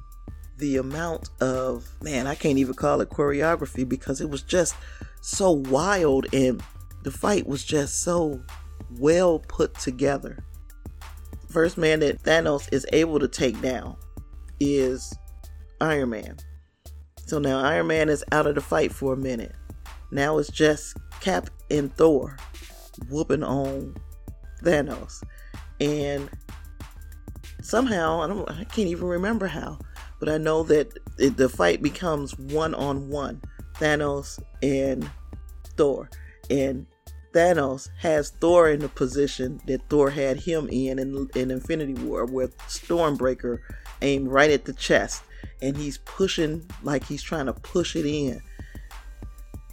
The 0.62 0.76
amount 0.76 1.30
of, 1.40 1.88
man, 2.02 2.28
I 2.28 2.36
can't 2.36 2.56
even 2.56 2.74
call 2.74 3.00
it 3.00 3.10
choreography 3.10 3.88
because 3.88 4.20
it 4.20 4.30
was 4.30 4.42
just 4.42 4.76
so 5.20 5.50
wild 5.50 6.32
and 6.32 6.62
the 7.02 7.10
fight 7.10 7.48
was 7.48 7.64
just 7.64 8.04
so 8.04 8.40
well 9.00 9.40
put 9.40 9.74
together. 9.74 10.44
First 11.50 11.78
man 11.78 11.98
that 11.98 12.22
Thanos 12.22 12.72
is 12.72 12.86
able 12.92 13.18
to 13.18 13.26
take 13.26 13.60
down 13.60 13.96
is 14.60 15.12
Iron 15.80 16.10
Man. 16.10 16.36
So 17.26 17.40
now 17.40 17.58
Iron 17.58 17.88
Man 17.88 18.08
is 18.08 18.22
out 18.30 18.46
of 18.46 18.54
the 18.54 18.60
fight 18.60 18.92
for 18.92 19.14
a 19.14 19.16
minute. 19.16 19.56
Now 20.12 20.38
it's 20.38 20.48
just 20.48 20.96
Cap 21.18 21.50
and 21.72 21.92
Thor 21.96 22.36
whooping 23.10 23.42
on 23.42 23.96
Thanos. 24.62 25.24
And 25.80 26.30
somehow, 27.62 28.20
I 28.20 28.28
don't 28.28 28.48
I 28.48 28.62
can't 28.62 28.86
even 28.86 29.08
remember 29.08 29.48
how, 29.48 29.80
but 30.22 30.28
I 30.32 30.38
know 30.38 30.62
that 30.62 30.96
it, 31.18 31.36
the 31.36 31.48
fight 31.48 31.82
becomes 31.82 32.38
one 32.38 32.76
on 32.76 33.08
one. 33.08 33.42
Thanos 33.74 34.40
and 34.62 35.10
Thor. 35.76 36.08
And 36.48 36.86
Thanos 37.32 37.88
has 37.98 38.30
Thor 38.30 38.70
in 38.70 38.78
the 38.78 38.88
position 38.88 39.60
that 39.66 39.80
Thor 39.90 40.10
had 40.10 40.36
him 40.36 40.68
in 40.70 41.00
in, 41.00 41.28
in 41.34 41.50
Infinity 41.50 41.94
War, 41.94 42.24
with 42.24 42.56
Stormbreaker 42.68 43.58
aimed 44.00 44.28
right 44.28 44.50
at 44.50 44.64
the 44.64 44.74
chest, 44.74 45.24
and 45.60 45.76
he's 45.76 45.98
pushing 45.98 46.70
like 46.84 47.04
he's 47.04 47.24
trying 47.24 47.46
to 47.46 47.54
push 47.54 47.96
it 47.96 48.06
in. 48.06 48.40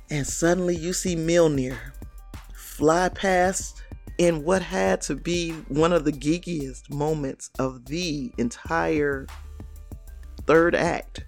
And 0.09 0.25
suddenly 0.25 0.75
you 0.75 0.93
see 0.93 1.15
Mjolnir 1.15 1.77
fly 2.55 3.09
past 3.09 3.83
in 4.17 4.43
what 4.43 4.63
had 4.63 5.01
to 5.01 5.15
be 5.15 5.51
one 5.67 5.93
of 5.93 6.05
the 6.05 6.11
geekiest 6.11 6.89
moments 6.89 7.51
of 7.59 7.85
the 7.85 8.31
entire 8.39 9.27
third 10.49 10.73
act. 10.73 11.25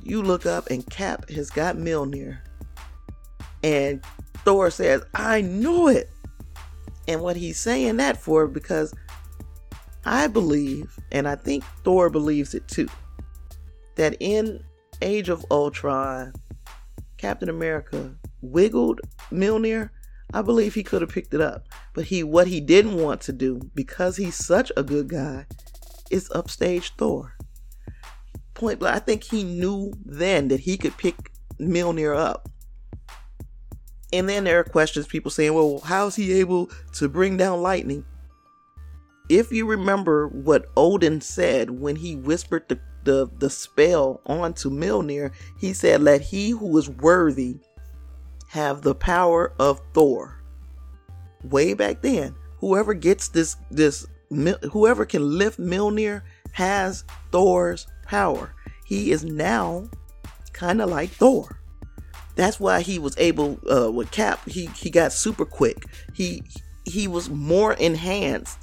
You 0.00 0.22
look 0.22 0.46
up 0.46 0.70
and 0.70 0.88
Cap 0.88 1.28
has 1.30 1.50
got 1.50 1.74
Mjolnir. 1.76 2.38
And 3.64 4.04
Thor 4.44 4.70
says, 4.70 5.02
I 5.14 5.40
knew 5.40 5.88
it. 5.88 6.08
And 7.08 7.22
what 7.22 7.34
he's 7.34 7.58
saying 7.58 7.96
that 7.96 8.18
for, 8.18 8.46
because 8.46 8.94
I 10.04 10.28
believe, 10.28 10.96
and 11.10 11.26
I 11.26 11.34
think 11.34 11.64
Thor 11.82 12.08
believes 12.08 12.54
it 12.54 12.68
too, 12.68 12.86
that 13.96 14.16
in 14.20 14.62
Age 15.02 15.28
of 15.28 15.44
Ultron, 15.50 16.34
Captain 17.16 17.48
America 17.48 18.14
wiggled 18.42 19.00
Mjolnir, 19.32 19.90
I 20.32 20.42
believe 20.42 20.74
he 20.74 20.84
could 20.84 21.02
have 21.02 21.10
picked 21.10 21.34
it 21.34 21.40
up. 21.40 21.66
But 21.94 22.04
he 22.04 22.22
what 22.22 22.46
he 22.46 22.60
didn't 22.60 23.02
want 23.02 23.22
to 23.22 23.32
do, 23.32 23.58
because 23.74 24.16
he's 24.16 24.36
such 24.36 24.70
a 24.76 24.84
good 24.84 25.08
guy, 25.08 25.46
is 26.12 26.30
upstage 26.32 26.94
Thor. 26.96 27.35
Point 28.56 28.80
blank, 28.80 28.96
I 28.96 28.98
think 28.98 29.22
he 29.22 29.44
knew 29.44 29.92
then 30.04 30.48
that 30.48 30.60
he 30.60 30.78
could 30.78 30.96
pick 30.96 31.30
Mjolnir 31.60 32.16
up. 32.16 32.48
And 34.12 34.28
then 34.28 34.44
there 34.44 34.58
are 34.58 34.64
questions, 34.64 35.06
people 35.06 35.30
saying, 35.30 35.52
well, 35.52 35.80
how's 35.84 36.16
he 36.16 36.32
able 36.40 36.70
to 36.94 37.08
bring 37.08 37.36
down 37.36 37.60
lightning? 37.60 38.04
If 39.28 39.52
you 39.52 39.66
remember 39.66 40.28
what 40.28 40.66
Odin 40.74 41.20
said 41.20 41.70
when 41.70 41.96
he 41.96 42.16
whispered 42.16 42.68
the, 42.68 42.78
the, 43.04 43.28
the 43.38 43.50
spell 43.50 44.22
onto 44.24 44.70
Mjolnir, 44.70 45.32
he 45.58 45.74
said, 45.74 46.02
Let 46.02 46.22
he 46.22 46.50
who 46.50 46.78
is 46.78 46.88
worthy 46.88 47.58
have 48.48 48.80
the 48.82 48.94
power 48.94 49.52
of 49.58 49.82
Thor. 49.92 50.40
Way 51.42 51.74
back 51.74 52.00
then, 52.00 52.34
whoever 52.58 52.94
gets 52.94 53.28
this 53.28 53.56
this 53.70 54.06
whoever 54.30 55.04
can 55.04 55.38
lift 55.38 55.60
Mjolnir 55.60 56.22
has 56.52 57.04
Thor's 57.30 57.86
power. 58.06 58.54
He 58.84 59.10
is 59.10 59.24
now 59.24 59.88
kind 60.52 60.80
of 60.80 60.88
like 60.88 61.10
Thor. 61.10 61.60
That's 62.36 62.60
why 62.60 62.80
he 62.82 62.98
was 62.98 63.16
able 63.18 63.58
uh, 63.70 63.90
with 63.90 64.10
Cap. 64.10 64.46
He 64.48 64.66
he 64.66 64.90
got 64.90 65.12
super 65.12 65.44
quick. 65.44 65.86
He 66.14 66.42
he 66.84 67.08
was 67.08 67.30
more 67.30 67.72
enhanced 67.74 68.58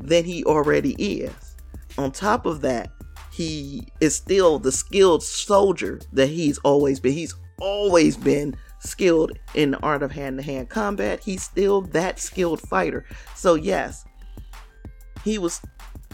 than 0.00 0.24
he 0.24 0.44
already 0.44 0.94
is. 0.94 1.56
On 1.96 2.10
top 2.10 2.46
of 2.46 2.60
that, 2.62 2.90
he 3.32 3.86
is 4.00 4.16
still 4.16 4.58
the 4.58 4.72
skilled 4.72 5.22
soldier 5.22 6.00
that 6.12 6.28
he's 6.28 6.58
always 6.58 7.00
been. 7.00 7.12
He's 7.12 7.34
always 7.60 8.16
been 8.16 8.56
skilled 8.80 9.32
in 9.54 9.72
the 9.72 9.78
art 9.80 10.02
of 10.02 10.12
hand-to-hand 10.12 10.70
combat. 10.70 11.20
He's 11.22 11.42
still 11.42 11.82
that 11.82 12.18
skilled 12.18 12.60
fighter. 12.60 13.04
So 13.34 13.54
yes, 13.54 14.04
he 15.24 15.38
was 15.38 15.60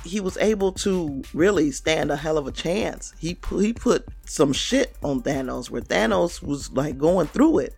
he 0.04 0.20
was 0.20 0.36
able 0.36 0.72
to 0.72 1.22
really 1.32 1.70
stand 1.70 2.10
a 2.10 2.16
hell 2.16 2.38
of 2.38 2.46
a 2.46 2.52
chance. 2.52 3.14
He 3.18 3.36
he 3.58 3.72
put 3.72 4.06
some 4.26 4.52
shit 4.52 4.96
on 5.02 5.22
Thanos 5.22 5.70
where 5.70 5.82
Thanos 5.82 6.42
was 6.42 6.70
like 6.72 6.98
going 6.98 7.26
through 7.28 7.58
it. 7.60 7.74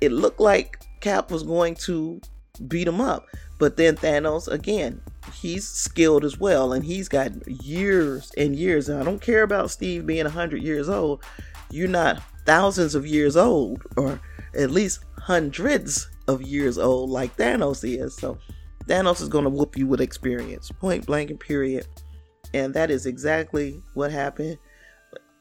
It 0.00 0.12
looked 0.12 0.40
like 0.40 0.80
Cap 1.00 1.30
was 1.30 1.42
going 1.42 1.74
to 1.86 2.20
beat 2.68 2.86
him 2.86 3.00
up, 3.00 3.26
but 3.58 3.76
then 3.76 3.96
Thanos 3.96 4.48
again, 4.48 5.00
he's 5.34 5.66
skilled 5.66 6.24
as 6.24 6.38
well 6.38 6.72
and 6.72 6.84
he's 6.84 7.08
got 7.08 7.32
years 7.64 8.32
and 8.36 8.54
years. 8.54 8.88
And 8.88 9.00
I 9.00 9.04
don't 9.04 9.22
care 9.22 9.42
about 9.42 9.70
Steve 9.70 10.06
being 10.06 10.24
100 10.24 10.62
years 10.62 10.88
old. 10.88 11.22
You're 11.70 11.88
not 11.88 12.22
thousands 12.44 12.94
of 12.94 13.06
years 13.06 13.36
old, 13.36 13.82
or 13.96 14.20
at 14.54 14.70
least 14.70 15.00
hundreds 15.18 16.08
of 16.28 16.42
years 16.42 16.76
old, 16.76 17.08
like 17.08 17.36
Thanos 17.36 17.82
is. 17.82 18.14
So 18.14 18.36
Thanos 18.86 19.20
is 19.20 19.28
going 19.28 19.44
to 19.44 19.50
whoop 19.50 19.76
you 19.76 19.86
with 19.86 20.00
experience, 20.00 20.70
point 20.70 21.06
blank 21.06 21.30
and 21.30 21.40
period. 21.40 21.86
And 22.54 22.74
that 22.74 22.90
is 22.90 23.06
exactly 23.06 23.80
what 23.94 24.10
happened. 24.10 24.58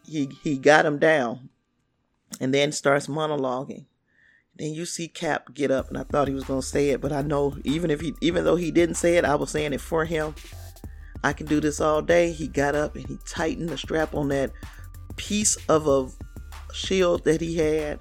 He 0.06 0.30
he 0.44 0.58
got 0.58 0.86
him 0.86 1.00
down, 1.00 1.50
and 2.40 2.54
then 2.54 2.72
starts 2.72 3.08
monologuing. 3.08 3.86
Then 4.58 4.74
you 4.74 4.86
see 4.86 5.08
Cap 5.08 5.54
get 5.54 5.72
up, 5.72 5.90
and 5.90 5.98
I 5.98 6.04
thought 6.04 6.28
he 6.28 6.34
was 6.34 6.44
going 6.44 6.62
to 6.62 6.68
say 6.68 6.90
it, 6.90 7.02
but 7.02 7.12
I 7.12 7.22
know 7.22 7.58
even 7.64 7.90
if 7.90 8.02
he 8.02 8.14
even 8.22 8.44
though 8.44 8.56
he 8.56 8.72
didn't 8.72 8.96
say 8.96 9.18
it, 9.18 9.26
I 9.26 9.36
was 9.36 9.52
saying 9.52 9.74
it 9.74 9.82
for 9.82 10.06
him. 10.06 10.36
I 11.24 11.34
can 11.34 11.46
do 11.46 11.60
this 11.60 11.80
all 11.80 12.02
day. 12.02 12.32
He 12.32 12.48
got 12.48 12.76
up 12.76 12.96
and 12.96 13.06
he 13.06 13.18
tightened 13.28 13.70
the 13.70 13.78
strap 13.78 14.16
on 14.16 14.30
that 14.30 14.52
piece 15.18 15.56
of 15.70 15.88
a 15.88 16.10
shield 16.74 17.24
that 17.26 17.42
he 17.42 17.58
had 17.58 18.00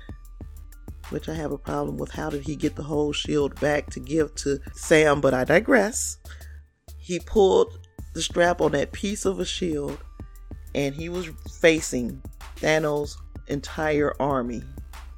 which 1.11 1.29
I 1.29 1.35
have 1.35 1.53
a 1.53 1.59
problem 1.59 1.97
with. 1.97 2.13
How 2.13 2.31
did 2.31 2.43
he 2.43 2.57
get 2.57 2.77
the 2.77 2.83
whole 2.83 3.13
shield 3.13 3.59
back 3.61 3.91
to 3.91 4.01
give 4.01 4.35
to 4.37 4.61
Sam? 4.73 5.21
But 5.21 5.35
I 5.35 5.45
digress. 5.45 6.19
He 6.99 7.21
pulled 7.21 7.79
the 8.15 8.23
strap 8.23 8.61
on 8.61 8.73
that 8.73 8.93
piece 8.93 9.25
of 9.25 9.41
a 9.41 9.45
shield 9.45 9.99
and 10.75 10.95
he 10.95 11.09
was 11.09 11.29
facing 11.61 12.23
Thanos' 12.57 13.17
entire 13.49 14.15
army. 14.21 14.63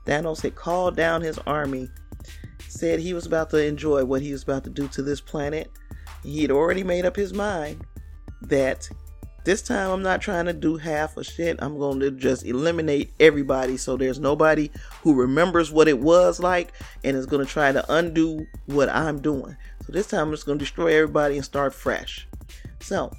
Thanos 0.06 0.40
had 0.42 0.54
called 0.54 0.96
down 0.96 1.20
his 1.20 1.38
army, 1.46 1.88
said 2.68 2.98
he 2.98 3.14
was 3.14 3.26
about 3.26 3.50
to 3.50 3.64
enjoy 3.64 4.04
what 4.04 4.22
he 4.22 4.32
was 4.32 4.42
about 4.42 4.64
to 4.64 4.70
do 4.70 4.88
to 4.88 5.02
this 5.02 5.20
planet. 5.20 5.70
He 6.22 6.42
had 6.42 6.50
already 6.50 6.82
made 6.82 7.04
up 7.04 7.16
his 7.16 7.34
mind 7.34 7.84
that 8.42 8.88
this 9.44 9.62
time 9.62 9.90
I'm 9.90 10.02
not 10.02 10.20
trying 10.20 10.46
to 10.46 10.52
do 10.52 10.76
half 10.76 11.16
a 11.16 11.24
shit. 11.24 11.58
I'm 11.60 11.78
going 11.78 12.00
to 12.00 12.10
just 12.10 12.44
eliminate 12.44 13.12
everybody 13.18 13.76
so 13.76 13.96
there's 13.96 14.18
nobody 14.18 14.70
who 15.02 15.14
remembers 15.14 15.72
what 15.72 15.88
it 15.88 15.98
was 15.98 16.38
like 16.38 16.72
and 17.02 17.16
is 17.16 17.26
going 17.26 17.44
to 17.44 17.50
try 17.50 17.72
to 17.72 17.92
undo 17.92 18.46
what 18.66 18.88
I'm 18.88 19.20
doing. 19.20 19.56
So 19.84 19.92
this 19.92 20.06
time 20.06 20.28
I'm 20.28 20.30
just 20.32 20.46
going 20.46 20.58
to 20.58 20.64
destroy 20.64 20.94
everybody 20.94 21.36
and 21.36 21.44
start 21.44 21.74
fresh. 21.74 22.28
So, 22.80 23.12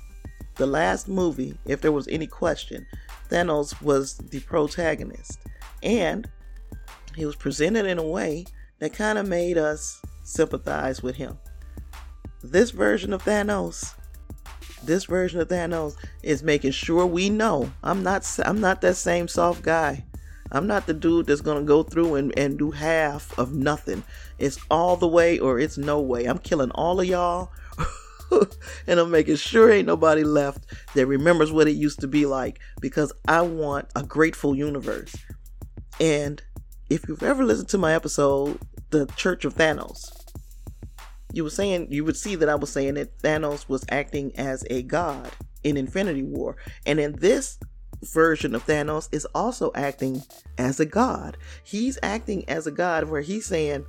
the 0.55 0.67
last 0.67 1.07
movie, 1.07 1.57
if 1.65 1.82
there 1.82 1.91
was 1.91 2.07
any 2.07 2.28
question, 2.28 2.86
Thanos 3.30 3.82
was 3.82 4.17
the 4.17 4.39
protagonist. 4.41 5.39
And 5.82 6.30
he 7.15 7.26
was 7.26 7.36
presented 7.36 7.86
in 7.86 7.97
a 7.97 8.07
way 8.07 8.45
that 8.80 8.93
kind 8.93 9.17
of 9.17 9.28
made 9.28 9.57
us 9.57 10.01
sympathize 10.24 11.01
with 11.01 11.15
him. 11.15 11.38
This 12.41 12.71
version 12.71 13.13
of 13.13 13.24
Thanos 13.24 13.95
this 14.86 15.05
version 15.05 15.39
of 15.39 15.47
Thanos 15.47 15.95
is 16.21 16.43
making 16.43 16.71
sure 16.71 17.05
we 17.05 17.29
know 17.29 17.71
I'm 17.84 18.03
not 18.03 18.27
I'm 18.45 18.59
not 18.59 18.81
that 18.81 18.95
same 18.95 19.27
soft 19.27 19.61
guy. 19.61 20.05
I'm 20.51 20.67
not 20.67 20.86
the 20.86 20.93
dude 20.93 21.25
that's 21.25 21.41
gonna 21.41 21.63
go 21.63 21.84
through 21.84 22.15
and, 22.15 22.38
and 22.38 22.59
do 22.59 22.71
half 22.71 23.38
of 23.39 23.53
nothing. 23.53 24.03
It's 24.38 24.59
all 24.69 24.95
the 24.95 25.07
way 25.07 25.39
or 25.39 25.59
it's 25.59 25.77
no 25.77 25.99
way. 25.99 26.25
I'm 26.25 26.38
killing 26.38 26.71
all 26.71 26.99
of 26.99 27.07
y'all 27.07 27.51
and 28.88 28.99
I'm 28.99 29.11
making 29.11 29.38
sure 29.38 29.71
ain't 29.71 29.88
nobody 29.88 30.23
left 30.23 30.65
that 30.93 31.07
remembers 31.07 31.51
what 31.51 31.67
it 31.67 31.75
used 31.75 31.99
to 32.01 32.07
be 32.07 32.25
like 32.25 32.59
because 32.81 33.11
I 33.27 33.41
want 33.41 33.88
a 33.95 34.03
grateful 34.03 34.55
universe. 34.55 35.15
And 35.99 36.41
if 36.89 37.07
you've 37.07 37.23
ever 37.23 37.43
listened 37.43 37.69
to 37.69 37.77
my 37.77 37.93
episode, 37.93 38.59
The 38.89 39.05
Church 39.15 39.45
of 39.45 39.55
Thanos, 39.55 40.22
you 41.34 41.43
were 41.43 41.49
saying 41.49 41.88
you 41.89 42.05
would 42.05 42.15
see 42.15 42.36
that 42.36 42.47
I 42.47 42.55
was 42.55 42.71
saying 42.71 42.93
that 42.93 43.17
Thanos 43.19 43.67
was 43.67 43.84
acting 43.89 44.31
as 44.38 44.63
a 44.69 44.84
god 44.84 45.29
in 45.63 45.75
Infinity 45.75 46.23
War, 46.23 46.55
and 46.86 46.99
in 46.99 47.13
this 47.13 47.59
version 48.03 48.53
of 48.53 48.65
Thanos 48.65 49.09
is 49.11 49.25
also 49.34 49.71
acting 49.75 50.21
as 50.57 50.79
a 50.79 50.86
god. 50.86 51.38
He's 51.63 51.97
acting 52.03 52.47
as 52.47 52.67
a 52.67 52.71
god 52.71 53.05
where 53.05 53.21
he's 53.21 53.47
saying, 53.47 53.86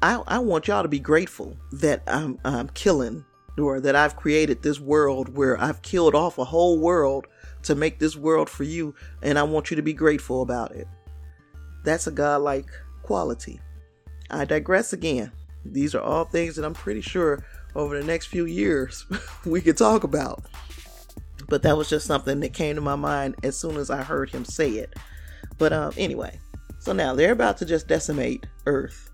"I, 0.00 0.22
I 0.26 0.38
want 0.38 0.68
y'all 0.68 0.82
to 0.82 0.88
be 0.88 1.00
grateful 1.00 1.56
that 1.72 2.02
I'm 2.06 2.38
I'm 2.44 2.68
killing 2.70 3.24
or 3.58 3.80
that 3.80 3.96
I've 3.96 4.16
created 4.16 4.62
this 4.62 4.78
world 4.78 5.36
where 5.36 5.60
I've 5.60 5.82
killed 5.82 6.14
off 6.14 6.38
a 6.38 6.44
whole 6.44 6.78
world 6.78 7.26
to 7.64 7.74
make 7.74 7.98
this 7.98 8.14
world 8.14 8.48
for 8.48 8.62
you, 8.62 8.94
and 9.20 9.36
I 9.36 9.42
want 9.42 9.70
you 9.70 9.76
to 9.76 9.82
be 9.82 9.92
grateful 9.92 10.42
about 10.42 10.76
it." 10.76 10.86
That's 11.84 12.06
a 12.06 12.12
godlike 12.12 12.70
quality. 13.02 13.60
I 14.30 14.44
digress 14.44 14.92
again. 14.92 15.32
These 15.72 15.94
are 15.94 16.00
all 16.00 16.24
things 16.24 16.56
that 16.56 16.64
I'm 16.64 16.74
pretty 16.74 17.00
sure 17.00 17.44
over 17.74 17.98
the 17.98 18.06
next 18.06 18.26
few 18.26 18.46
years 18.46 19.06
we 19.46 19.60
could 19.60 19.76
talk 19.76 20.04
about. 20.04 20.44
But 21.48 21.62
that 21.62 21.76
was 21.76 21.88
just 21.88 22.06
something 22.06 22.40
that 22.40 22.52
came 22.52 22.74
to 22.74 22.80
my 22.80 22.96
mind 22.96 23.36
as 23.42 23.58
soon 23.58 23.76
as 23.76 23.90
I 23.90 24.02
heard 24.02 24.30
him 24.30 24.44
say 24.44 24.70
it. 24.72 24.94
But 25.56 25.72
um, 25.72 25.92
anyway, 25.96 26.38
so 26.78 26.92
now 26.92 27.14
they're 27.14 27.32
about 27.32 27.56
to 27.58 27.64
just 27.64 27.88
decimate 27.88 28.46
Earth, 28.66 29.10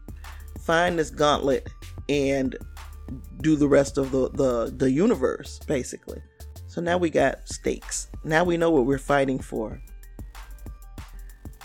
find 0.61 0.99
this 0.99 1.11
gauntlet, 1.11 1.69
and 2.09 2.57
do 3.41 3.57
the 3.57 3.69
rest 3.69 3.99
of 3.99 4.11
the, 4.11 4.31
the, 4.31 4.73
the 4.77 4.91
universe, 4.91 5.61
basically. 5.67 6.21
So 6.67 6.81
now 6.81 6.99
we 6.99 7.09
got 7.09 7.49
stakes. 7.49 8.09
Now 8.25 8.43
we 8.43 8.57
know 8.57 8.71
what 8.71 8.87
we're 8.87 8.99
fighting 8.99 9.39
for. 9.39 9.81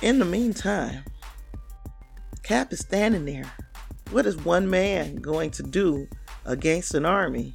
In 0.01 0.19
the 0.19 0.25
meantime, 0.25 1.03
Cap 2.43 2.71
is 2.71 2.79
standing 2.79 3.25
there 3.25 3.51
what 4.11 4.25
is 4.25 4.37
one 4.37 4.69
man 4.69 5.17
going 5.17 5.51
to 5.51 5.63
do 5.63 6.07
against 6.45 6.93
an 6.93 7.05
army? 7.05 7.53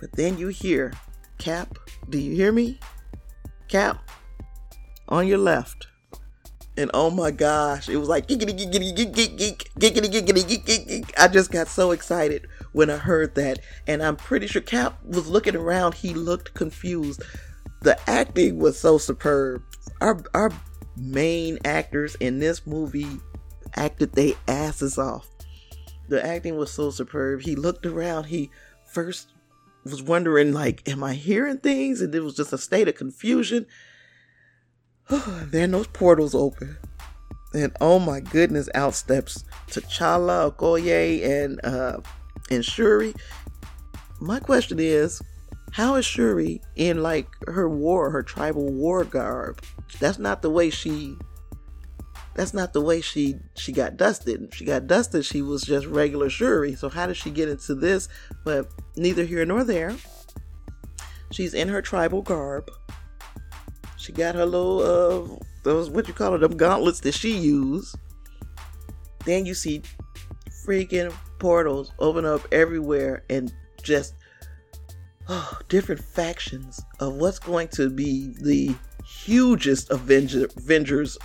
But 0.00 0.12
then 0.12 0.38
you 0.38 0.48
hear, 0.48 0.92
Cap, 1.38 1.78
do 2.08 2.18
you 2.18 2.34
hear 2.34 2.52
me? 2.52 2.78
Cap, 3.68 4.10
on 5.08 5.26
your 5.26 5.38
left. 5.38 5.88
And 6.76 6.90
oh 6.94 7.10
my 7.10 7.32
gosh, 7.32 7.88
it 7.88 7.96
was 7.96 8.08
like. 8.08 8.30
I 8.30 8.36
just 11.28 11.50
got 11.50 11.66
so 11.66 11.90
excited 11.90 12.46
when 12.72 12.88
I 12.88 12.96
heard 12.96 13.34
that, 13.34 13.58
and 13.88 14.00
I'm 14.00 14.14
pretty 14.14 14.46
sure 14.46 14.62
Cap 14.62 15.04
was 15.04 15.26
looking 15.26 15.56
around. 15.56 15.94
He 15.94 16.14
looked 16.14 16.54
confused. 16.54 17.24
The 17.82 17.98
acting 18.08 18.60
was 18.60 18.78
so 18.78 18.96
superb. 18.96 19.60
Our 20.00 20.22
our 20.34 20.52
main 20.96 21.58
actors 21.64 22.14
in 22.16 22.38
this 22.38 22.64
movie 22.64 23.18
acted 23.74 24.12
their 24.12 24.34
asses 24.46 24.98
off. 24.98 25.28
The 26.08 26.24
acting 26.24 26.56
was 26.56 26.70
so 26.70 26.90
superb. 26.90 27.42
He 27.42 27.54
looked 27.54 27.86
around. 27.86 28.24
He 28.24 28.50
first 28.86 29.32
was 29.84 30.02
wondering, 30.02 30.52
like, 30.52 30.88
am 30.88 31.04
I 31.04 31.14
hearing 31.14 31.58
things? 31.58 32.00
And 32.00 32.14
it 32.14 32.20
was 32.20 32.34
just 32.34 32.52
a 32.52 32.58
state 32.58 32.88
of 32.88 32.94
confusion. 32.94 33.66
then 35.10 35.70
those 35.70 35.86
portals 35.88 36.34
open. 36.34 36.76
And 37.54 37.74
oh 37.80 37.98
my 37.98 38.20
goodness, 38.20 38.68
out 38.74 38.94
steps 38.94 39.44
T'Challa, 39.68 40.52
Okoye, 40.52 41.24
and 41.24 41.64
uh 41.64 42.00
and 42.50 42.64
Shuri. 42.64 43.14
My 44.20 44.38
question 44.40 44.78
is, 44.78 45.22
how 45.72 45.94
is 45.94 46.04
Shuri 46.04 46.60
in 46.76 47.02
like 47.02 47.28
her 47.46 47.68
war, 47.68 48.10
her 48.10 48.22
tribal 48.22 48.70
war 48.72 49.04
garb? 49.04 49.62
That's 49.98 50.18
not 50.18 50.42
the 50.42 50.50
way 50.50 50.70
she 50.70 51.16
that's 52.38 52.54
not 52.54 52.72
the 52.72 52.80
way 52.80 53.00
she 53.00 53.40
she 53.56 53.72
got 53.72 53.96
dusted. 53.96 54.54
She 54.54 54.64
got 54.64 54.86
dusted. 54.86 55.24
She 55.24 55.42
was 55.42 55.62
just 55.62 55.86
regular 55.86 56.30
Shuri. 56.30 56.76
So 56.76 56.88
how 56.88 57.08
did 57.08 57.16
she 57.16 57.30
get 57.30 57.48
into 57.48 57.74
this? 57.74 58.08
But 58.44 58.70
neither 58.96 59.24
here 59.24 59.44
nor 59.44 59.64
there. 59.64 59.96
She's 61.32 61.52
in 61.52 61.66
her 61.66 61.82
tribal 61.82 62.22
garb. 62.22 62.70
She 63.96 64.12
got 64.12 64.36
her 64.36 64.46
little 64.46 64.80
uh 64.80 65.44
those 65.64 65.90
what 65.90 66.06
you 66.06 66.14
call 66.14 66.36
it 66.36 66.38
them 66.38 66.56
gauntlets 66.56 67.00
that 67.00 67.14
she 67.14 67.36
used. 67.36 67.96
Then 69.24 69.44
you 69.44 69.54
see 69.54 69.82
freaking 70.64 71.12
portals 71.40 71.90
open 71.98 72.24
up 72.24 72.46
everywhere 72.52 73.24
and 73.28 73.52
just 73.82 74.14
oh, 75.28 75.58
different 75.68 76.04
factions 76.04 76.80
of 77.00 77.14
what's 77.14 77.40
going 77.40 77.66
to 77.68 77.90
be 77.90 78.36
the 78.40 78.76
hugest 79.04 79.90
Avenger, 79.90 80.48
Avengers 80.56 81.18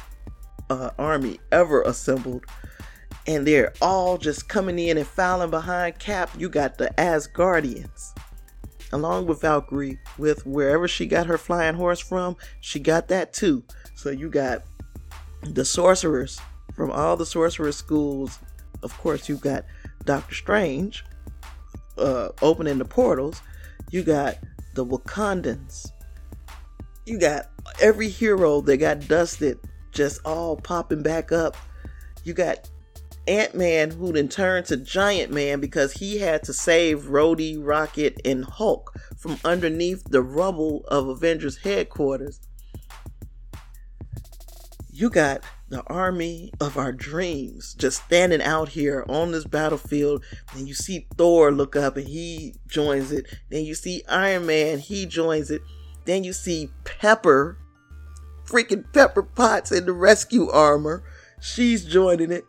uh, 0.70 0.92
army 0.98 1.40
ever 1.52 1.82
assembled. 1.82 2.46
And 3.26 3.48
they're 3.48 3.74
all 3.82 4.18
just 4.18 4.50
coming 4.50 4.80
in 4.80 4.98
and 4.98 5.08
filing 5.08 5.50
behind 5.50 6.00
Cap. 6.00 6.30
You 6.38 6.50
got 6.50 6.78
the 6.78 6.90
Asgardians, 6.98 8.18
along 8.92 9.28
with 9.28 9.42
Valkyrie, 9.42 10.00
with 10.18 10.46
wherever 10.46 10.88
she 10.88 11.06
got 11.06 11.28
her 11.28 11.38
flying 11.38 11.76
horse 11.76 12.00
from, 12.00 12.36
she 12.60 12.80
got 12.80 13.08
that 13.08 13.32
too. 13.32 13.64
So 13.96 14.10
you 14.10 14.30
got 14.30 14.64
the 15.44 15.64
sorcerers 15.64 16.40
from 16.76 16.92
all 16.92 17.16
the 17.16 17.26
sorcerer 17.26 17.72
schools. 17.72 18.40
Of 18.82 18.98
course, 18.98 19.30
you 19.30 19.38
got 19.38 19.64
Doctor 20.04 20.36
Strange 20.36 21.06
uh, 21.98 22.30
opening 22.42 22.78
the 22.78 22.86
portals. 22.86 23.42
You 23.92 24.04
got 24.04 24.38
the 24.74 24.86
Wakandans. 24.86 25.88
You 27.06 27.20
got 27.20 27.52
every 27.82 28.10
hero 28.10 28.62
that 28.62 28.78
got 28.78 29.08
dusted 29.08 29.60
just 29.94 30.20
all 30.26 30.58
popping 30.58 31.04
back 31.04 31.32
up. 31.32 31.56
You 32.24 32.34
got 32.34 32.70
Ant 33.28 33.56
Man 33.56 33.92
who 33.92 34.12
then 34.12 34.28
turned 34.28 34.66
to 34.68 34.78
Giant 34.78 35.32
Man 35.32 35.60
because 35.60 35.94
he 35.94 36.20
had 36.20 36.44
to 36.44 36.54
save 36.54 37.04
Rhodey, 37.04 37.58
Rocket, 37.60 38.20
and 38.26 38.44
Hulk 38.44 38.94
from 39.18 39.38
underneath 39.46 40.04
the 40.10 40.22
rubble 40.22 40.84
of 40.88 41.08
Avengers 41.08 41.58
headquarters. 41.58 42.42
You 44.92 45.10
got 45.10 45.44
the 45.70 45.82
army 45.88 46.52
of 46.60 46.78
our 46.78 46.92
dreams 46.92 47.74
just 47.74 48.04
standing 48.04 48.44
out 48.44 48.70
here 48.70 49.04
on 49.10 49.32
this 49.32 49.46
battlefield. 49.46 50.24
And 50.54 50.68
you 50.68 50.76
see 50.76 51.08
Thor 51.18 51.52
look 51.52 51.76
up 51.76 51.98
and 51.98 52.08
he 52.08 52.54
joins 52.68 53.12
it. 53.12 53.26
Then 53.50 53.66
you 53.66 53.74
see 53.74 54.04
Iron 54.08 54.46
Man, 54.46 54.78
he 54.78 55.08
joins 55.08 55.50
it. 55.50 55.62
Then 56.06 56.24
you 56.24 56.32
see 56.32 56.70
Pepper 56.84 57.58
freaking 58.46 58.86
Pepper 58.94 59.24
Potts 59.24 59.72
in 59.72 59.86
the 59.86 59.94
rescue 59.94 60.50
armor. 60.50 61.04
She's 61.42 61.86
joining 61.86 62.32
it. 62.32 62.46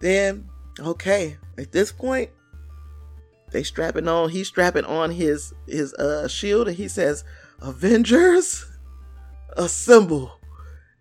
Then, 0.00 0.48
okay, 0.80 1.36
at 1.56 1.72
this 1.72 1.92
point, 1.92 2.30
they 3.50 3.62
strapping 3.62 4.08
on. 4.08 4.30
He's 4.30 4.48
strapping 4.48 4.84
on 4.84 5.10
his 5.10 5.52
his 5.66 5.94
uh 5.94 6.28
shield, 6.28 6.68
and 6.68 6.76
he 6.76 6.88
says, 6.88 7.24
"Avengers, 7.60 8.66
assemble!" 9.56 10.38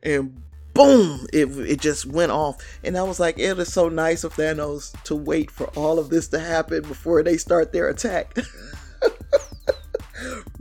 And 0.02 0.42
boom, 0.74 1.28
it 1.34 1.50
it 1.58 1.82
just 1.82 2.06
went 2.06 2.32
off. 2.32 2.58
And 2.84 2.98
I 2.98 3.04
was 3.04 3.20
like, 3.20 3.38
it 3.38 3.60
is 3.60 3.74
so 3.74 3.90
nice 3.90 4.24
of 4.24 4.34
Thanos 4.34 4.96
to 5.04 5.16
wait 5.16 5.52
for 5.52 5.68
all 5.78 6.00
of 6.00 6.10
this 6.10 6.28
to 6.30 6.40
happen 6.40 6.84
before 6.84 7.24
they 7.24 7.38
start 7.38 7.74
their 7.74 7.90
attack. 7.90 8.36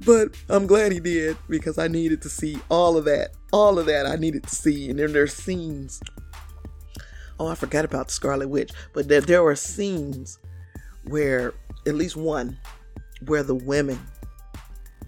but 0.07 0.37
I'm 0.49 0.67
glad 0.67 0.93
he 0.93 1.01
did 1.01 1.37
because 1.49 1.79
I 1.79 1.89
needed 1.89 2.23
to 2.23 2.31
see 2.31 2.59
all 2.71 2.97
of 2.97 3.05
that. 3.07 3.31
All 3.53 3.79
of 3.79 3.87
that 3.87 4.07
I 4.07 4.15
needed 4.15 4.45
to 4.45 4.55
see. 4.55 4.89
And 4.89 4.99
then 4.99 5.13
there's 5.13 5.35
scenes. 5.35 6.01
Oh, 7.39 7.49
I 7.49 7.57
forgot 7.57 7.85
about 7.85 8.07
the 8.07 8.15
Scarlet 8.15 8.49
Witch. 8.49 8.71
But 8.95 9.09
there, 9.09 9.21
there 9.21 9.43
were 9.43 9.57
scenes 9.57 10.39
where, 11.09 11.53
at 11.87 11.97
least 11.97 12.17
one, 12.17 12.57
where 13.27 13.43
the 13.43 13.55
women 13.55 13.99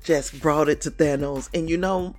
just 0.03 0.41
brought 0.43 0.69
it 0.69 0.81
to 0.83 0.91
Thanos. 0.91 1.49
And 1.55 1.71
you 1.71 1.77
know, 1.77 2.17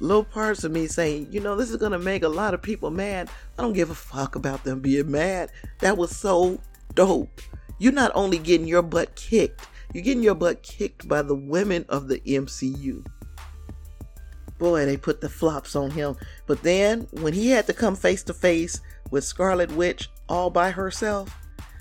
little 0.00 0.24
parts 0.24 0.64
of 0.64 0.72
me 0.72 0.86
saying, 0.86 1.28
you 1.30 1.40
know, 1.40 1.54
this 1.54 1.70
is 1.70 1.76
gonna 1.76 1.98
make 1.98 2.22
a 2.22 2.28
lot 2.28 2.54
of 2.54 2.62
people 2.62 2.90
mad. 2.90 3.28
I 3.58 3.62
don't 3.62 3.74
give 3.74 3.90
a 3.90 3.94
fuck 3.94 4.36
about 4.36 4.64
them 4.64 4.80
being 4.80 5.10
mad. 5.10 5.50
That 5.80 5.98
was 5.98 6.16
so 6.16 6.60
dope. 6.94 7.40
You're 7.78 7.92
not 7.92 8.12
only 8.14 8.38
getting 8.38 8.66
your 8.66 8.82
butt 8.82 9.14
kicked, 9.16 9.66
you're 9.94 10.02
getting 10.02 10.24
your 10.24 10.34
butt 10.34 10.62
kicked 10.62 11.06
by 11.08 11.22
the 11.22 11.36
women 11.36 11.86
of 11.88 12.08
the 12.08 12.18
MCU. 12.20 13.06
Boy, 14.58 14.84
they 14.84 14.96
put 14.96 15.20
the 15.20 15.28
flops 15.28 15.76
on 15.76 15.90
him. 15.90 16.16
But 16.46 16.62
then, 16.62 17.06
when 17.12 17.32
he 17.32 17.50
had 17.50 17.66
to 17.68 17.72
come 17.72 17.94
face 17.94 18.24
to 18.24 18.34
face 18.34 18.80
with 19.10 19.24
Scarlet 19.24 19.70
Witch 19.72 20.10
all 20.28 20.50
by 20.50 20.72
herself, 20.72 21.34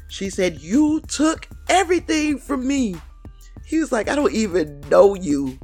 she 0.08 0.30
said, 0.30 0.62
You 0.62 1.02
took 1.02 1.48
everything 1.70 2.38
from 2.38 2.68
me. 2.68 2.96
He 3.66 3.80
was 3.80 3.92
like, 3.92 4.10
I 4.10 4.16
don't 4.16 4.34
even 4.34 4.80
know 4.82 5.16
you. 5.16 5.58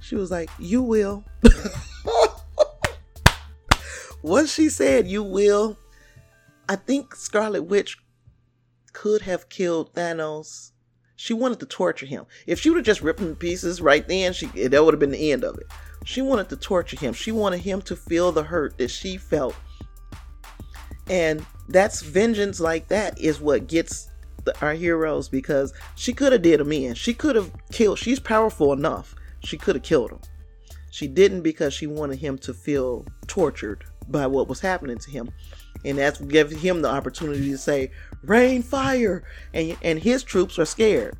She 0.00 0.14
was 0.14 0.30
like, 0.30 0.50
You 0.58 0.82
will. 0.82 1.24
Once 4.22 4.52
she 4.52 4.68
said, 4.68 5.06
You 5.06 5.22
will, 5.22 5.78
I 6.68 6.76
think 6.76 7.14
Scarlet 7.14 7.62
Witch 7.62 7.96
could 8.92 9.22
have 9.22 9.48
killed 9.48 9.94
Thanos. 9.94 10.72
She 11.20 11.34
wanted 11.34 11.58
to 11.58 11.66
torture 11.66 12.06
him. 12.06 12.26
If 12.46 12.60
she 12.60 12.70
would 12.70 12.76
have 12.76 12.86
just 12.86 13.02
ripped 13.02 13.18
him 13.18 13.30
to 13.30 13.34
pieces 13.34 13.80
right 13.80 14.06
then, 14.06 14.32
she 14.32 14.48
eh, 14.56 14.68
that 14.68 14.84
would 14.84 14.94
have 14.94 15.00
been 15.00 15.10
the 15.10 15.32
end 15.32 15.42
of 15.42 15.58
it. 15.58 15.66
She 16.04 16.22
wanted 16.22 16.48
to 16.50 16.56
torture 16.56 16.96
him. 16.96 17.12
She 17.12 17.32
wanted 17.32 17.58
him 17.58 17.82
to 17.82 17.96
feel 17.96 18.30
the 18.30 18.44
hurt 18.44 18.78
that 18.78 18.88
she 18.88 19.16
felt. 19.16 19.56
And 21.08 21.44
that's 21.68 22.02
vengeance 22.02 22.60
like 22.60 22.86
that 22.88 23.18
is 23.18 23.40
what 23.40 23.66
gets 23.66 24.10
the, 24.44 24.58
our 24.64 24.74
heroes 24.74 25.28
because 25.28 25.74
she 25.96 26.12
could 26.12 26.32
have 26.32 26.42
did 26.42 26.60
him 26.60 26.70
in. 26.70 26.94
She 26.94 27.14
could 27.14 27.34
have 27.34 27.50
killed. 27.72 27.98
She's 27.98 28.20
powerful 28.20 28.72
enough. 28.72 29.16
She 29.40 29.58
could 29.58 29.74
have 29.74 29.82
killed 29.82 30.12
him. 30.12 30.20
She 30.92 31.08
didn't 31.08 31.42
because 31.42 31.74
she 31.74 31.88
wanted 31.88 32.20
him 32.20 32.38
to 32.38 32.54
feel 32.54 33.04
tortured 33.26 33.84
by 34.06 34.28
what 34.28 34.46
was 34.46 34.60
happening 34.60 34.98
to 34.98 35.10
him. 35.10 35.30
And 35.84 35.98
that's 35.98 36.20
give 36.20 36.52
him 36.52 36.82
the 36.82 36.88
opportunity 36.88 37.50
to 37.50 37.58
say, 37.58 37.90
rain 38.28 38.62
fire. 38.62 39.24
And 39.52 39.76
and 39.82 39.98
his 39.98 40.22
troops 40.22 40.58
are 40.58 40.64
scared. 40.64 41.16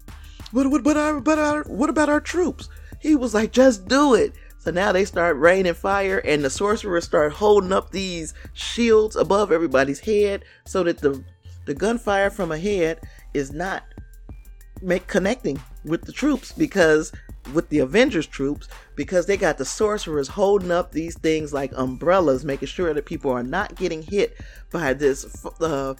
But 0.52 0.70
what 0.70 0.82
but 0.84 0.96
our 0.96 1.20
but 1.20 1.38
our 1.38 1.62
what 1.64 1.90
about 1.90 2.08
our 2.08 2.20
troops? 2.20 2.68
He 3.00 3.14
was 3.14 3.34
like, 3.34 3.52
just 3.52 3.88
do 3.88 4.14
it. 4.14 4.32
So 4.58 4.72
now 4.72 4.92
they 4.92 5.04
start 5.04 5.36
raining 5.36 5.74
fire, 5.74 6.18
and 6.18 6.44
the 6.44 6.50
sorcerers 6.50 7.04
start 7.04 7.32
holding 7.32 7.72
up 7.72 7.90
these 7.90 8.34
shields 8.54 9.14
above 9.16 9.52
everybody's 9.52 10.00
head 10.00 10.44
so 10.66 10.82
that 10.82 10.98
the 10.98 11.22
the 11.64 11.74
gunfire 11.74 12.30
from 12.30 12.50
ahead 12.50 13.00
is 13.34 13.52
not 13.52 13.84
make 14.82 15.06
connecting 15.06 15.60
with 15.84 16.02
the 16.02 16.12
troops 16.12 16.52
because 16.52 17.12
with 17.54 17.68
the 17.68 17.78
Avengers 17.78 18.26
troops 18.26 18.68
because 18.96 19.26
they 19.26 19.36
got 19.36 19.58
the 19.58 19.64
sorcerers 19.64 20.28
holding 20.28 20.70
up 20.70 20.92
these 20.92 21.16
things 21.16 21.52
like 21.52 21.72
umbrellas, 21.76 22.44
making 22.44 22.68
sure 22.68 22.92
that 22.94 23.06
people 23.06 23.30
are 23.30 23.42
not 23.42 23.74
getting 23.76 24.02
hit 24.02 24.36
by 24.72 24.92
this 24.92 25.44
uh, 25.60 25.94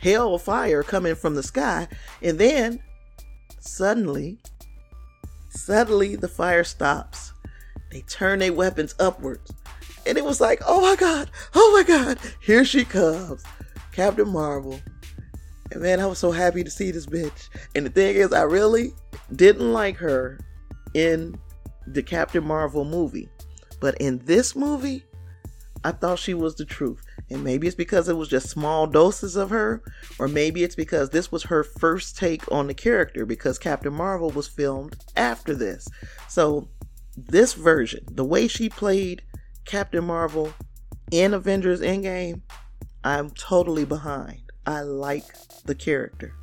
hell 0.00 0.38
fire 0.38 0.82
coming 0.82 1.14
from 1.14 1.34
the 1.34 1.42
sky. 1.42 1.88
And 2.22 2.38
then 2.38 2.80
suddenly, 3.60 4.38
suddenly 5.50 6.16
the 6.16 6.28
fire 6.28 6.64
stops. 6.64 7.32
They 7.90 8.02
turn 8.02 8.40
their 8.40 8.52
weapons 8.52 8.94
upwards. 8.98 9.52
And 10.06 10.18
it 10.18 10.24
was 10.24 10.40
like, 10.40 10.60
oh 10.66 10.80
my 10.80 10.96
God, 10.96 11.30
oh 11.54 11.72
my 11.74 11.82
God, 11.82 12.18
here 12.40 12.64
she 12.64 12.84
comes. 12.84 13.42
Captain 13.92 14.28
Marvel. 14.28 14.80
And 15.70 15.82
man, 15.82 16.00
I 16.00 16.06
was 16.06 16.18
so 16.18 16.30
happy 16.30 16.62
to 16.62 16.70
see 16.70 16.90
this 16.90 17.06
bitch. 17.06 17.48
And 17.74 17.86
the 17.86 17.90
thing 17.90 18.16
is, 18.16 18.32
I 18.32 18.42
really 18.42 18.92
didn't 19.34 19.72
like 19.72 19.96
her 19.96 20.38
in 20.94 21.38
the 21.86 22.02
Captain 22.02 22.44
Marvel 22.44 22.84
movie. 22.84 23.28
But 23.80 23.96
in 23.98 24.18
this 24.24 24.56
movie, 24.56 25.04
I 25.84 25.92
thought 25.92 26.18
she 26.18 26.32
was 26.32 26.54
the 26.54 26.64
truth. 26.64 27.04
And 27.30 27.44
maybe 27.44 27.66
it's 27.66 27.76
because 27.76 28.08
it 28.08 28.16
was 28.16 28.28
just 28.28 28.48
small 28.48 28.86
doses 28.86 29.36
of 29.36 29.50
her, 29.50 29.82
or 30.18 30.28
maybe 30.28 30.62
it's 30.62 30.74
because 30.74 31.10
this 31.10 31.30
was 31.30 31.42
her 31.44 31.62
first 31.62 32.16
take 32.16 32.50
on 32.50 32.66
the 32.66 32.74
character 32.74 33.26
because 33.26 33.58
Captain 33.58 33.92
Marvel 33.92 34.30
was 34.30 34.48
filmed 34.48 34.96
after 35.16 35.54
this. 35.54 35.86
So, 36.28 36.68
this 37.16 37.54
version, 37.54 38.04
the 38.10 38.24
way 38.24 38.48
she 38.48 38.68
played 38.68 39.22
Captain 39.64 40.04
Marvel 40.04 40.52
in 41.10 41.32
Avengers 41.34 41.80
Endgame, 41.80 42.40
I'm 43.04 43.30
totally 43.30 43.84
behind. 43.84 44.40
I 44.66 44.80
like 44.80 45.24
the 45.64 45.74
character. 45.74 46.34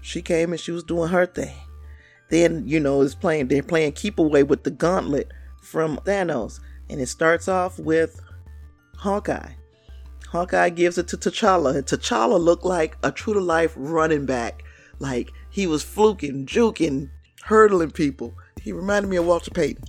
She 0.00 0.22
came 0.22 0.52
and 0.52 0.60
she 0.60 0.70
was 0.70 0.84
doing 0.84 1.08
her 1.08 1.26
thing. 1.26 1.56
Then, 2.30 2.66
you 2.66 2.80
know, 2.80 3.02
is 3.02 3.14
playing 3.14 3.48
they're 3.48 3.62
playing 3.62 3.92
keep 3.92 4.18
away 4.18 4.42
with 4.42 4.64
the 4.64 4.70
gauntlet 4.70 5.32
from 5.62 5.98
Thanos. 5.98 6.60
And 6.90 7.00
it 7.00 7.08
starts 7.08 7.48
off 7.48 7.78
with 7.78 8.20
Hawkeye. 8.96 9.52
Hawkeye 10.28 10.70
gives 10.70 10.98
it 10.98 11.06
to 11.08 11.16
T'Challa, 11.16 11.76
and 11.76 11.86
T'Challa 11.86 12.40
looked 12.40 12.64
like 12.64 12.96
a 13.02 13.12
true 13.12 13.34
to 13.34 13.40
life 13.40 13.72
running 13.76 14.26
back. 14.26 14.64
Like 14.98 15.30
he 15.50 15.66
was 15.66 15.82
fluking, 15.82 16.44
juking, 16.46 17.10
hurdling 17.42 17.92
people. 17.92 18.34
He 18.60 18.72
reminded 18.72 19.08
me 19.08 19.16
of 19.16 19.26
Walter 19.26 19.50
Payton. 19.50 19.84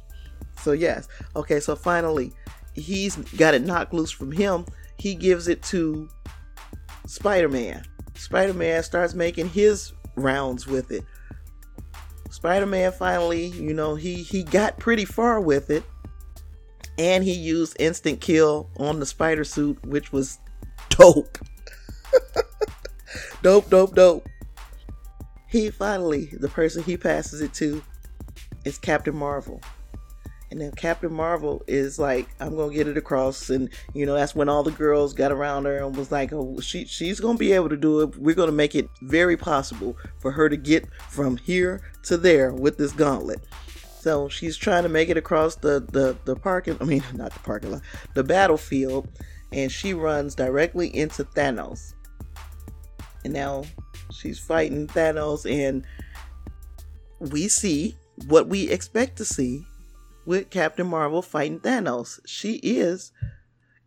So 0.62 0.72
yes. 0.72 1.08
Okay, 1.36 1.60
so 1.60 1.76
finally 1.76 2.32
he's 2.74 3.16
got 3.16 3.54
it 3.54 3.64
knocked 3.64 3.94
loose 3.94 4.12
from 4.12 4.32
him. 4.32 4.66
He 4.98 5.16
gives 5.16 5.48
it 5.48 5.64
to 5.64 6.10
Spider-Man. 7.08 7.84
Spider-Man 8.16 8.84
starts 8.84 9.14
making 9.14 9.50
his 9.50 9.94
rounds 10.16 10.68
with 10.68 10.92
it. 10.92 11.04
Spider-Man 12.46 12.92
finally, 12.92 13.48
you 13.48 13.74
know, 13.74 13.96
he 13.96 14.22
he 14.22 14.44
got 14.44 14.78
pretty 14.78 15.04
far 15.04 15.42
with 15.42 15.72
it. 15.72 15.84
And 17.00 17.24
he 17.24 17.34
used 17.34 17.76
instant 17.80 18.22
kill 18.22 18.70
on 18.78 19.00
the 19.00 19.06
spider 19.08 19.44
suit, 19.44 19.84
which 19.84 20.12
was 20.12 20.38
dope. 20.90 21.40
dope, 23.42 23.68
dope, 23.72 23.96
dope. 23.96 24.30
He 25.50 25.72
finally, 25.72 26.30
the 26.40 26.48
person 26.48 26.84
he 26.84 26.98
passes 26.98 27.42
it 27.42 27.52
to 27.56 27.82
is 28.64 28.78
Captain 28.78 29.16
Marvel. 29.16 29.60
And 30.52 30.62
then 30.62 30.72
Captain 30.72 31.12
Marvel 31.12 31.64
is 31.68 31.98
like, 31.98 32.30
I'm 32.40 32.56
gonna 32.56 32.74
get 32.74 32.88
it 32.88 32.98
across, 32.98 33.50
and 33.50 33.70
you 33.94 34.06
know 34.06 34.14
that's 34.14 34.36
when 34.36 34.48
all 34.48 34.64
the 34.64 34.72
girls 34.72 35.14
got 35.14 35.32
around 35.32 35.66
her 35.66 35.78
and 35.78 35.96
was 35.96 36.12
like, 36.12 36.32
oh, 36.34 36.60
she 36.60 36.86
she's 36.86 37.20
gonna 37.20 37.38
be 37.38 37.54
able 37.54 37.70
to 37.70 37.78
do 37.78 38.02
it. 38.02 38.18
We're 38.18 38.36
gonna 38.36 38.52
make 38.52 38.76
it 38.76 38.88
very 39.02 39.38
possible 39.38 39.98
for 40.20 40.32
her 40.32 40.48
to 40.48 40.58
get 40.58 40.88
from 41.10 41.38
here 41.38 41.82
to 42.04 42.18
there 42.18 42.54
with 42.54 42.78
this 42.78 42.92
gauntlet. 42.92 43.44
So 44.00 44.30
she's 44.30 44.56
trying 44.56 44.84
to 44.84 44.90
make 44.90 45.10
it 45.10 45.18
across 45.18 45.56
the 45.56 45.80
the 45.92 46.16
the 46.26 46.36
parking. 46.36 46.78
I 46.80 46.84
mean, 46.84 47.04
not 47.16 47.34
the 47.34 47.40
parking 47.40 47.72
lot, 47.72 47.82
the 48.14 48.24
battlefield, 48.24 49.10
and 49.52 49.72
she 49.72 49.96
runs 49.96 50.36
directly 50.36 50.96
into 50.96 51.24
Thanos. 51.24 51.96
And 53.24 53.34
now 53.34 53.64
she's 54.12 54.38
fighting 54.38 54.86
Thanos, 54.86 55.52
and 55.52 55.84
we 57.32 57.48
see 57.48 57.98
what 58.28 58.48
we 58.48 58.70
expect 58.70 59.18
to 59.18 59.26
see 59.26 59.66
with 60.26 60.50
Captain 60.50 60.88
Marvel 60.88 61.22
fighting 61.22 61.60
Thanos. 61.60 62.20
She 62.26 62.56
is 62.56 63.12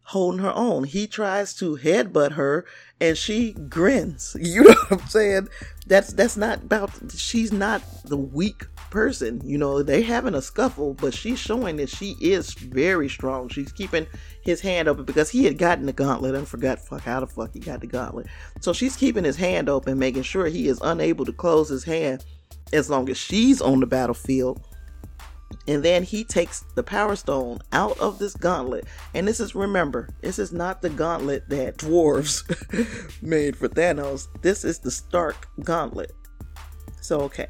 holding 0.08 0.40
her 0.40 0.54
own. 0.54 0.84
He 0.84 1.06
tries 1.06 1.54
to 1.56 1.76
headbutt 1.76 2.32
her 2.32 2.64
and 2.98 3.16
she 3.16 3.52
grins. 3.52 4.36
You 4.40 4.64
know 4.64 4.74
what 4.88 5.02
I'm 5.02 5.08
saying? 5.08 5.48
That's 5.86 6.12
that's 6.14 6.36
not 6.36 6.62
about 6.62 6.90
she's 7.14 7.52
not 7.52 7.82
the 8.04 8.16
weak 8.16 8.66
person. 8.90 9.42
You 9.44 9.58
know, 9.58 9.82
they 9.82 10.02
having 10.02 10.34
a 10.34 10.40
scuffle, 10.40 10.94
but 10.94 11.12
she's 11.12 11.38
showing 11.38 11.76
that 11.76 11.90
she 11.90 12.16
is 12.20 12.54
very 12.54 13.08
strong. 13.08 13.48
She's 13.48 13.70
keeping 13.70 14.06
his 14.40 14.62
hand 14.62 14.88
open 14.88 15.04
because 15.04 15.28
he 15.28 15.44
had 15.44 15.58
gotten 15.58 15.84
the 15.84 15.92
gauntlet 15.92 16.34
and 16.34 16.48
forgot 16.48 16.80
fuck 16.80 17.02
how 17.02 17.20
the 17.20 17.26
fuck 17.26 17.52
he 17.52 17.60
got 17.60 17.80
the 17.80 17.86
gauntlet. 17.86 18.28
So 18.60 18.72
she's 18.72 18.96
keeping 18.96 19.24
his 19.24 19.36
hand 19.36 19.68
open, 19.68 19.98
making 19.98 20.22
sure 20.22 20.46
he 20.46 20.68
is 20.68 20.80
unable 20.82 21.26
to 21.26 21.32
close 21.32 21.68
his 21.68 21.84
hand 21.84 22.24
as 22.72 22.88
long 22.88 23.10
as 23.10 23.18
she's 23.18 23.60
on 23.60 23.80
the 23.80 23.86
battlefield 23.86 24.62
and 25.68 25.82
then 25.82 26.02
he 26.02 26.24
takes 26.24 26.64
the 26.74 26.82
power 26.82 27.14
stone 27.14 27.58
out 27.72 27.98
of 28.00 28.18
this 28.18 28.34
gauntlet. 28.34 28.86
And 29.12 29.28
this 29.28 29.38
is, 29.38 29.54
remember, 29.54 30.08
this 30.22 30.38
is 30.38 30.50
not 30.50 30.80
the 30.80 30.88
gauntlet 30.88 31.46
that 31.50 31.76
dwarves 31.76 32.42
made 33.22 33.54
for 33.54 33.68
Thanos. 33.68 34.28
This 34.40 34.64
is 34.64 34.78
the 34.78 34.90
Stark 34.90 35.46
gauntlet. 35.62 36.12
So, 37.02 37.20
okay. 37.20 37.48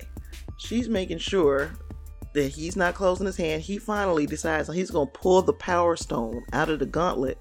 She's 0.56 0.88
making 0.88 1.18
sure 1.18 1.70
that 2.34 2.48
he's 2.48 2.74
not 2.76 2.94
closing 2.94 3.26
his 3.26 3.36
hand, 3.36 3.62
he 3.62 3.78
finally 3.78 4.26
decides 4.26 4.68
he's 4.68 4.90
gonna 4.90 5.06
pull 5.06 5.40
the 5.42 5.52
power 5.52 5.96
stone 5.96 6.44
out 6.52 6.68
of 6.68 6.78
the 6.78 6.86
gauntlet 6.86 7.38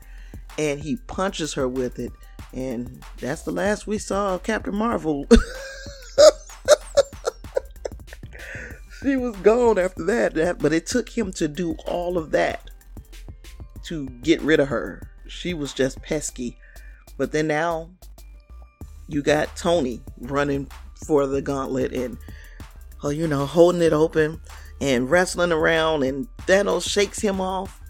and 0.57 0.79
he 0.79 0.95
punches 1.07 1.53
her 1.55 1.67
with 1.67 1.99
it. 1.99 2.11
And 2.53 3.03
that's 3.19 3.41
the 3.41 3.51
last 3.51 3.87
we 3.87 3.97
saw 3.97 4.35
of 4.35 4.43
Captain 4.43 4.75
Marvel. 4.75 5.25
she 9.01 9.15
was 9.15 9.35
gone 9.37 9.77
after 9.77 10.03
that, 10.05 10.57
but 10.59 10.73
it 10.73 10.85
took 10.85 11.09
him 11.09 11.31
to 11.33 11.47
do 11.47 11.75
all 11.85 12.17
of 12.17 12.31
that 12.31 12.69
to 13.85 14.07
get 14.21 14.41
rid 14.41 14.59
of 14.59 14.67
her. 14.67 15.01
She 15.27 15.53
was 15.53 15.73
just 15.73 16.01
pesky. 16.01 16.57
But 17.17 17.31
then 17.31 17.47
now 17.47 17.89
you 19.07 19.21
got 19.21 19.55
Tony 19.55 20.01
running 20.19 20.69
for 21.05 21.27
the 21.27 21.41
gauntlet 21.41 21.93
and 21.93 22.17
oh, 23.03 23.09
you 23.09 23.27
know, 23.27 23.45
holding 23.45 23.81
it 23.81 23.93
open 23.93 24.41
and 24.81 25.09
wrestling 25.09 25.51
around 25.51 26.03
and 26.03 26.27
Thanos 26.39 26.87
shakes 26.87 27.19
him 27.19 27.39
off. 27.39 27.81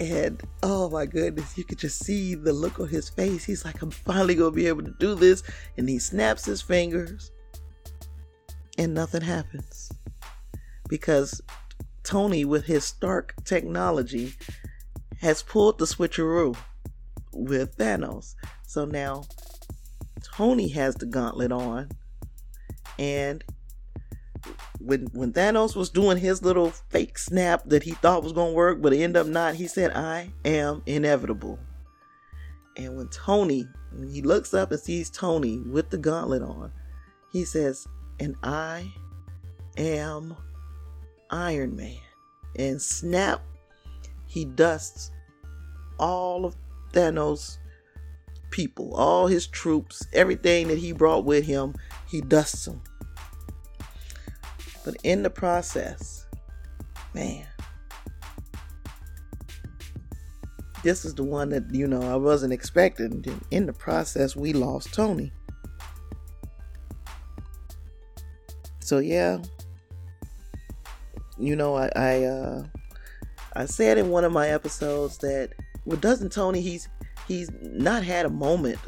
And 0.00 0.42
oh 0.62 0.90
my 0.90 1.06
goodness, 1.06 1.56
you 1.56 1.64
could 1.64 1.78
just 1.78 2.04
see 2.04 2.34
the 2.34 2.52
look 2.52 2.80
on 2.80 2.88
his 2.88 3.08
face. 3.08 3.44
He's 3.44 3.64
like, 3.64 3.80
I'm 3.82 3.90
finally 3.90 4.34
gonna 4.34 4.50
be 4.50 4.66
able 4.66 4.82
to 4.82 4.94
do 4.98 5.14
this. 5.14 5.42
And 5.78 5.88
he 5.88 5.98
snaps 5.98 6.44
his 6.44 6.60
fingers 6.60 7.30
and 8.78 8.94
nothing 8.94 9.22
happens. 9.22 9.90
Because 10.88 11.40
Tony, 12.02 12.44
with 12.44 12.66
his 12.66 12.84
Stark 12.84 13.34
technology, 13.44 14.34
has 15.20 15.42
pulled 15.42 15.78
the 15.78 15.86
switcheroo 15.86 16.56
with 17.32 17.76
Thanos. 17.76 18.34
So 18.66 18.84
now 18.84 19.24
Tony 20.22 20.68
has 20.68 20.94
the 20.96 21.06
gauntlet 21.06 21.52
on. 21.52 21.90
And 22.98 23.42
when 24.78 25.06
when 25.12 25.32
Thanos 25.32 25.74
was 25.74 25.90
doing 25.90 26.18
his 26.18 26.42
little 26.42 26.70
fake 26.70 27.18
snap 27.18 27.62
that 27.66 27.82
he 27.82 27.92
thought 27.92 28.22
was 28.22 28.32
gonna 28.32 28.52
work, 28.52 28.82
but 28.82 28.92
it 28.92 29.02
ended 29.02 29.16
up 29.16 29.26
not, 29.26 29.54
he 29.54 29.66
said, 29.66 29.92
I 29.92 30.30
am 30.44 30.82
inevitable. 30.86 31.58
And 32.76 32.96
when 32.96 33.08
Tony, 33.08 33.66
when 33.92 34.08
he 34.08 34.20
looks 34.20 34.52
up 34.52 34.72
and 34.72 34.80
sees 34.80 35.08
Tony 35.08 35.60
with 35.60 35.90
the 35.90 35.98
gauntlet 35.98 36.42
on, 36.42 36.72
he 37.32 37.44
says, 37.44 37.86
And 38.20 38.36
I 38.42 38.92
am 39.76 40.36
Iron 41.30 41.76
Man. 41.76 41.98
And 42.56 42.80
snap, 42.80 43.42
he 44.26 44.44
dusts 44.44 45.10
all 45.98 46.44
of 46.44 46.56
Thanos' 46.92 47.58
people, 48.50 48.94
all 48.94 49.26
his 49.26 49.46
troops, 49.48 50.06
everything 50.12 50.68
that 50.68 50.78
he 50.78 50.92
brought 50.92 51.24
with 51.24 51.44
him, 51.44 51.74
he 52.06 52.20
dusts 52.20 52.64
them. 52.64 52.80
But 54.84 54.96
in 55.02 55.22
the 55.22 55.30
process, 55.30 56.26
man, 57.14 57.46
this 60.82 61.04
is 61.04 61.14
the 61.14 61.24
one 61.24 61.48
that, 61.48 61.74
you 61.74 61.86
know, 61.86 62.02
I 62.02 62.16
wasn't 62.16 62.52
expecting. 62.52 63.24
In 63.50 63.66
the 63.66 63.72
process, 63.72 64.36
we 64.36 64.52
lost 64.52 64.92
Tony. 64.92 65.32
So, 68.94 69.00
yeah, 69.00 69.38
you 71.36 71.56
know, 71.56 71.74
I, 71.74 71.90
I, 71.96 72.22
uh, 72.22 72.62
I 73.54 73.64
said 73.64 73.98
in 73.98 74.10
one 74.10 74.22
of 74.22 74.30
my 74.30 74.50
episodes 74.50 75.18
that, 75.18 75.50
well, 75.84 75.96
doesn't 75.96 76.30
Tony, 76.30 76.60
he's, 76.60 76.88
he's 77.26 77.50
not 77.60 78.04
had 78.04 78.24
a 78.24 78.30
moment 78.30 78.78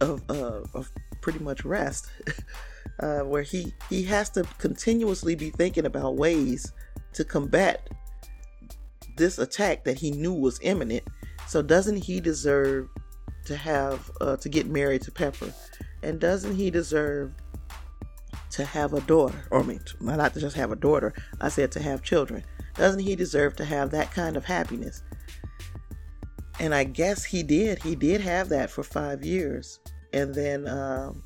of, 0.00 0.22
uh, 0.30 0.60
of 0.74 0.88
pretty 1.22 1.40
much 1.40 1.64
rest. 1.64 2.08
uh, 3.00 3.22
where 3.22 3.42
he 3.42 3.74
he 3.90 4.04
has 4.04 4.30
to 4.30 4.44
continuously 4.58 5.34
be 5.34 5.50
thinking 5.50 5.86
about 5.86 6.14
ways 6.14 6.72
to 7.14 7.24
combat 7.24 7.90
this 9.16 9.40
attack 9.40 9.82
that 9.82 9.98
he 9.98 10.12
knew 10.12 10.34
was 10.34 10.60
imminent. 10.62 11.02
So 11.48 11.62
doesn't 11.62 11.96
he 11.96 12.20
deserve 12.20 12.88
to 13.46 13.56
have 13.56 14.08
uh, 14.20 14.36
to 14.36 14.48
get 14.48 14.68
married 14.68 15.02
to 15.02 15.10
Pepper, 15.10 15.52
and 16.04 16.20
doesn't 16.20 16.54
he 16.54 16.70
deserve 16.70 17.32
to 18.56 18.64
have 18.64 18.92
a 18.92 19.00
daughter? 19.02 19.46
Or 19.50 19.60
I 19.60 19.62
mean, 19.62 19.80
not 20.00 20.34
to 20.34 20.40
just 20.40 20.56
have 20.56 20.72
a 20.72 20.76
daughter. 20.76 21.12
I 21.40 21.48
said 21.48 21.72
to 21.72 21.82
have 21.82 22.02
children. 22.02 22.44
Doesn't 22.74 23.00
he 23.00 23.16
deserve 23.16 23.56
to 23.56 23.64
have 23.64 23.90
that 23.90 24.10
kind 24.12 24.36
of 24.36 24.44
happiness? 24.44 25.02
And 26.58 26.74
I 26.74 26.84
guess 26.84 27.24
he 27.24 27.42
did. 27.42 27.82
He 27.82 27.94
did 27.94 28.20
have 28.20 28.48
that 28.48 28.70
for 28.70 28.82
five 28.82 29.24
years, 29.24 29.78
and 30.12 30.34
then 30.34 30.66
um, 30.66 31.22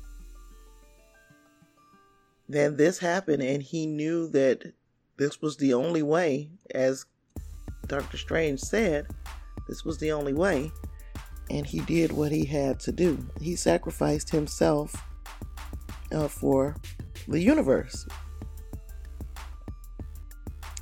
then 2.49 2.75
this 2.75 2.99
happened, 2.99 3.41
and 3.41 3.63
he 3.63 3.85
knew 3.85 4.27
that 4.29 4.73
this 5.17 5.41
was 5.41 5.55
the 5.55 5.73
only 5.73 6.03
way, 6.03 6.49
as 6.75 7.05
Doctor 7.87 8.17
Strange 8.17 8.59
said, 8.59 9.07
this 9.69 9.85
was 9.85 9.97
the 9.99 10.11
only 10.11 10.33
way. 10.33 10.71
And 11.49 11.65
he 11.65 11.79
did 11.81 12.11
what 12.11 12.31
he 12.31 12.45
had 12.45 12.79
to 12.81 12.91
do. 12.91 13.17
He 13.39 13.55
sacrificed 13.55 14.29
himself 14.29 14.95
uh, 16.11 16.27
for 16.27 16.75
the 17.27 17.39
universe. 17.39 18.07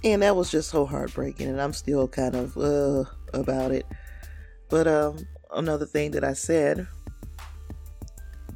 And 0.03 0.21
that 0.21 0.35
was 0.35 0.49
just 0.49 0.69
so 0.69 0.85
heartbreaking, 0.85 1.47
and 1.47 1.61
I'm 1.61 1.73
still 1.73 2.07
kind 2.07 2.35
of 2.35 2.57
uh, 2.57 3.03
about 3.33 3.71
it. 3.71 3.85
But 4.69 4.87
um, 4.87 5.19
another 5.53 5.85
thing 5.85 6.11
that 6.11 6.23
I 6.23 6.33
said 6.33 6.87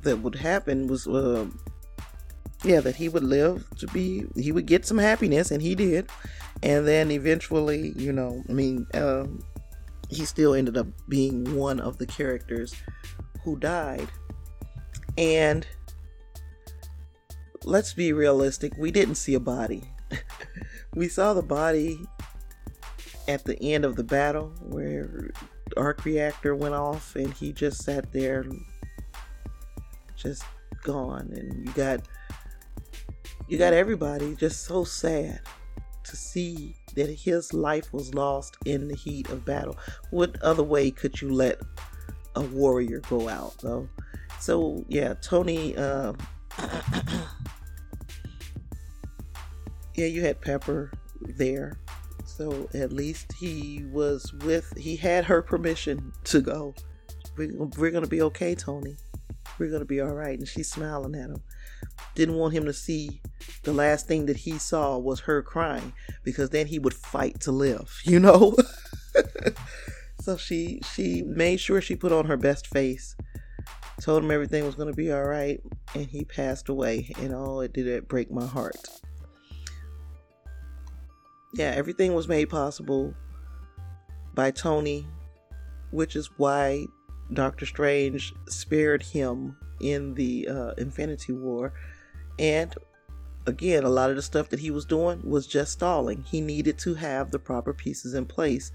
that 0.04 0.18
would 0.20 0.36
happen 0.36 0.88
was 0.88 1.08
uh, 1.08 1.46
yeah, 2.64 2.80
that 2.80 2.96
he 2.96 3.10
would 3.10 3.24
live 3.24 3.66
to 3.78 3.88
be, 3.88 4.26
he 4.36 4.52
would 4.52 4.66
get 4.66 4.86
some 4.86 4.98
happiness, 4.98 5.52
and 5.52 5.62
he 5.62 5.76
did. 5.76 6.10
And 6.62 6.88
then 6.88 7.12
eventually, 7.12 7.94
you 7.98 8.14
know, 8.14 8.42
I 8.50 8.54
mean, 8.54 8.88
um, 8.94 9.40
he 10.10 10.24
still 10.26 10.54
ended 10.54 10.78
up 10.78 10.88
being 11.10 11.56
one 11.56 11.80
of 11.80 11.98
the 11.98 12.06
characters 12.06 12.74
who 13.44 13.58
died. 13.58 14.08
And 15.18 15.68
let's 17.66 17.94
be 17.94 18.14
realistic, 18.14 18.74
we 18.78 18.92
didn't 18.92 19.16
see 19.16 19.34
a 19.34 19.40
body. 19.40 19.84
we 20.96 21.08
saw 21.08 21.34
the 21.34 21.42
body 21.42 22.00
at 23.28 23.46
the 23.46 23.60
end 23.62 23.86
of 23.86 23.96
the 23.96 24.04
battle 24.04 24.54
where 24.62 25.32
arc 25.78 26.06
reactor 26.06 26.56
went 26.56 26.76
off 26.76 27.16
and 27.16 27.34
he 27.34 27.52
just 27.52 27.84
sat 27.84 28.12
there 28.12 28.46
just 30.16 30.44
gone 30.84 31.32
and 31.34 31.66
you 31.66 31.74
got 31.74 32.02
you 33.48 33.58
got 33.58 33.74
everybody 33.74 34.36
just 34.36 34.66
so 34.66 34.84
sad 34.84 35.40
to 36.04 36.16
see 36.16 36.76
that 36.96 37.10
his 37.10 37.54
life 37.54 37.92
was 37.94 38.14
lost 38.14 38.58
in 38.66 38.88
the 38.88 38.96
heat 38.96 39.30
of 39.30 39.46
battle. 39.46 39.78
What 40.12 40.42
other 40.42 40.64
way 40.64 40.92
could 40.92 41.22
you 41.22 41.32
let 41.32 41.60
a 42.36 42.42
warrior 42.42 43.02
go 43.10 43.30
out, 43.30 43.56
though? 43.62 43.88
So, 44.40 44.86
yeah, 44.88 45.16
Tony. 45.22 45.76
Uh, 45.76 46.14
yeah, 49.96 50.08
you 50.08 50.22
had 50.22 50.42
Pepper 50.42 50.92
there. 51.22 51.78
So 52.26 52.70
at 52.74 52.92
least 52.92 53.34
he 53.34 53.86
was 53.92 54.32
with, 54.46 54.76
he 54.78 54.96
had 54.96 55.26
her 55.26 55.42
permission 55.42 56.14
to 56.26 56.42
go. 56.42 56.74
We're, 57.38 57.54
we're 57.78 57.92
going 57.92 58.04
to 58.04 58.10
be 58.10 58.22
okay, 58.24 58.56
Tony. 58.56 58.96
We're 59.60 59.70
going 59.70 59.82
to 59.82 59.86
be 59.86 60.02
all 60.02 60.14
right. 60.14 60.38
And 60.38 60.48
she's 60.48 60.70
smiling 60.70 61.16
at 61.16 61.30
him. 61.30 61.44
Didn't 62.16 62.36
want 62.36 62.54
him 62.54 62.66
to 62.66 62.74
see 62.74 63.22
the 63.64 63.74
last 63.74 64.08
thing 64.08 64.26
that 64.28 64.38
he 64.38 64.58
saw 64.58 64.98
was 64.98 65.22
her 65.22 65.42
crying 65.42 65.94
because 66.24 66.50
then 66.50 66.68
he 66.68 66.80
would 66.80 66.94
fight 66.94 67.40
to 67.42 67.52
live, 67.52 68.00
you 68.04 68.20
know? 68.20 68.56
so 70.20 70.38
she 70.38 70.80
she 70.94 71.22
made 71.24 71.60
sure 71.60 71.82
she 71.82 71.96
put 71.96 72.12
on 72.12 72.26
her 72.26 72.38
best 72.38 72.68
face, 72.68 73.16
told 74.02 74.24
him 74.24 74.32
everything 74.32 74.66
was 74.66 74.76
going 74.76 74.90
to 74.90 74.96
be 74.96 75.12
all 75.12 75.24
right, 75.24 75.62
and 75.94 76.08
he 76.08 76.24
passed 76.24 76.70
away. 76.70 77.12
And 77.20 77.34
oh, 77.34 77.60
it 77.60 77.74
did 77.74 77.88
it 77.88 78.08
break 78.08 78.32
my 78.32 78.46
heart. 78.46 78.78
Yeah, 81.54 81.72
everything 81.76 82.14
was 82.14 82.28
made 82.28 82.50
possible 82.50 83.14
by 84.34 84.52
Tony, 84.52 85.06
which 85.92 86.16
is 86.16 86.30
why 86.38 86.88
Doctor 87.32 87.66
Strange 87.66 88.34
spared 88.48 89.04
him 89.04 89.56
in 89.80 90.14
the 90.16 90.48
uh, 90.48 90.72
Infinity 90.78 91.34
War. 91.34 91.74
And 92.40 92.74
again, 93.46 93.84
a 93.84 93.90
lot 93.90 94.10
of 94.10 94.16
the 94.16 94.22
stuff 94.22 94.50
that 94.50 94.60
he 94.60 94.72
was 94.72 94.86
doing 94.86 95.22
was 95.24 95.46
just 95.46 95.74
stalling. 95.74 96.24
He 96.24 96.42
needed 96.42 96.78
to 96.80 96.96
have 96.96 97.32
the 97.32 97.40
proper 97.40 97.74
pieces 97.74 98.14
in 98.14 98.26
place 98.26 98.72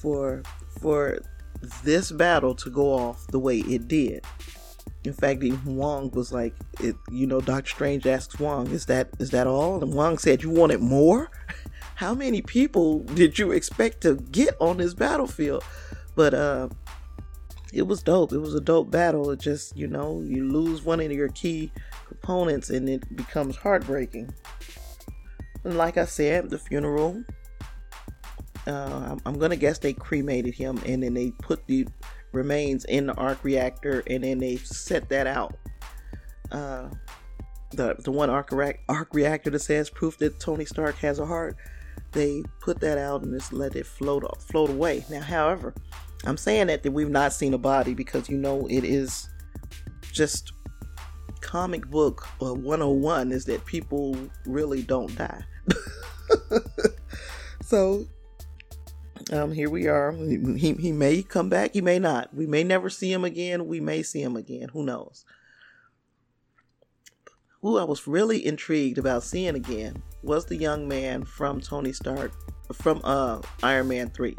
for 0.00 0.42
for 0.80 1.18
this 1.84 2.10
battle 2.10 2.54
to 2.54 2.70
go 2.70 2.92
off 2.92 3.26
the 3.28 3.38
way 3.38 3.58
it 3.58 3.86
did. 3.86 4.24
In 5.04 5.12
fact, 5.12 5.42
even 5.42 5.76
Wong 5.76 6.10
was 6.10 6.32
like, 6.32 6.54
it, 6.80 6.94
you 7.10 7.26
know, 7.26 7.40
Doctor 7.40 7.70
Strange 7.70 8.06
asks 8.06 8.38
Wong, 8.38 8.66
"Is 8.68 8.86
that 8.86 9.08
is 9.18 9.30
that 9.30 9.46
all?" 9.46 9.82
And 9.82 9.94
Wong 9.94 10.18
said, 10.18 10.42
"You 10.42 10.50
wanted 10.50 10.80
more? 10.80 11.30
How 12.00 12.14
many 12.14 12.40
people 12.40 13.00
did 13.00 13.38
you 13.38 13.52
expect 13.52 14.00
to 14.04 14.14
get 14.14 14.56
on 14.58 14.78
this 14.78 14.94
battlefield?" 14.94 15.62
But 16.16 16.32
uh, 16.32 16.70
it 17.74 17.86
was 17.86 18.02
dope. 18.02 18.32
It 18.32 18.38
was 18.38 18.54
a 18.54 18.60
dope 18.60 18.90
battle. 18.90 19.30
It 19.32 19.38
just, 19.38 19.76
you 19.76 19.86
know, 19.86 20.22
you 20.22 20.50
lose 20.50 20.82
one 20.82 21.00
of 21.00 21.12
your 21.12 21.28
key 21.28 21.70
components 22.08 22.70
and 22.70 22.88
it 22.88 23.16
becomes 23.16 23.54
heartbreaking. 23.54 24.32
And 25.62 25.76
like 25.76 25.98
I 25.98 26.06
said, 26.06 26.48
the 26.48 26.58
funeral. 26.58 27.22
Uh, 28.66 29.10
I'm, 29.10 29.20
I'm 29.26 29.38
gonna 29.38 29.56
guess 29.56 29.78
they 29.78 29.92
cremated 29.92 30.54
him 30.54 30.80
and 30.86 31.02
then 31.02 31.12
they 31.12 31.32
put 31.42 31.66
the 31.66 31.86
remains 32.32 32.86
in 32.86 33.08
the 33.08 33.14
arc 33.16 33.44
reactor 33.44 34.02
and 34.06 34.24
then 34.24 34.38
they 34.38 34.56
set 34.56 35.10
that 35.10 35.26
out. 35.26 35.54
Uh, 36.50 36.88
the 37.72 37.96
the 37.98 38.10
one 38.10 38.30
arc, 38.30 38.54
arc 38.88 39.12
reactor 39.12 39.50
that 39.50 39.58
says 39.58 39.90
proof 39.90 40.16
that 40.16 40.40
Tony 40.40 40.64
Stark 40.64 40.94
has 40.96 41.18
a 41.18 41.26
heart. 41.26 41.58
They 42.12 42.42
put 42.60 42.80
that 42.80 42.98
out 42.98 43.22
and 43.22 43.32
just 43.38 43.52
let 43.52 43.76
it 43.76 43.86
float 43.86 44.24
float 44.42 44.70
away. 44.70 45.04
Now, 45.08 45.20
however, 45.20 45.74
I'm 46.24 46.36
saying 46.36 46.66
that 46.66 46.82
that 46.82 46.92
we've 46.92 47.10
not 47.10 47.32
seen 47.32 47.54
a 47.54 47.58
body 47.58 47.94
because 47.94 48.28
you 48.28 48.36
know 48.36 48.66
it 48.68 48.84
is 48.84 49.28
just 50.12 50.52
comic 51.40 51.86
book 51.86 52.28
uh, 52.42 52.54
101 52.54 53.32
is 53.32 53.44
that 53.46 53.64
people 53.64 54.16
really 54.46 54.82
don't 54.82 55.16
die. 55.16 55.42
so 57.62 58.06
um, 59.32 59.52
here 59.52 59.70
we 59.70 59.86
are. 59.86 60.12
He, 60.12 60.74
he 60.74 60.92
may 60.92 61.22
come 61.22 61.48
back, 61.48 61.72
he 61.72 61.80
may 61.80 61.98
not. 61.98 62.34
We 62.34 62.46
may 62.46 62.64
never 62.64 62.90
see 62.90 63.12
him 63.12 63.24
again. 63.24 63.66
We 63.66 63.80
may 63.80 64.02
see 64.02 64.22
him 64.22 64.36
again. 64.36 64.68
Who 64.72 64.84
knows? 64.84 65.24
Who 67.62 67.78
I 67.78 67.84
was 67.84 68.06
really 68.06 68.44
intrigued 68.46 68.98
about 68.98 69.22
seeing 69.22 69.54
again 69.54 70.02
was 70.22 70.46
the 70.46 70.56
young 70.56 70.88
man 70.88 71.24
from 71.24 71.60
Tony 71.60 71.92
Stark, 71.92 72.32
from 72.72 73.00
uh, 73.04 73.40
Iron 73.62 73.88
Man 73.88 74.10
3 74.10 74.36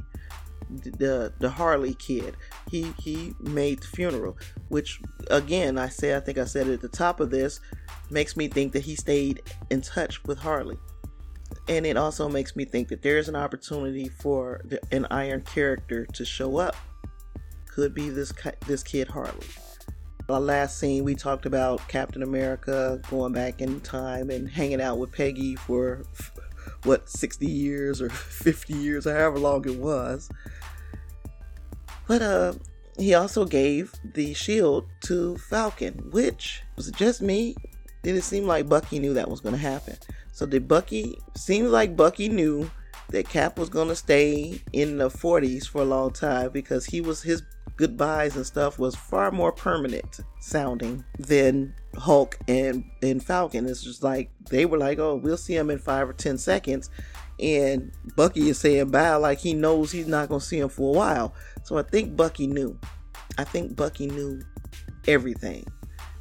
the 0.72 1.34
the 1.39 1.49
Harley 1.49 1.93
kid. 1.95 2.36
He 2.69 2.93
he 2.97 3.34
made 3.39 3.80
the 3.80 3.88
funeral, 3.88 4.38
which 4.69 5.01
again 5.30 5.78
I 5.78 5.89
say 5.89 6.15
I 6.15 6.19
think 6.19 6.38
I 6.38 6.45
said 6.45 6.67
at 6.67 6.82
the 6.82 6.88
top 6.88 7.19
of 7.19 7.30
this, 7.30 7.59
makes 8.09 8.38
me 8.38 8.47
think 8.47 8.74
that 8.74 8.84
he 8.84 8.95
stayed 8.95 9.41
in 9.69 9.82
touch 9.82 10.24
with 10.24 10.39
Harley, 10.39 10.78
and 11.67 11.86
it 11.86 11.97
also 11.97 12.30
makes 12.30 12.55
me 12.55 12.65
think 12.65 12.88
that 12.89 13.01
there 13.01 13.17
is 13.17 13.30
an 13.30 13.36
opportunity 13.36 14.09
for 14.09 14.61
the, 14.65 14.80
an 14.91 15.07
Iron 15.11 15.41
character 15.41 16.05
to 16.05 16.26
show 16.26 16.57
up. 16.57 16.76
Could 17.67 17.93
be 17.93 18.09
this 18.09 18.34
this 18.67 18.84
kid 18.84 19.07
Harley. 19.07 19.47
Our 20.32 20.39
last 20.39 20.79
scene 20.79 21.03
we 21.03 21.13
talked 21.13 21.45
about 21.45 21.86
Captain 21.89 22.23
America 22.23 23.01
going 23.09 23.34
back 23.34 23.59
in 23.59 23.82
time 23.82 24.29
and 24.29 24.49
hanging 24.49 24.79
out 24.79 24.97
with 24.97 25.11
Peggy 25.11 25.57
for 25.57 26.05
what 26.84 27.09
60 27.09 27.45
years 27.45 28.01
or 28.01 28.09
50 28.09 28.73
years, 28.73 29.05
or 29.05 29.13
however 29.13 29.39
long 29.39 29.67
it 29.67 29.75
was. 29.75 30.29
But 32.07 32.21
uh, 32.21 32.53
he 32.97 33.13
also 33.13 33.43
gave 33.43 33.93
the 34.05 34.34
shield 34.34 34.88
to 35.01 35.38
Falcon, 35.38 36.09
which 36.11 36.61
was 36.77 36.88
it 36.88 36.95
just 36.95 37.21
me. 37.21 37.53
Did 38.01 38.15
it 38.15 38.23
seem 38.23 38.47
like 38.47 38.69
Bucky 38.69 38.99
knew 38.99 39.13
that 39.15 39.29
was 39.29 39.41
going 39.41 39.55
to 39.55 39.61
happen? 39.61 39.97
So 40.32 40.45
did 40.45 40.65
Bucky? 40.65 41.13
Seems 41.36 41.71
like 41.71 41.97
Bucky 41.97 42.29
knew 42.29 42.71
that 43.09 43.27
Cap 43.27 43.59
was 43.59 43.67
going 43.67 43.89
to 43.89 43.97
stay 43.97 44.61
in 44.71 44.97
the 44.97 45.09
40s 45.09 45.67
for 45.67 45.82
a 45.82 45.86
long 45.86 46.13
time 46.13 46.51
because 46.51 46.86
he 46.86 47.01
was 47.01 47.21
his 47.21 47.43
goodbyes 47.78 48.36
and 48.36 48.45
stuff 48.45 48.78
was 48.78 48.95
far 48.95 49.32
more 49.32 49.51
permanent 49.51 50.19
sounding 50.39 51.03
than 51.17 51.74
Hulk 51.95 52.38
and 52.47 52.84
and 53.01 53.24
Falcon. 53.24 53.67
It's 53.67 53.84
just 53.84 54.03
like 54.03 54.30
they 54.49 54.65
were 54.65 54.78
like, 54.78 54.99
"Oh, 54.99 55.15
we'll 55.15 55.38
see 55.38 55.55
him 55.55 55.69
in 55.69 55.80
five 55.80 56.09
or 56.09 56.13
ten 56.13 56.38
seconds," 56.38 56.89
and 57.39 57.91
Bucky 58.15 58.49
is 58.49 58.59
saying 58.59 58.89
bye 58.89 59.15
like 59.15 59.39
he 59.39 59.53
knows 59.53 59.91
he's 59.91 60.07
not 60.07 60.30
gonna 60.30 60.41
see 60.41 60.59
him 60.59 60.69
for 60.69 60.93
a 60.93 60.97
while. 60.97 61.34
So 61.63 61.78
I 61.78 61.84
think 61.84 62.15
Bucky 62.15 62.47
knew. 62.47 62.78
I 63.38 63.43
think 63.43 63.76
Bucky 63.76 64.07
knew 64.07 64.41
everything. 65.07 65.65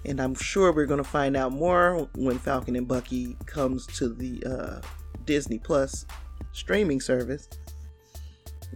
And 0.06 0.20
I'm 0.20 0.34
sure 0.34 0.72
we're 0.72 0.86
gonna 0.86 1.04
find 1.04 1.36
out 1.36 1.52
more 1.52 2.08
when 2.14 2.38
Falcon 2.38 2.76
and 2.76 2.88
Bucky 2.88 3.36
comes 3.46 3.86
to 3.98 4.08
the 4.08 4.42
uh, 4.46 4.80
Disney 5.26 5.58
Plus 5.58 6.06
streaming 6.52 7.00
service. 7.00 7.48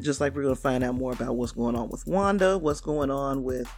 Just 0.00 0.20
like 0.20 0.34
we're 0.34 0.42
gonna 0.42 0.56
find 0.56 0.82
out 0.84 0.94
more 0.94 1.12
about 1.12 1.36
what's 1.36 1.52
going 1.52 1.76
on 1.76 1.88
with 1.88 2.06
Wanda, 2.06 2.58
what's 2.58 2.80
going 2.80 3.10
on 3.10 3.42
with 3.44 3.72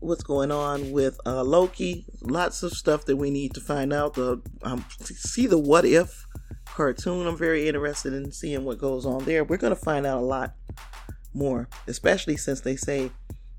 what's 0.00 0.22
going 0.22 0.50
on 0.50 0.90
with 0.90 1.18
uh, 1.26 1.42
Loki. 1.42 2.04
Lots 2.20 2.62
of 2.62 2.72
stuff 2.72 3.04
that 3.06 3.16
we 3.16 3.30
need 3.30 3.54
to 3.54 3.60
find 3.60 3.92
out. 3.92 4.14
The 4.14 4.40
um, 4.62 4.84
see 5.00 5.46
the 5.46 5.58
what 5.58 5.84
if 5.84 6.26
cartoon. 6.78 7.26
I'm 7.26 7.36
very 7.36 7.68
interested 7.68 8.12
in 8.12 8.30
seeing 8.30 8.64
what 8.64 8.78
goes 8.78 9.04
on 9.04 9.24
there. 9.24 9.44
We're 9.44 9.56
going 9.56 9.74
to 9.74 9.80
find 9.80 10.06
out 10.06 10.18
a 10.18 10.24
lot 10.24 10.54
more, 11.34 11.68
especially 11.86 12.36
since 12.36 12.60
they 12.60 12.76
say 12.76 13.10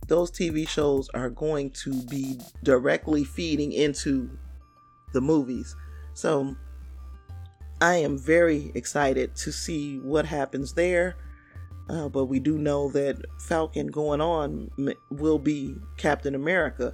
those 0.08 0.32
TV 0.32 0.68
shows 0.68 1.10
are 1.14 1.30
going 1.30 1.72
to 1.72 2.02
be 2.04 2.40
directly 2.64 3.24
feeding 3.24 3.74
into 3.74 4.30
the 5.14 5.20
movies. 5.22 5.76
So 6.14 6.56
I 7.82 7.96
am 7.96 8.18
very 8.18 8.72
excited 8.74 9.36
to 9.38 9.52
see 9.52 9.98
what 10.00 10.26
happens 10.26 10.74
there. 10.74 11.18
Uh, 11.90 12.08
but 12.08 12.26
we 12.26 12.40
do 12.40 12.58
know 12.58 12.90
that 12.92 13.18
Falcon 13.40 13.88
going 13.88 14.22
on 14.22 14.70
will 15.10 15.40
be 15.40 15.76
Captain 15.98 16.36
America. 16.36 16.94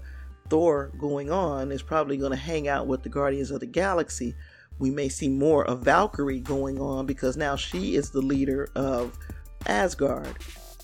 Thor 0.50 0.92
going 0.98 1.32
on 1.32 1.72
is 1.72 1.82
probably 1.82 2.18
going 2.18 2.32
to 2.32 2.38
hang 2.38 2.68
out 2.68 2.88
with 2.88 3.04
the 3.04 3.10
Guardians 3.10 3.52
of 3.52 3.60
the 3.60 3.66
Galaxy 3.66 4.36
we 4.80 4.92
may 4.92 5.10
see 5.10 5.30
more 5.30 5.66
of 5.66 5.82
Valkyrie 5.82 6.40
going 6.40 6.80
on 6.80 7.06
because 7.06 7.38
now 7.38 7.56
she 7.56 7.96
is 7.96 8.10
the 8.10 8.22
leader 8.22 8.70
of 8.76 9.18
Asgard. 9.68 10.36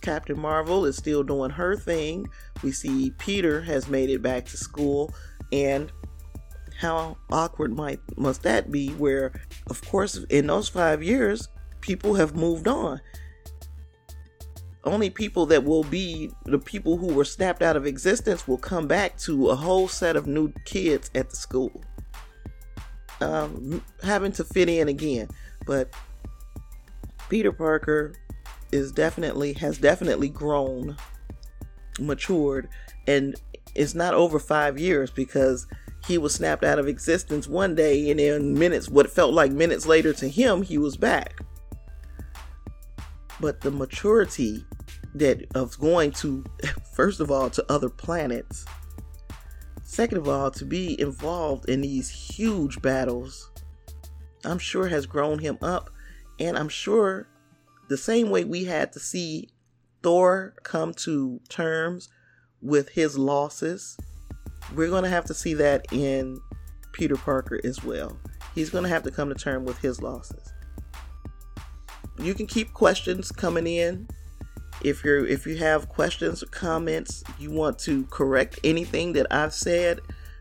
Captain 0.02 0.40
Marvel 0.40 0.86
is 0.86 0.98
still 0.98 1.24
doing 1.24 1.52
her 1.52 1.76
thing. 1.76 2.28
We 2.64 2.72
see 2.72 3.12
Peter 3.18 3.62
has 3.62 3.88
made 3.88 4.10
it 4.10 4.22
back 4.22 4.46
to 4.48 4.58
school 4.58 5.14
and 5.52 5.92
how 6.80 7.18
awkward 7.32 7.76
might 7.76 8.00
must 8.18 8.42
that 8.42 8.72
be 8.72 8.90
where 8.92 9.32
of 9.70 9.86
course 9.88 10.16
in 10.30 10.48
those 10.48 10.68
5 10.68 11.04
years 11.04 11.48
people 11.82 12.16
have 12.16 12.36
moved 12.36 12.68
on. 12.68 13.00
Only 14.84 15.10
people 15.10 15.46
that 15.48 15.64
will 15.64 15.84
be 15.84 16.32
the 16.46 16.58
people 16.58 16.98
who 16.98 17.14
were 17.14 17.26
snapped 17.26 17.62
out 17.62 17.76
of 17.76 17.86
existence 17.86 18.48
will 18.48 18.58
come 18.58 18.88
back 18.88 19.18
to 19.20 19.50
a 19.50 19.56
whole 19.56 19.88
set 19.88 20.16
of 20.16 20.26
new 20.26 20.52
kids 20.66 21.12
at 21.14 21.30
the 21.30 21.36
school 21.36 21.84
um, 23.22 23.84
having 24.04 24.32
to 24.34 24.44
fit 24.44 24.68
in 24.68 24.90
again. 24.90 25.30
But 25.66 25.94
Peter 27.30 27.52
Parker 27.52 28.14
is 28.72 28.92
definitely 28.92 29.54
has 29.54 29.78
definitely 29.78 30.30
grown, 30.30 30.98
matured, 32.00 32.68
and 33.08 33.36
it's 33.76 33.96
not 33.96 34.14
over 34.14 34.40
five 34.40 34.80
years 34.80 35.12
because 35.12 35.68
he 36.06 36.18
was 36.18 36.34
snapped 36.34 36.64
out 36.64 36.80
of 36.80 36.88
existence 36.88 37.48
one 37.48 37.76
day, 37.76 38.10
and 38.10 38.20
in 38.20 38.58
minutes, 38.58 38.90
what 38.90 39.10
felt 39.10 39.34
like 39.34 39.52
minutes 39.52 39.86
later 39.86 40.14
to 40.14 40.28
him, 40.28 40.64
he 40.64 40.78
was 40.78 40.98
back. 40.98 41.40
But 43.42 43.60
the 43.60 43.72
maturity 43.72 44.66
that 45.16 45.46
of 45.56 45.78
going 45.80 46.12
to, 46.12 46.46
first 46.94 47.20
of 47.20 47.32
all, 47.32 47.50
to 47.50 47.66
other 47.70 47.90
planets 47.90 48.66
Second 49.92 50.20
of 50.20 50.30
all, 50.30 50.50
to 50.52 50.64
be 50.64 50.98
involved 51.02 51.68
in 51.68 51.82
these 51.82 52.10
huge 52.10 52.82
battles, 52.82 53.52
I'm 54.46 54.58
sure 54.58 54.88
has 54.88 55.06
grown 55.06 55.40
him 55.40 55.58
up. 55.62 55.90
And 56.40 56.58
I'm 56.58 56.70
sure 56.70 57.28
the 57.90 57.98
same 57.98 58.30
way 58.30 58.46
we 58.46 58.64
had 58.64 58.94
to 58.94 59.02
see 59.02 59.50
Thor 60.02 60.54
come 60.64 60.94
to 60.94 61.42
terms 61.50 62.08
with 62.62 62.88
his 62.88 63.18
losses, 63.18 63.98
we're 64.74 64.88
going 64.88 65.04
to 65.04 65.10
have 65.10 65.26
to 65.26 65.34
see 65.34 65.56
that 65.56 65.86
in 65.92 66.40
Peter 66.94 67.18
Parker 67.18 67.60
as 67.66 67.84
well. 67.84 68.18
He's 68.56 68.70
going 68.70 68.86
to 68.86 68.90
have 68.90 69.04
to 69.04 69.12
come 69.12 69.28
to 69.28 69.36
terms 69.36 69.68
with 69.68 69.80
his 69.80 70.02
losses. 70.02 70.54
You 72.22 72.34
can 72.34 72.48
keep 72.48 72.74
questions 72.74 73.32
coming 73.32 73.68
in 73.68 74.08
if 74.84 75.04
you're 75.04 75.26
if 75.26 75.46
you 75.46 75.58
have 75.58 75.90
questions 75.90 76.42
or 76.42 76.48
comments, 76.48 77.24
you 77.40 77.52
want 77.52 77.78
to 77.80 78.06
correct 78.06 78.60
anything 78.64 79.14
that 79.14 79.28
I've 79.32 79.54
said 79.54 80.00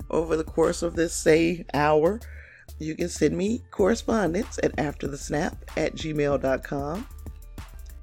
over 0.09 0.37
the 0.37 0.45
course 0.45 0.83
of 0.83 0.97
this 0.97 1.15
say 1.15 1.65
hour, 1.75 2.21
you 2.79 2.95
can 2.95 3.09
send 3.09 3.37
me 3.37 3.63
correspondence 3.71 4.59
at 4.63 4.75
afterthesnap 4.77 5.57
at 5.77 5.95
gmail.com. 5.95 7.07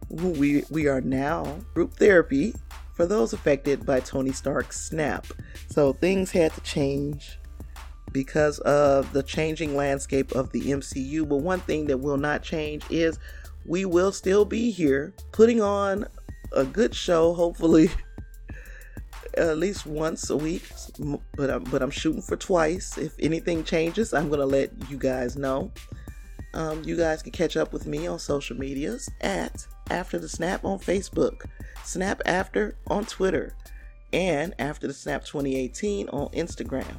We 0.09 0.63
we 0.69 0.87
are 0.87 1.01
now 1.01 1.43
group 1.73 1.93
therapy 1.93 2.53
for 2.93 3.05
those 3.05 3.33
affected 3.33 3.85
by 3.85 3.99
Tony 3.99 4.31
Stark's 4.31 4.79
snap. 4.79 5.27
So 5.69 5.93
things 5.93 6.31
had 6.31 6.53
to 6.53 6.61
change 6.61 7.39
because 8.11 8.59
of 8.59 9.11
the 9.11 9.21
changing 9.21 9.75
landscape 9.75 10.31
of 10.33 10.51
the 10.51 10.61
MCU. 10.61 11.27
But 11.27 11.37
one 11.37 11.59
thing 11.59 11.85
that 11.87 11.99
will 11.99 12.17
not 12.17 12.41
change 12.41 12.83
is 12.89 13.19
we 13.67 13.85
will 13.85 14.11
still 14.11 14.45
be 14.45 14.71
here 14.71 15.13
putting 15.31 15.61
on 15.61 16.07
a 16.53 16.63
good 16.63 16.95
show, 16.95 17.33
hopefully 17.33 17.89
at 19.37 19.57
least 19.57 19.85
once 19.85 20.29
a 20.29 20.37
week. 20.37 20.63
But 21.35 21.49
I'm, 21.49 21.63
but 21.65 21.81
I'm 21.81 21.91
shooting 21.91 22.21
for 22.21 22.37
twice. 22.37 22.97
If 22.97 23.13
anything 23.19 23.63
changes, 23.63 24.13
I'm 24.13 24.29
gonna 24.29 24.45
let 24.45 24.71
you 24.89 24.97
guys 24.97 25.35
know. 25.35 25.71
Um, 26.53 26.83
you 26.83 26.95
guys 26.95 27.21
can 27.21 27.31
catch 27.33 27.57
up 27.57 27.73
with 27.73 27.85
me 27.85 28.07
on 28.07 28.19
social 28.19 28.57
medias 28.57 29.09
at 29.21 29.67
After 29.91 30.17
the 30.17 30.29
Snap 30.29 30.65
on 30.65 30.79
Facebook, 30.79 31.45
Snap 31.83 32.21
After 32.25 32.77
on 32.87 33.05
Twitter, 33.05 33.53
and 34.13 34.55
After 34.57 34.87
the 34.87 34.93
Snap 34.93 35.25
2018 35.25 36.09
on 36.09 36.29
Instagram. 36.29 36.95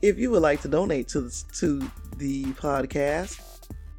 If 0.00 0.18
you 0.18 0.30
would 0.30 0.42
like 0.42 0.62
to 0.62 0.68
donate 0.68 1.08
to 1.08 1.22
the, 1.22 1.44
to 1.58 1.90
the 2.16 2.44
podcast, 2.54 3.53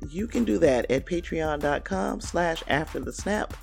you 0.09 0.27
can 0.27 0.43
do 0.43 0.57
that 0.59 0.89
at 0.91 1.05
patreon.com 1.05 2.21
slash 2.21 2.63
after 2.67 2.99
the 2.99 3.13
snap. 3.13 3.53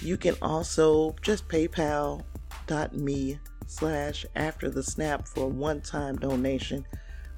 You 0.00 0.16
can 0.16 0.34
also 0.40 1.14
just 1.22 1.48
paypal.me 1.48 3.38
slash 3.66 4.26
after 4.34 4.70
the 4.70 4.82
snap 4.82 5.28
for 5.28 5.44
a 5.44 5.48
one-time 5.48 6.16
donation. 6.16 6.86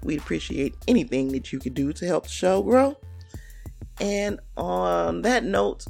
We'd 0.03 0.20
appreciate 0.20 0.74
anything 0.88 1.28
that 1.32 1.53
you 1.53 1.59
could 1.59 1.74
do 1.74 1.93
to 1.93 2.07
help 2.07 2.24
the 2.24 2.30
show 2.30 2.62
grow. 2.62 2.97
And 4.01 4.40
on 4.57 5.22
that 5.22 5.45
note, 5.45 5.84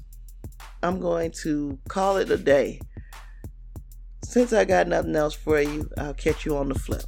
I'm 0.82 0.98
going 1.00 1.30
to 1.42 1.78
call 1.88 2.16
it 2.16 2.30
a 2.30 2.36
day. 2.36 2.80
Since 4.24 4.52
I 4.52 4.64
got 4.64 4.88
nothing 4.88 5.14
else 5.14 5.34
for 5.34 5.60
you, 5.60 5.88
I'll 5.96 6.14
catch 6.14 6.44
you 6.44 6.56
on 6.56 6.68
the 6.68 6.74
flip. 6.74 7.02